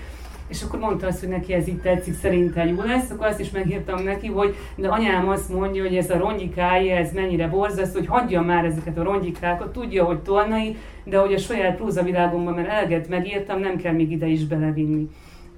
és 0.48 0.62
akkor 0.62 0.78
mondta 0.78 1.06
azt, 1.06 1.20
hogy 1.20 1.28
neki 1.28 1.52
ez 1.52 1.68
így 1.68 1.80
tetszik, 1.80 2.14
szerintem 2.14 2.68
jó 2.68 2.82
lesz, 2.82 3.10
akkor 3.10 3.26
azt 3.26 3.40
is 3.40 3.50
megírtam 3.50 4.02
neki, 4.02 4.26
hogy 4.26 4.54
de 4.76 4.88
anyám 4.88 5.28
azt 5.28 5.52
mondja, 5.52 5.82
hogy 5.82 5.96
ez 5.96 6.10
a 6.10 6.18
rongyikája, 6.18 6.96
ez 6.96 7.12
mennyire 7.12 7.48
borzasztó, 7.48 7.98
hogy 7.98 8.08
hagyja 8.08 8.40
már 8.40 8.64
ezeket 8.64 8.98
a 8.98 9.02
rongyikákat, 9.02 9.72
tudja, 9.72 10.04
hogy 10.04 10.18
tolnai, 10.18 10.76
de 11.04 11.18
hogy 11.18 11.32
a 11.32 11.38
saját 11.38 11.76
prózavilágomban, 11.76 12.54
mert 12.54 12.68
eleget 12.68 13.08
megírtam, 13.08 13.60
nem 13.60 13.76
kell 13.76 13.92
még 13.92 14.10
ide 14.10 14.26
is 14.26 14.46
belevinni. 14.46 15.08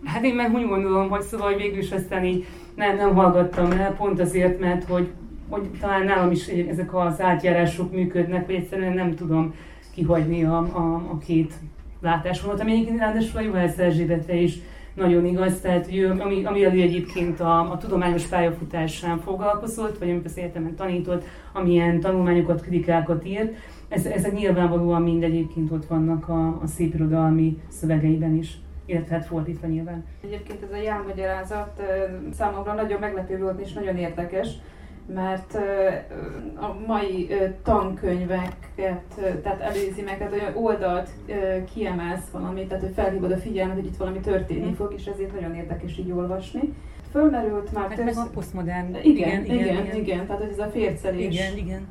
Hát 0.04 0.24
én 0.24 0.34
meg 0.34 0.54
úgy 0.54 0.68
gondolom, 0.68 1.08
hogy 1.08 1.22
szóval 1.22 1.54
végül 1.54 1.78
is 1.78 1.90
aztán 1.90 2.24
így 2.24 2.46
nem, 2.74 2.96
nem 2.96 3.14
hallgattam 3.14 3.70
el, 3.70 3.94
pont 3.94 4.20
azért, 4.20 4.60
mert 4.60 4.84
hogy, 4.84 5.08
hogy 5.48 5.68
talán 5.80 6.04
nálam 6.04 6.30
is 6.30 6.46
ezek 6.46 6.94
az 6.94 7.20
átjárások 7.20 7.92
működnek, 7.92 8.46
vagy 8.46 8.54
egyszerűen 8.54 8.92
nem 8.92 9.14
tudom 9.14 9.54
kihagyni 9.94 10.44
a, 10.44 10.58
a, 10.58 10.94
a 10.94 11.18
két 11.18 11.52
látásvonalat, 12.00 12.60
ami 12.60 12.72
egyébként 12.72 12.98
ráadásul 12.98 13.38
a 13.38 13.42
Juhász 13.42 13.78
Erzsébetre 13.78 14.34
is 14.34 14.58
nagyon 14.94 15.24
igaz, 15.24 15.60
tehát 15.60 15.92
ő, 15.92 16.10
ami, 16.10 16.44
ami 16.44 16.64
elő 16.64 16.80
egyébként 16.80 17.40
a, 17.40 17.70
a 17.72 17.76
tudományos 17.76 18.26
pályafutásán 18.26 19.18
foglalkozott, 19.18 19.98
vagy 19.98 20.10
amit 20.10 20.24
az 20.24 20.38
egyetemen 20.38 20.74
tanított, 20.74 21.24
amilyen 21.52 22.00
tanulmányokat, 22.00 22.60
kritikákat 22.60 23.24
írt, 23.24 23.54
ez, 23.88 24.04
ezek 24.04 24.32
nyilvánvalóan 24.32 25.02
mind 25.02 25.22
egyébként 25.22 25.70
ott 25.70 25.86
vannak 25.86 26.28
a, 26.28 26.46
a 26.62 26.66
szépirodalmi 26.66 27.60
szövegeiben 27.68 28.36
is 28.36 28.58
illetve 28.90 29.14
hát 29.14 29.26
fordítva 29.26 29.66
nyilván. 29.66 30.04
Egyébként 30.24 30.62
ez 30.62 30.72
a 30.72 30.82
jelmagyarázat 30.82 31.82
számomra 32.32 32.74
nagyon 32.74 33.00
meglepő 33.00 33.38
volt 33.38 33.60
és 33.60 33.72
nagyon 33.72 33.96
érdekes, 33.96 34.48
mert 35.14 35.54
a 36.54 36.76
mai 36.86 37.30
tankönyveket, 37.62 39.04
tehát 39.42 39.60
előzi 39.60 40.02
meg, 40.02 40.18
tehát 40.18 40.32
olyan 40.32 40.54
oldalt 40.54 41.10
kiemelsz 41.72 42.28
valamit, 42.32 42.68
tehát 42.68 42.82
hogy 42.82 42.94
felhívod 42.94 43.32
a 43.32 43.36
figyelmet, 43.36 43.76
hogy 43.76 43.86
itt 43.86 43.96
valami 43.96 44.20
történni 44.20 44.66
mhm. 44.66 44.74
fog, 44.74 44.92
és 44.96 45.06
ezért 45.06 45.32
nagyon 45.40 45.54
érdekes 45.54 45.98
így 45.98 46.12
olvasni. 46.12 46.74
Fölmerült 47.10 47.72
már 47.72 47.88
hát 47.88 47.96
többször... 47.96 48.14
meg 48.14 48.26
a 48.26 48.30
posztmodern. 48.34 48.94
Igen, 48.94 49.04
igen, 49.04 49.44
igen, 49.44 49.58
igen, 49.58 49.84
igen, 49.84 49.96
igen, 49.96 50.26
tehát 50.26 50.42
hogy 50.42 50.50
ez 50.50 50.58
a 50.58 50.70
fércelés. 50.70 51.34
Igen, 51.34 51.56
igen. 51.56 51.88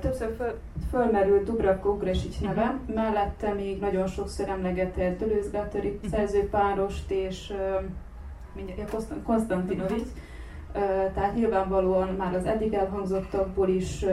Többször 0.00 0.34
föl, 0.36 0.58
fölmerült 0.90 1.44
Dubravko 1.44 1.88
Ugresic 1.88 2.40
neve, 2.40 2.62
uh-huh. 2.62 2.94
mellette 2.94 3.52
még 3.52 3.80
nagyon 3.80 4.06
sokszor 4.06 4.48
emlegetett 4.48 5.18
Deleuze 5.18 5.48
Gattari 5.52 5.88
uh-huh. 5.88 6.10
szerzőpárost 6.10 7.10
és 7.10 7.52
mindjárt 8.54 9.22
Konstantinovic. 9.24 9.90
Uh-huh 9.90 10.28
tehát 11.14 11.34
nyilvánvalóan 11.34 12.08
már 12.08 12.34
az 12.34 12.44
eddig 12.44 12.72
elhangzottakból 12.72 13.68
is 13.68 14.04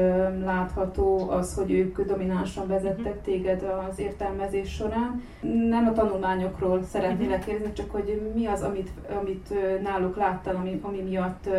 látható 0.44 1.30
az, 1.30 1.54
hogy 1.56 1.72
ők 1.72 2.02
dominánsan 2.02 2.68
vezettek 2.68 3.14
mhm. 3.14 3.24
téged 3.24 3.74
az 3.90 4.00
értelmezés 4.00 4.74
során. 4.74 5.24
Nem 5.70 5.88
a 5.88 5.94
tanulmányokról 5.94 6.84
szeretnélek 6.84 7.40
mhm. 7.40 7.48
kérdezni, 7.50 7.74
csak 7.74 7.92
hogy 7.92 8.32
mi 8.36 8.46
az, 8.46 8.62
amit, 8.62 8.90
amit 9.20 9.54
náluk 9.84 10.16
láttál, 10.16 10.56
ami, 10.56 10.80
ami 10.84 11.02
miatt 11.02 11.50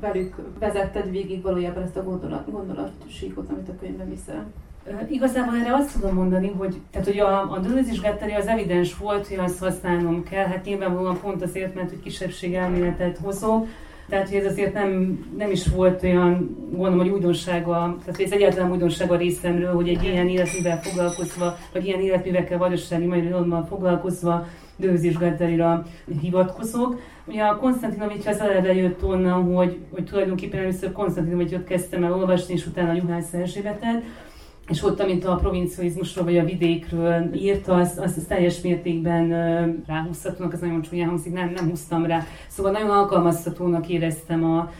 velük 0.00 0.36
vezetted 0.58 1.10
végig 1.10 1.42
valójában 1.42 1.82
ezt 1.82 1.96
a 1.96 2.04
gondolat, 2.04 2.50
gondolatsíkot, 2.50 3.50
amit 3.50 3.68
a 3.68 3.76
könyvben 3.80 4.08
viszel. 4.08 4.46
Igazából 5.08 5.56
erre 5.56 5.74
azt 5.74 5.92
tudom 5.92 6.14
mondani, 6.14 6.52
hogy, 6.58 6.80
tehát, 6.90 7.06
hogy 7.06 7.18
a, 7.18 7.40
a 7.40 7.60
Gattari 8.02 8.32
az 8.32 8.46
evidens 8.46 8.96
volt, 8.96 9.26
hogy 9.26 9.38
azt 9.38 9.58
használnom 9.58 10.22
kell, 10.22 10.46
hát 10.46 10.64
nyilvánvalóan 10.64 11.20
pont 11.20 11.42
azért, 11.42 11.74
mert 11.74 11.88
hogy 11.88 12.00
kisebbség 12.00 12.54
elméletet 12.54 13.18
hozok, 13.18 13.66
tehát, 14.10 14.28
hogy 14.28 14.38
ez 14.38 14.52
azért 14.52 14.72
nem, 14.72 15.18
nem 15.38 15.50
is 15.50 15.66
volt 15.66 16.02
olyan, 16.02 16.56
gondolom, 16.70 16.98
hogy 16.98 17.08
újdonsága, 17.08 17.96
tehát 18.04 18.20
ez 18.20 18.32
egyáltalán 18.32 18.70
újdonsága 18.70 19.16
részemről, 19.16 19.74
hogy 19.74 19.88
egy 19.88 20.02
ilyen 20.02 20.28
életművel 20.28 20.80
foglalkozva, 20.82 21.56
vagy 21.72 21.86
ilyen 21.86 22.00
életművekkel 22.00 22.58
vajdasági 22.58 23.06
mai 23.06 23.18
irodalommal 23.18 23.64
foglalkozva 23.64 24.46
Dőzés 24.76 25.18
Gattarira 25.18 25.86
hivatkozok. 26.20 27.00
Ugye 27.24 27.42
a 27.42 27.56
Konstantinovics 27.56 28.26
az 28.26 28.40
eleve 28.40 28.74
jött 28.74 29.04
onnan, 29.04 29.54
hogy, 29.54 29.78
hogy 29.90 30.04
tulajdonképpen 30.04 30.60
először 30.60 30.92
Konstantinovicsot 30.92 31.64
kezdtem 31.64 32.04
el 32.04 32.14
olvasni, 32.14 32.54
és 32.54 32.66
utána 32.66 32.92
Juhász 32.92 33.32
Erzsébetet, 33.32 34.02
és 34.70 34.82
ott, 34.82 35.00
amit 35.00 35.24
a 35.24 35.34
provincializmusról 35.34 36.24
vagy 36.24 36.38
a 36.38 36.44
vidékről 36.44 37.34
írta, 37.34 37.74
azt, 37.74 37.98
azt, 37.98 38.16
azt 38.16 38.28
teljes 38.28 38.60
mértékben 38.60 39.28
ráhúzhatónak, 39.86 40.52
ez 40.52 40.60
nagyon 40.60 40.82
csúnyán 40.82 41.08
hangzik, 41.08 41.32
nem, 41.32 41.52
nem 41.54 41.68
húztam 41.68 42.06
rá. 42.06 42.26
Szóval 42.48 42.72
nagyon 42.72 42.90
alkalmazhatónak 42.90 43.88
éreztem 43.88 44.44
a, 44.44 44.72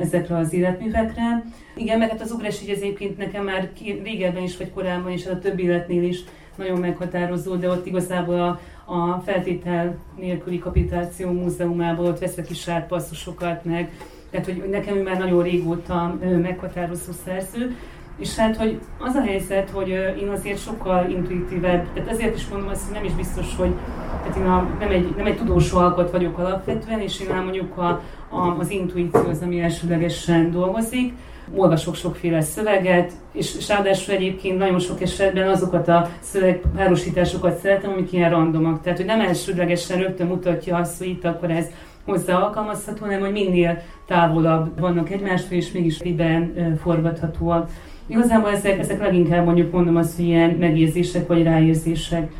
ezekre 0.00 0.36
az 0.36 0.52
életművekre. 0.52 1.44
Igen, 1.76 1.98
meg 1.98 2.10
hát 2.10 2.20
az 2.20 2.30
ugrás 2.30 2.62
így 2.62 2.68
egyébként 2.68 3.18
nekem 3.18 3.44
már 3.44 3.70
régebben 4.02 4.42
is, 4.42 4.56
vagy 4.56 4.72
korábban 4.72 5.12
is, 5.12 5.26
a 5.26 5.38
több 5.38 5.58
életnél 5.58 6.02
is 6.02 6.18
nagyon 6.56 6.78
meghatározó, 6.78 7.54
de 7.54 7.68
ott 7.68 7.86
igazából 7.86 8.40
a, 8.40 8.60
a 8.92 9.22
feltétel 9.24 9.96
nélküli 10.18 10.58
kapitáció 10.58 11.30
múzeumából 11.30 12.06
ott 12.06 12.18
veszek 12.18 12.50
is 12.50 12.70
passzuszokat 12.88 13.64
meg, 13.64 13.92
tehát 14.30 14.46
hogy 14.46 14.68
nekem 14.70 14.96
ő 14.96 15.02
már 15.02 15.18
nagyon 15.18 15.42
régóta 15.42 16.18
meghatározó 16.42 17.12
szerző, 17.24 17.76
és 18.18 18.36
hát, 18.36 18.56
hogy 18.56 18.78
az 18.98 19.14
a 19.14 19.22
helyzet, 19.22 19.70
hogy 19.70 19.88
én 20.20 20.28
azért 20.28 20.62
sokkal 20.62 21.10
intuitívebb, 21.10 21.92
tehát 21.94 22.10
ezért 22.10 22.36
is 22.36 22.48
mondom 22.48 22.68
azt, 22.68 22.84
hogy 22.84 22.94
nem 22.94 23.04
is 23.04 23.12
biztos, 23.12 23.56
hogy 23.56 23.74
tehát 24.22 24.36
én 24.36 24.46
a, 24.46 24.68
nem, 24.78 24.90
egy, 24.90 25.14
nem 25.16 25.26
egy 25.26 25.36
tudós 25.36 25.70
alkot 25.70 26.10
vagyok 26.10 26.38
alapvetően, 26.38 27.00
és 27.00 27.20
én 27.20 27.34
mondjuk 27.34 27.78
a, 27.78 28.00
a, 28.28 28.56
az 28.58 28.70
intuíció 28.70 29.28
az, 29.28 29.42
ami 29.42 29.60
elsőlegesen 29.60 30.50
dolgozik. 30.50 31.12
Olvasok 31.54 31.94
sokféle 31.94 32.40
szöveget, 32.40 33.12
és, 33.32 33.56
és 33.56 33.68
ráadásul 33.68 34.14
egyébként 34.14 34.58
nagyon 34.58 34.78
sok 34.78 35.00
esetben 35.00 35.48
azokat 35.48 35.88
a 35.88 36.08
szövegpárosításokat 36.20 37.58
szeretem, 37.58 37.90
amik 37.90 38.12
ilyen 38.12 38.30
randomak. 38.30 38.82
Tehát, 38.82 38.98
hogy 38.98 39.06
nem 39.06 39.20
elsőlegesen 39.20 39.98
rögtön 39.98 40.26
mutatja 40.26 40.76
azt, 40.76 40.98
hogy 40.98 41.06
itt 41.08 41.24
akkor 41.24 41.50
ez 41.50 41.66
hozzá 42.04 42.36
alkalmazható, 42.36 43.04
hanem 43.04 43.20
hogy 43.20 43.32
minél 43.32 43.82
távolabb 44.06 44.80
vannak 44.80 45.10
egymástól, 45.10 45.56
és 45.56 45.72
mégis 45.72 46.02
liben 46.02 46.76
forgathatóak. 46.82 47.70
Igazából 48.12 48.50
ezek, 48.50 48.78
ezek 48.78 49.00
leginkább 49.00 49.44
mondjuk 49.44 49.72
mondom 49.72 49.96
azt, 49.96 50.16
hogy 50.16 50.24
ilyen 50.24 50.50
megérzések 50.50 51.26
vagy 51.26 51.42
ráérzések. 51.42 52.32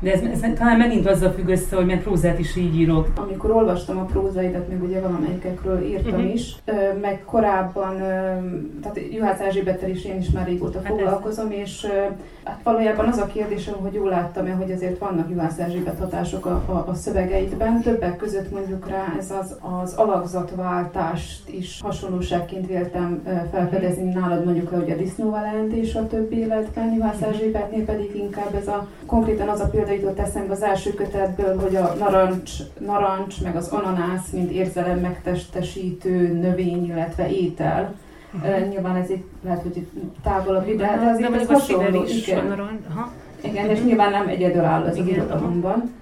De 0.00 0.12
ez, 0.12 0.20
ez 0.20 0.52
talán 0.58 0.76
megint 0.78 1.06
azzal 1.06 1.30
függ 1.30 1.48
össze, 1.48 1.76
hogy 1.76 1.86
meg 1.86 2.02
prózát 2.02 2.38
is 2.38 2.56
így 2.56 2.76
írok. 2.76 3.08
Amikor 3.16 3.50
olvastam 3.50 3.98
a 3.98 4.04
prózaidat, 4.04 4.68
még 4.68 4.82
ugye 4.82 5.00
valamelyikekről 5.00 5.82
írtam 5.82 6.12
uh-huh. 6.12 6.32
is, 6.32 6.56
meg 7.00 7.22
korábban, 7.24 7.96
tehát 8.82 9.00
Juhász 9.12 9.40
Erzsébettel 9.40 9.90
is 9.90 10.04
én 10.04 10.18
is 10.18 10.30
már 10.30 10.46
régóta 10.46 10.78
hát 10.78 10.86
foglalkozom, 10.86 11.50
ez... 11.50 11.58
és 11.58 11.86
hát 12.44 12.60
valójában 12.62 13.06
az 13.06 13.18
a 13.18 13.26
kérdésem, 13.26 13.74
hogy 13.74 13.94
jól 13.94 14.08
láttam-e, 14.08 14.50
hogy 14.50 14.70
azért 14.70 14.98
vannak 14.98 15.30
Juhász 15.30 15.58
Erzsébet 15.58 15.98
hatások 15.98 16.46
a, 16.46 16.62
a, 16.66 16.84
a 16.88 16.94
szövegeidben. 16.94 17.80
Többek 17.80 18.16
között 18.16 18.50
mondjuk 18.50 18.88
rá 18.88 19.14
ez 19.18 19.30
az, 19.40 19.56
az 19.82 19.94
alakzatváltást 19.94 21.48
is 21.48 21.80
hasonlóságként 21.82 22.66
véltem 22.66 23.22
felfedezni 23.50 24.12
nálad 24.12 24.44
mondjuk 24.44 24.68
hogy 24.68 24.90
a 24.90 24.96
disznóval 24.96 25.46
jelentés 25.52 25.94
a 25.94 26.06
több 26.06 26.32
életben, 26.32 26.92
Juhász 26.94 27.22
Erzsébetnél 27.22 27.84
pedig 27.84 28.16
inkább 28.16 28.54
ez 28.54 28.68
a 28.68 28.86
konkrétan 29.06 29.48
az 29.48 29.60
a 29.60 29.68
példa 29.68 29.87
jutott 29.92 30.18
eszembe 30.18 30.52
az 30.52 30.62
első 30.62 30.94
kötetből, 30.94 31.60
hogy 31.60 31.76
a 31.76 31.94
narancs, 31.98 32.52
narancs 32.78 33.42
meg 33.42 33.56
az 33.56 33.68
ananász, 33.68 34.30
mint 34.30 34.50
érzelem 34.50 34.98
megtestesítő 34.98 36.32
növény, 36.32 36.86
illetve 36.86 37.30
étel. 37.30 37.94
Uh-huh. 38.34 38.68
nyilván 38.68 38.96
ez 38.96 39.10
itt 39.10 39.30
lehet, 39.44 39.62
hogy 39.62 39.76
itt 39.76 39.92
távolabb, 40.22 40.66
de, 40.66 40.74
de 40.74 41.10
azért 41.14 41.34
ez 41.34 41.46
hasonló. 41.46 42.04
Igen. 42.04 42.46
Narancs, 42.46 42.80
igen, 43.40 43.70
és 43.70 43.82
nyilván 43.82 44.10
nem 44.10 44.28
egyedül 44.28 44.64
áll 44.64 44.82
az 44.82 44.96
irodalomban. 44.96 45.92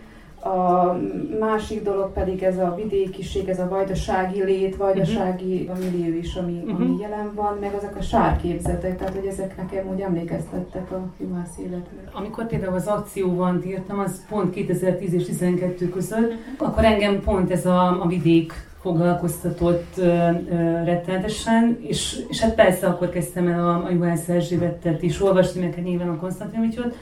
A 0.47 0.99
másik 1.41 1.83
dolog 1.83 2.13
pedig 2.13 2.43
ez 2.43 2.59
a 2.59 2.75
vidékiség, 2.77 3.49
ez 3.49 3.59
a 3.59 3.69
vajdasági 3.69 4.45
lét, 4.45 4.77
vajdasági 4.77 5.69
uh-huh. 5.69 5.91
millió 5.91 6.19
is, 6.19 6.35
ami, 6.35 6.63
uh-huh. 6.65 6.81
ami 6.81 6.97
jelen 7.01 7.33
van, 7.35 7.57
meg 7.61 7.75
azok 7.75 7.97
a 7.97 8.03
sárképzetek, 8.03 8.99
tehát 8.99 9.15
hogy 9.15 9.27
ezek 9.27 9.57
nekem 9.57 9.89
úgy 9.93 10.01
emlékeztettek 10.01 10.91
a 10.91 11.09
juhász 11.21 11.59
életre. 11.59 12.11
Amikor 12.13 12.47
például 12.47 12.75
az 12.75 12.87
akcióban 12.87 13.63
írtam, 13.67 13.99
az 13.99 14.25
pont 14.29 14.51
2010 14.51 15.13
és 15.13 15.25
2012 15.25 15.89
között, 15.89 16.31
uh-huh. 16.31 16.69
akkor 16.69 16.85
engem 16.85 17.21
pont 17.21 17.51
ez 17.51 17.67
a, 17.67 18.03
a 18.03 18.07
vidék 18.07 18.53
foglalkoztatott 18.81 19.95
uh, 19.97 20.05
uh, 20.05 20.85
rettenetesen, 20.85 21.79
és, 21.81 22.21
és 22.29 22.41
hát 22.41 22.55
persze 22.55 22.87
akkor 22.87 23.09
kezdtem 23.09 23.49
el 23.49 23.69
a, 23.69 23.85
a 23.85 23.91
Juhász 23.91 24.29
Erzsébettet 24.29 25.03
is 25.03 25.23
olvasni, 25.23 25.61
meg 25.61 25.75
hát 25.75 25.85
nyilván 25.85 26.09
a 26.09 26.17
Konstantinovicsot, 26.17 26.97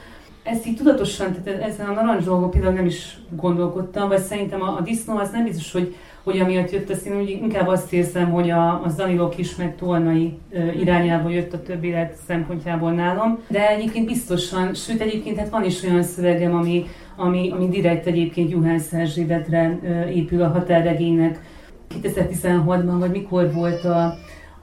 ezt 0.45 0.65
így 0.65 0.75
tudatosan, 0.75 1.35
tehát 1.43 1.61
ezen 1.61 1.87
a 1.87 1.93
narancs 1.93 2.23
dolgon 2.23 2.49
például 2.49 2.73
nem 2.73 2.85
is 2.85 3.17
gondolkodtam, 3.29 4.07
vagy 4.07 4.21
szerintem 4.21 4.61
a, 4.61 4.77
a 4.77 4.81
disznó 4.81 5.17
az 5.17 5.29
nem 5.31 5.43
biztos, 5.43 5.71
hogy, 5.71 5.95
hogy 6.23 6.39
amiatt 6.39 6.71
jött, 6.71 6.89
azt 6.89 7.05
én 7.05 7.17
úgy 7.19 7.29
inkább 7.29 7.67
azt 7.67 7.93
érzem, 7.93 8.31
hogy 8.31 8.49
a, 8.49 8.83
a 8.83 8.89
Zanilok 8.89 9.37
is, 9.37 9.55
meg 9.55 9.75
Tolnai 9.75 10.37
irányából 10.79 11.31
jött 11.31 11.53
a 11.53 11.61
több 11.61 11.83
élet 11.83 12.15
szempontjából 12.27 12.91
nálam, 12.91 13.39
de 13.47 13.69
egyébként 13.69 14.05
biztosan, 14.05 14.73
sőt 14.73 15.01
egyébként 15.01 15.37
hát 15.37 15.49
van 15.49 15.63
is 15.63 15.83
olyan 15.83 16.03
szövegem, 16.03 16.55
ami, 16.55 16.85
ami, 17.15 17.51
ami 17.51 17.69
direkt 17.69 18.05
egyébként 18.05 18.51
Juhász 18.51 18.93
Erzsébetre 18.93 19.79
épül 20.13 20.41
a 20.41 20.47
határregénynek. 20.47 21.39
2016-ban, 22.03 22.95
vagy 22.99 23.11
mikor 23.11 23.53
volt 23.53 23.83
a, 23.83 24.17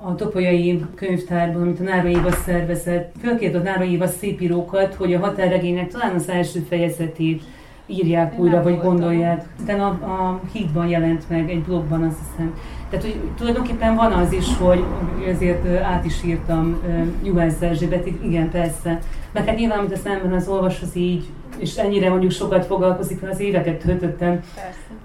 a 0.05 0.14
Topolyai 0.14 0.84
könyvtárban, 0.94 1.62
amit 1.62 1.80
a 1.80 1.82
Nára 1.82 2.09
Éva 2.09 2.30
szervezett, 2.30 3.14
fölkért 3.20 3.55
a 3.55 3.59
Nára 3.59 3.84
Éva 3.84 4.07
szépírókat, 4.07 4.94
hogy 4.94 5.14
a 5.14 5.18
határregénynek 5.18 5.90
talán 5.90 6.14
az 6.14 6.28
első 6.28 6.61
fejezetét 6.61 7.42
írják 7.86 8.32
Én 8.32 8.40
újra, 8.40 8.62
vagy 8.62 8.72
voltam. 8.72 8.88
gondolják. 8.90 9.44
Utána 9.61 9.86
a, 9.86 10.05
a 10.05 10.40
hídban 10.53 10.88
jelent 10.88 11.28
meg 11.28 11.50
egy 11.50 11.62
blogban, 11.62 12.03
azt 12.03 12.18
hiszem. 12.18 12.55
Tehát, 12.93 13.07
hogy 13.07 13.20
tulajdonképpen 13.36 13.95
van 13.95 14.12
az 14.12 14.32
is, 14.32 14.57
hogy 14.57 14.84
ezért 15.26 15.82
át 15.82 16.05
is 16.05 16.22
írtam 16.24 16.80
uh, 16.86 17.07
Juhász 17.22 17.61
Erzsébet, 17.61 18.07
igen, 18.07 18.51
persze. 18.51 18.99
Mert 19.32 19.47
hát 19.47 19.57
nyilván, 19.57 19.78
amit 19.78 19.93
a 19.93 19.97
szemben 19.97 20.32
az 20.32 20.49
olvas, 20.49 20.82
az 20.82 20.97
így, 20.97 21.24
és 21.59 21.76
ennyire 21.76 22.11
mondjuk 22.11 22.30
sokat 22.30 22.66
foglalkozik, 22.66 23.20
mert 23.20 23.32
az 23.32 23.40
éveket 23.40 23.82
töltöttem 23.82 24.40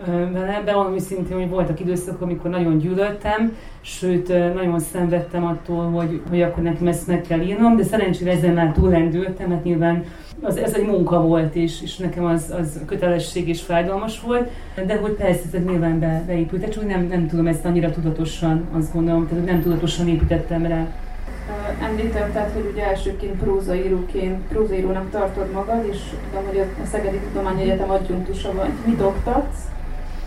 vele. 0.06 0.62
Bevallom 0.66 0.94
őszintén, 0.94 1.38
hogy 1.38 1.50
voltak 1.50 1.80
időszakok, 1.80 2.22
amikor 2.22 2.50
nagyon 2.50 2.78
gyűlöltem, 2.78 3.56
sőt, 3.82 4.28
nagyon 4.54 4.80
szenvedtem 4.80 5.46
attól, 5.46 5.90
hogy, 5.90 6.22
hogy 6.30 6.42
akkor 6.42 6.64
nekem 6.64 6.88
ezt 6.88 7.08
meg 7.08 7.22
kell 7.22 7.42
írnom, 7.42 7.76
de 7.76 7.84
szerencsére 7.84 8.32
ezen 8.32 8.54
már 8.54 8.72
túlendültem, 8.72 9.50
mert 9.50 9.64
nyilván 9.64 10.04
az, 10.42 10.58
ez 10.58 10.74
egy 10.74 10.86
munka 10.86 11.22
volt, 11.22 11.56
és, 11.56 11.82
és 11.82 11.98
nekem 11.98 12.26
az, 12.26 12.54
az 12.60 12.80
kötelesség 12.86 13.48
és 13.48 13.62
fájdalmas 13.62 14.22
volt, 14.22 14.50
de 14.86 14.98
hogy 14.98 15.12
persze, 15.12 15.42
ez 15.54 15.64
nyilván 15.64 16.00
be, 16.00 16.24
beépült, 16.28 16.70
csak 16.70 16.88
nem, 16.88 17.06
nem 17.06 17.28
tudom 17.28 17.48
ezt 17.48 17.66
annyira 17.66 17.92
tudatosan, 17.92 18.68
azt 18.78 18.94
gondolom, 18.94 19.28
tehát 19.28 19.46
nem 19.46 19.62
tudatosan 19.62 20.08
építettem 20.08 20.66
rá. 20.66 20.88
Említetted, 21.82 22.52
hogy 22.54 22.70
ugye 22.74 22.88
elsőként 22.88 23.40
prózaíróként, 23.40 24.48
prózaírónak 24.48 25.10
tartod 25.10 25.52
magad, 25.52 25.88
és 25.92 25.98
tudom, 26.30 26.48
hogy 26.48 26.60
a 26.60 26.86
Szegedi 26.86 27.18
Tudományegyetem 27.18 27.90
adjunktusa 27.90 28.54
vagy. 28.54 28.70
Mit 28.86 29.02
oktatsz, 29.02 29.58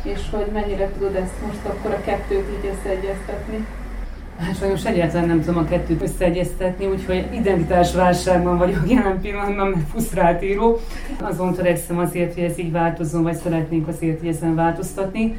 és 0.02 0.20
hogy 0.30 0.46
mennyire 0.52 0.90
tudod 0.98 1.14
ezt 1.14 1.46
most 1.46 1.64
akkor 1.64 1.90
a 1.90 2.00
kettőt 2.00 2.48
így 2.58 2.70
összeegyeztetni? 2.72 3.66
Hát 4.40 4.56
sajnos 4.58 4.84
egyáltalán 4.84 5.26
nem 5.26 5.40
tudom 5.40 5.60
a 5.60 5.64
kettőt 5.64 6.02
összeegyeztetni, 6.02 6.86
úgyhogy 6.86 7.26
identitásválságban 7.32 8.58
vagyok 8.58 8.82
jelen 8.90 9.20
pillanatban, 9.20 9.68
mert 9.68 9.88
fusztrált 9.88 10.42
író. 10.42 10.78
Azon 11.20 11.54
törekszem 11.54 11.98
azért, 11.98 12.34
hogy 12.34 12.42
ez 12.42 12.58
így 12.58 12.72
változzon, 12.72 13.22
vagy 13.22 13.36
szeretnénk 13.36 13.88
azért, 13.88 14.18
hogy 14.18 14.28
ezen 14.28 14.54
változtatni. 14.54 15.36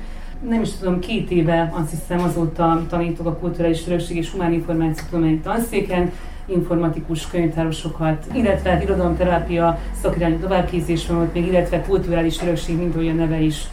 Nem 0.50 0.62
is 0.62 0.70
tudom, 0.80 1.00
két 1.00 1.32
éve 1.32 1.74
azt 1.74 1.90
hiszem 1.90 2.24
azóta 2.24 2.86
tanítok 2.90 3.26
a 3.26 3.36
Kulturális 3.36 3.88
Örökség 3.88 4.18
és 4.18 4.30
Humán 4.30 4.54
Információ 4.54 5.06
Tudományi 5.10 5.40
Tanszéken, 5.40 6.12
informatikus 6.46 7.28
könyvtárosokat, 7.28 8.26
illetve 8.34 8.82
irodalomterápia 8.84 9.80
szakirányú 10.02 10.38
továbbképzés 10.38 11.08
van 11.08 11.30
még, 11.34 11.48
illetve 11.48 11.82
kulturális 11.82 12.42
örökség, 12.42 12.78
mint 12.78 12.96
olyan 12.96 13.16
neve 13.16 13.40
is 13.40 13.64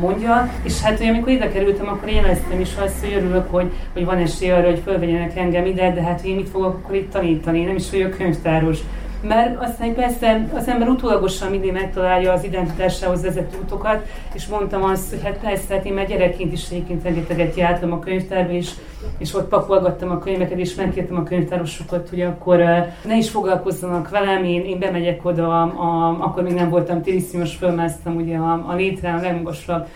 mondja, 0.00 0.52
és 0.62 0.80
hát 0.80 0.98
hogy 0.98 1.06
amikor 1.06 1.32
ide 1.32 1.48
kerültem, 1.48 1.88
akkor 1.88 2.08
jeleztem 2.08 2.60
is 2.60 2.70
azt, 2.84 3.00
hogy 3.00 3.12
örülök, 3.12 3.50
hogy, 3.50 3.70
hogy 3.92 4.04
van 4.04 4.18
esély 4.18 4.50
arra, 4.50 4.66
hogy 4.66 4.82
fölvegyenek 4.84 5.36
engem 5.36 5.66
ide, 5.66 5.92
de 5.92 6.02
hát 6.02 6.24
én 6.24 6.34
mit 6.34 6.48
fogok 6.48 6.74
akkor 6.74 6.94
itt 6.94 7.12
tanítani, 7.12 7.64
nem 7.64 7.76
is 7.76 7.90
vagyok 7.90 8.10
könyvtáros 8.10 8.78
mert 9.22 9.62
aztán 9.62 9.94
persze 9.94 10.48
az 10.54 10.68
ember 10.68 10.88
utólagosan 10.88 11.50
mindig 11.50 11.72
megtalálja 11.72 12.32
az 12.32 12.44
identitásához 12.44 13.22
vezető 13.22 13.58
útokat, 13.62 14.08
és 14.32 14.46
mondtam 14.46 14.82
azt, 14.82 15.10
hogy 15.10 15.22
hát 15.22 15.38
persze, 15.38 15.74
hát 15.74 15.84
én 15.84 15.92
már 15.92 16.06
gyerekként 16.06 16.52
is 16.52 16.70
egyébként 16.70 17.02
rengeteget 17.02 17.54
jártam 17.54 17.92
a 17.92 17.98
könyvtárba, 17.98 18.52
és, 18.52 18.70
és 19.18 19.34
ott 19.34 19.48
pakolgattam 19.48 20.10
a 20.10 20.18
könyveket, 20.18 20.58
és 20.58 20.74
megkértem 20.74 21.16
a 21.16 21.22
könyvtárosokat, 21.22 22.08
hogy 22.08 22.20
akkor 22.20 22.56
ne 23.04 23.16
is 23.16 23.30
foglalkozzanak 23.30 24.08
velem, 24.08 24.44
én, 24.44 24.64
én 24.64 24.78
bemegyek 24.78 25.24
oda, 25.24 25.62
a, 25.62 25.62
a, 25.62 26.16
akkor 26.20 26.42
még 26.42 26.54
nem 26.54 26.70
voltam 26.70 27.02
tirisznyos, 27.02 27.54
fölmásztam 27.54 28.16
ugye 28.16 28.36
a, 28.36 28.64
a 28.68 28.74
létre, 28.74 29.12
a 29.12 29.20
legmagasabb 29.20 29.86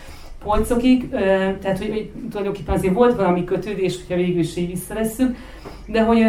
polcokig, 0.45 1.09
tehát 1.61 1.79
hogy, 1.79 1.89
hogy 1.89 2.11
tulajdonképpen 2.31 2.75
azért 2.75 2.95
volt 2.95 3.17
valami 3.17 3.45
kötődés, 3.45 3.97
hogyha 3.97 4.23
végül 4.23 4.41
is 4.41 4.57
így 4.57 4.71
visszavesszük, 4.71 5.37
de 5.87 6.03
hogy 6.03 6.21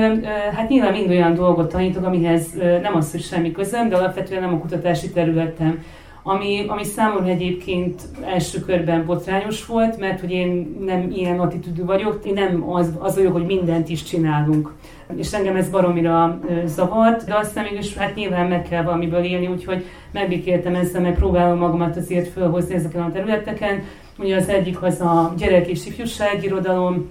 hát 0.54 0.70
nyilván 0.70 0.94
mind 0.94 1.10
olyan 1.10 1.34
dolgot 1.34 1.72
tanítok, 1.72 2.06
amihez 2.06 2.48
nem 2.82 2.96
az, 2.96 3.12
hogy 3.12 3.22
semmi 3.22 3.52
közöm, 3.52 3.90
de 3.90 3.96
alapvetően 3.96 4.42
nem 4.42 4.54
a 4.54 4.60
kutatási 4.60 5.10
területem. 5.10 5.84
Ami, 6.28 6.66
ami 6.68 6.84
számomra 6.84 7.30
egyébként 7.30 8.02
első 8.34 8.60
körben 8.60 9.06
botrányos 9.06 9.66
volt, 9.66 10.00
mert 10.00 10.20
hogy 10.20 10.32
én 10.32 10.78
nem 10.86 11.12
ilyen 11.12 11.40
attitűdű 11.40 11.84
vagyok, 11.84 12.20
én 12.26 12.34
nem 12.34 12.70
az, 12.70 12.94
az 13.00 13.16
vagyok, 13.16 13.34
hogy 13.34 13.46
mindent 13.46 13.90
is 13.90 14.04
csinálunk. 14.04 14.74
És 15.16 15.34
engem 15.34 15.56
ez 15.56 15.70
baromira 15.70 16.40
zavart, 16.66 17.26
de 17.26 17.36
aztán 17.36 17.64
mégis 17.64 17.98
hát 17.98 18.16
nyilván 18.16 18.48
meg 18.48 18.68
kell 18.70 18.84
valamiből 18.84 19.24
élni, 19.24 19.48
úgyhogy 19.48 19.86
megbékéltem 20.12 20.76
ezzel, 20.76 21.02
meg 21.02 21.16
próbálom 21.16 21.58
magamat 21.58 21.98
azért 21.98 22.32
fölhozni 22.32 22.76
ezeken 22.76 23.02
a 23.02 23.12
területeken. 23.12 23.84
Ugye 24.18 24.36
az 24.36 24.48
egyik 24.48 24.82
az 24.82 25.02
a 25.02 25.34
gyerek 25.38 25.68
és 25.68 25.86
ifjúságirodalom, 25.86 27.10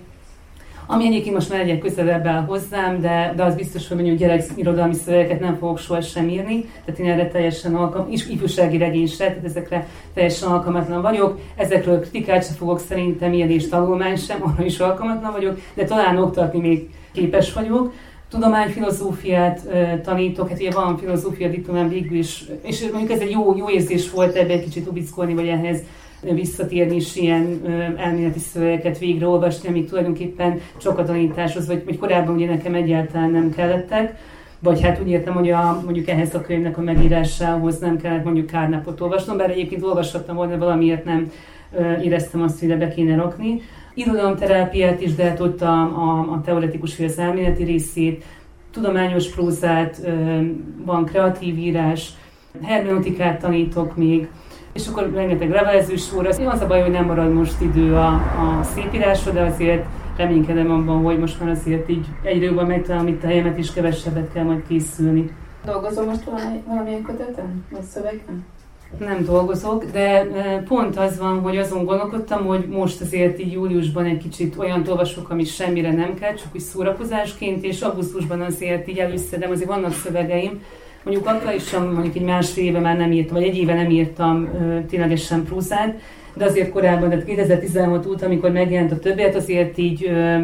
ami 0.86 1.06
egyébként 1.06 1.34
most 1.34 1.50
már 1.50 1.60
egyre 1.60 1.78
közelebb 1.78 2.26
áll 2.26 2.44
hozzám, 2.44 3.00
de, 3.00 3.32
de 3.36 3.44
az 3.44 3.54
biztos, 3.54 3.88
hogy 3.88 3.96
mondjuk 3.96 4.18
gyerekirodalmi 4.18 4.94
szövegeket 4.94 5.40
nem 5.40 5.56
fogok 5.56 5.78
sohasem 5.78 6.28
írni, 6.28 6.64
tehát 6.84 7.00
én 7.00 7.10
erre 7.10 7.28
teljesen 7.28 7.74
alkalmas, 7.74 8.12
és 8.12 8.28
ifjúsági 8.28 8.76
regénysre, 8.76 9.26
tehát 9.26 9.44
ezekre 9.44 9.86
teljesen 10.14 10.48
alkalmatlan 10.48 11.02
vagyok. 11.02 11.38
Ezekről 11.56 12.00
kritikát 12.00 12.44
sem 12.44 12.54
fogok 12.54 12.80
szerintem 12.80 13.32
írni, 13.32 13.54
és 13.54 13.68
tanulmány 13.68 14.16
sem, 14.16 14.42
arra 14.42 14.64
is 14.64 14.78
alkalmatlan 14.78 15.32
vagyok, 15.32 15.60
de 15.74 15.84
talán 15.84 16.18
oktatni 16.18 16.60
még 16.60 16.90
képes 17.12 17.52
vagyok 17.52 17.92
tudományfilozófiát 18.28 19.60
uh, 19.66 20.00
tanítok, 20.00 20.48
hát 20.48 20.58
ugye 20.58 20.70
van 20.70 20.98
filozófia 20.98 21.48
diplomám 21.48 21.88
végül 21.88 22.18
is, 22.18 22.44
és 22.62 22.88
mondjuk 22.92 23.10
ez 23.10 23.20
egy 23.20 23.30
jó, 23.30 23.56
jó 23.56 23.70
érzés 23.70 24.10
volt 24.10 24.36
ebbe 24.36 24.52
egy 24.52 24.62
kicsit 24.62 24.88
ubickolni, 24.88 25.34
vagy 25.34 25.48
ehhez 25.48 25.82
visszatérni 26.32 26.94
és 26.94 27.16
ilyen 27.16 27.60
elméleti 27.96 28.38
szövegeket 28.38 28.98
végreolvasni, 28.98 29.68
amik 29.68 29.88
tulajdonképpen 29.88 30.60
csak 30.76 30.98
a 30.98 31.04
tanításhoz, 31.04 31.66
vagy, 31.66 31.84
vagy 31.84 31.98
korábban 31.98 32.34
ugye 32.34 32.46
nekem 32.46 32.74
egyáltalán 32.74 33.30
nem 33.30 33.50
kellettek. 33.50 34.18
Vagy 34.60 34.82
hát 34.82 35.00
úgy 35.00 35.08
értem, 35.08 35.34
hogy 35.34 35.50
a, 35.50 35.82
mondjuk 35.84 36.08
ehhez 36.08 36.34
a 36.34 36.40
könyvnek 36.40 36.78
a 36.78 36.82
megírásához 36.82 37.78
nem 37.78 37.96
kellett 37.96 38.24
mondjuk 38.24 38.46
kárnapot 38.46 39.00
olvasnom, 39.00 39.36
bár 39.36 39.50
egyébként 39.50 39.82
olvashattam 39.82 40.36
volna, 40.36 40.58
valamiért 40.58 41.04
nem 41.04 41.30
éreztem 42.02 42.42
azt, 42.42 42.60
hogy 42.60 42.78
be 42.78 42.88
kéne 42.88 43.16
rakni. 43.16 43.60
Irodalomterápiát 43.94 45.00
is, 45.00 45.14
de 45.14 45.24
hát 45.24 45.40
ott 45.40 45.62
a, 45.62 45.80
a, 45.80 46.18
a 46.32 46.40
teoretikus 46.44 46.96
vagy 46.96 47.06
az 47.06 47.18
elméleti 47.18 47.64
részét, 47.64 48.24
tudományos 48.70 49.28
prózát, 49.28 50.00
van 50.84 51.04
kreatív 51.04 51.58
írás, 51.58 52.10
hermeneutikát 52.62 53.40
tanítok 53.40 53.96
még, 53.96 54.28
és 54.74 54.86
akkor 54.86 55.10
rengeteg 55.14 55.50
levelező 55.50 55.96
sor. 55.96 56.26
Az, 56.26 56.40
az 56.46 56.60
a 56.60 56.66
baj, 56.66 56.80
hogy 56.80 56.90
nem 56.90 57.04
marad 57.04 57.32
most 57.32 57.60
idő 57.60 57.94
a, 57.94 58.06
a 58.14 58.62
szépírásra, 58.74 59.32
de 59.32 59.40
azért 59.40 59.84
reménykedem 60.16 60.70
abban, 60.70 61.02
hogy 61.02 61.18
most 61.18 61.40
már 61.40 61.50
azért 61.50 61.88
így 61.88 62.06
egyre 62.22 62.44
jobban 62.44 62.66
megtalálom 62.66 63.08
itt 63.08 63.24
a 63.24 63.26
helyemet, 63.26 63.58
és 63.58 63.72
kevesebbet 63.72 64.32
kell 64.32 64.44
majd 64.44 64.62
készülni. 64.68 65.30
Dolgozol 65.64 66.04
most 66.04 66.24
valami, 66.24 66.62
valamilyen 66.66 67.02
köteten, 67.02 67.64
vagy 67.70 67.82
szövegben? 67.82 68.44
Nem 68.98 69.24
dolgozok, 69.24 69.84
de 69.84 70.20
e, 70.20 70.62
pont 70.68 70.96
az 70.96 71.18
van, 71.18 71.40
hogy 71.40 71.56
azon 71.56 71.84
gondolkodtam, 71.84 72.46
hogy 72.46 72.68
most 72.68 73.00
azért 73.00 73.38
így 73.38 73.52
júliusban 73.52 74.04
egy 74.04 74.18
kicsit 74.18 74.56
olyan 74.58 74.84
olvasok, 74.88 75.30
ami 75.30 75.44
semmire 75.44 75.92
nem 75.92 76.14
kell, 76.14 76.34
csak 76.34 76.48
úgy 76.54 76.60
szórakozásként, 76.60 77.64
és 77.64 77.80
augusztusban 77.80 78.40
azért 78.40 78.88
így 78.88 78.98
előszedem, 78.98 79.50
azért 79.50 79.68
vannak 79.68 79.92
szövegeim, 79.92 80.62
Mondjuk 81.04 81.26
aktuálisan 81.26 81.86
mondjuk 81.86 82.14
egy 82.14 82.22
másfél 82.22 82.64
éve 82.64 82.78
már 82.78 82.96
nem 82.96 83.12
írtam, 83.12 83.34
vagy 83.34 83.46
egy 83.46 83.56
éve 83.56 83.74
nem 83.74 83.90
írtam 83.90 84.48
ténylegesen 84.88 85.44
prózát, 85.44 86.00
de 86.34 86.44
azért 86.44 86.70
korábban, 86.70 87.08
tehát 87.08 87.24
2016 87.24 88.06
óta, 88.06 88.26
amikor 88.26 88.50
megjelent 88.50 88.92
a 88.92 88.98
többet, 88.98 89.34
azért 89.34 89.78
így 89.78 90.06
ö, 90.06 90.38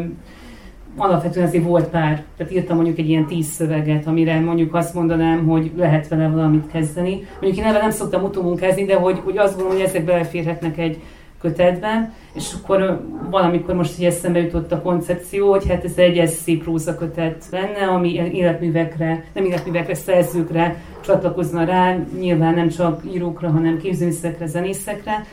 alapvetően 0.97 1.47
azért 1.47 1.63
volt 1.63 1.87
pár, 1.87 2.23
tehát 2.37 2.53
írtam 2.53 2.75
mondjuk 2.75 2.97
egy 2.97 3.09
ilyen 3.09 3.25
tíz 3.25 3.45
szöveget, 3.45 4.07
amire 4.07 4.39
mondjuk 4.39 4.75
azt 4.75 4.93
mondanám, 4.93 5.47
hogy 5.47 5.71
lehet 5.77 6.07
vele 6.07 6.27
valamit 6.27 6.71
kezdeni. 6.71 7.27
Mondjuk 7.41 7.65
én 7.65 7.69
ebben 7.69 7.81
nem 7.81 7.91
szoktam 7.91 8.23
utómunkázni, 8.23 8.85
de 8.85 8.95
hogy, 8.95 9.19
hogy 9.23 9.37
azt 9.37 9.55
gondolom, 9.55 9.77
hogy 9.77 9.87
ezek 9.87 10.05
beleférhetnek 10.05 10.77
egy 10.77 10.97
kötetben, 11.41 12.13
és 12.33 12.53
akkor 12.61 13.01
valamikor 13.29 13.75
most 13.75 13.99
így 13.99 14.05
eszembe 14.05 14.39
jutott 14.39 14.71
a 14.71 14.81
koncepció, 14.81 15.49
hogy 15.49 15.67
hát 15.67 15.83
ez 15.83 15.97
egy 15.97 16.29
SC 16.29 16.63
próza 16.63 16.95
kötet 16.95 17.45
lenne, 17.51 17.87
ami 17.87 18.13
életművekre, 18.13 19.23
nem 19.33 19.45
életművekre, 19.45 19.93
szerzőkre 19.93 20.83
csatlakozna 21.01 21.63
rá, 21.63 21.97
nyilván 22.19 22.53
nem 22.53 22.69
csak 22.69 23.01
írókra, 23.13 23.49
hanem 23.49 23.77
képzőművészekre, 23.77 24.45
zenészekre, 24.47 25.25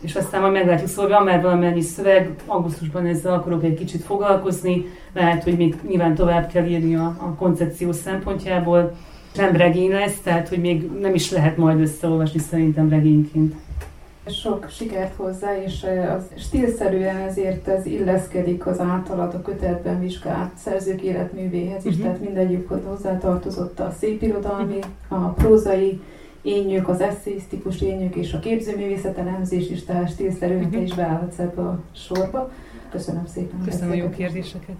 és 0.00 0.14
aztán 0.14 0.40
majd 0.40 0.52
meglátjuk, 0.52 0.88
szóval 0.88 1.10
van 1.10 1.24
már 1.24 1.42
valamennyi 1.42 1.80
szöveg, 1.80 2.30
augusztusban 2.46 3.06
ezzel 3.06 3.32
akarok 3.32 3.64
egy 3.64 3.74
kicsit 3.74 4.02
foglalkozni, 4.02 4.84
lehet, 5.12 5.42
hogy 5.42 5.56
még 5.56 5.76
nyilván 5.88 6.14
tovább 6.14 6.50
kell 6.52 6.66
írni 6.66 6.94
a, 6.94 7.16
a 7.18 7.34
koncepció 7.38 7.92
szempontjából, 7.92 8.94
nem 9.36 9.56
regény 9.56 9.90
lesz, 9.90 10.20
tehát 10.22 10.48
hogy 10.48 10.58
még 10.58 10.90
nem 11.00 11.14
is 11.14 11.30
lehet 11.30 11.56
majd 11.56 11.80
összeolvasni 11.80 12.38
szerintem 12.38 12.88
regényként. 12.88 13.54
Sok 14.26 14.66
sikert 14.70 15.14
hozzá, 15.14 15.62
és 15.62 15.86
az 16.16 16.24
stílszerűen 16.38 17.16
ezért 17.16 17.68
ez 17.68 17.86
illeszkedik 17.86 18.66
az 18.66 18.80
általad 18.80 19.34
a 19.34 19.42
kötetben 19.42 20.00
vizsgált 20.00 20.56
szerzők 20.56 21.02
életművéhez 21.02 21.84
is, 21.84 21.92
uh-huh. 21.92 22.06
tehát 22.06 22.20
mindegyik 22.20 22.68
hozzá 22.68 23.18
tartozott 23.18 23.80
a 23.80 23.94
szépirodalmi, 23.98 24.78
a 25.08 25.28
prózai, 25.28 26.00
énnyök, 26.42 26.88
az 26.88 27.00
eszéisztikus 27.00 27.80
énnyök 27.80 28.14
és 28.14 28.32
a 28.32 28.38
képzőművészet 28.38 29.18
elemzés 29.18 29.70
is, 29.70 29.84
tehát 29.84 30.10
stílszerűen 30.10 30.64
uh-huh. 30.64 30.82
is 30.82 30.94
beállhatsz 30.94 31.38
ebbe 31.38 31.62
a 31.62 31.80
sorba. 31.92 32.50
Köszönöm 32.90 33.26
szépen. 33.26 33.62
Köszönöm 33.64 33.90
a 33.90 33.94
jó 33.94 34.08
kérdéseket. 34.08 34.76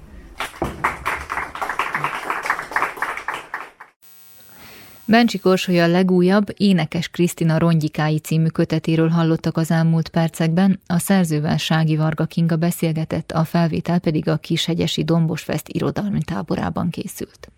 Bencsi 5.09 5.41
a 5.79 5.87
legújabb 5.87 6.53
Énekes 6.57 7.09
Krisztina 7.09 7.59
Rongyikái 7.59 8.19
című 8.19 8.47
kötetéről 8.47 9.09
hallottak 9.09 9.57
az 9.57 9.71
elmúlt 9.71 10.09
percekben, 10.09 10.81
a 10.87 10.99
szerzővel 10.99 11.57
Sági 11.57 11.97
Varga 11.97 12.25
Kinga 12.25 12.57
beszélgetett, 12.57 13.33
a 13.33 13.45
felvétel 13.45 13.99
pedig 13.99 14.29
a 14.29 14.37
Kishegyesi 14.37 15.05
Dombosfest 15.05 15.69
irodalmi 15.69 16.23
táborában 16.25 16.91
készült. 16.91 17.51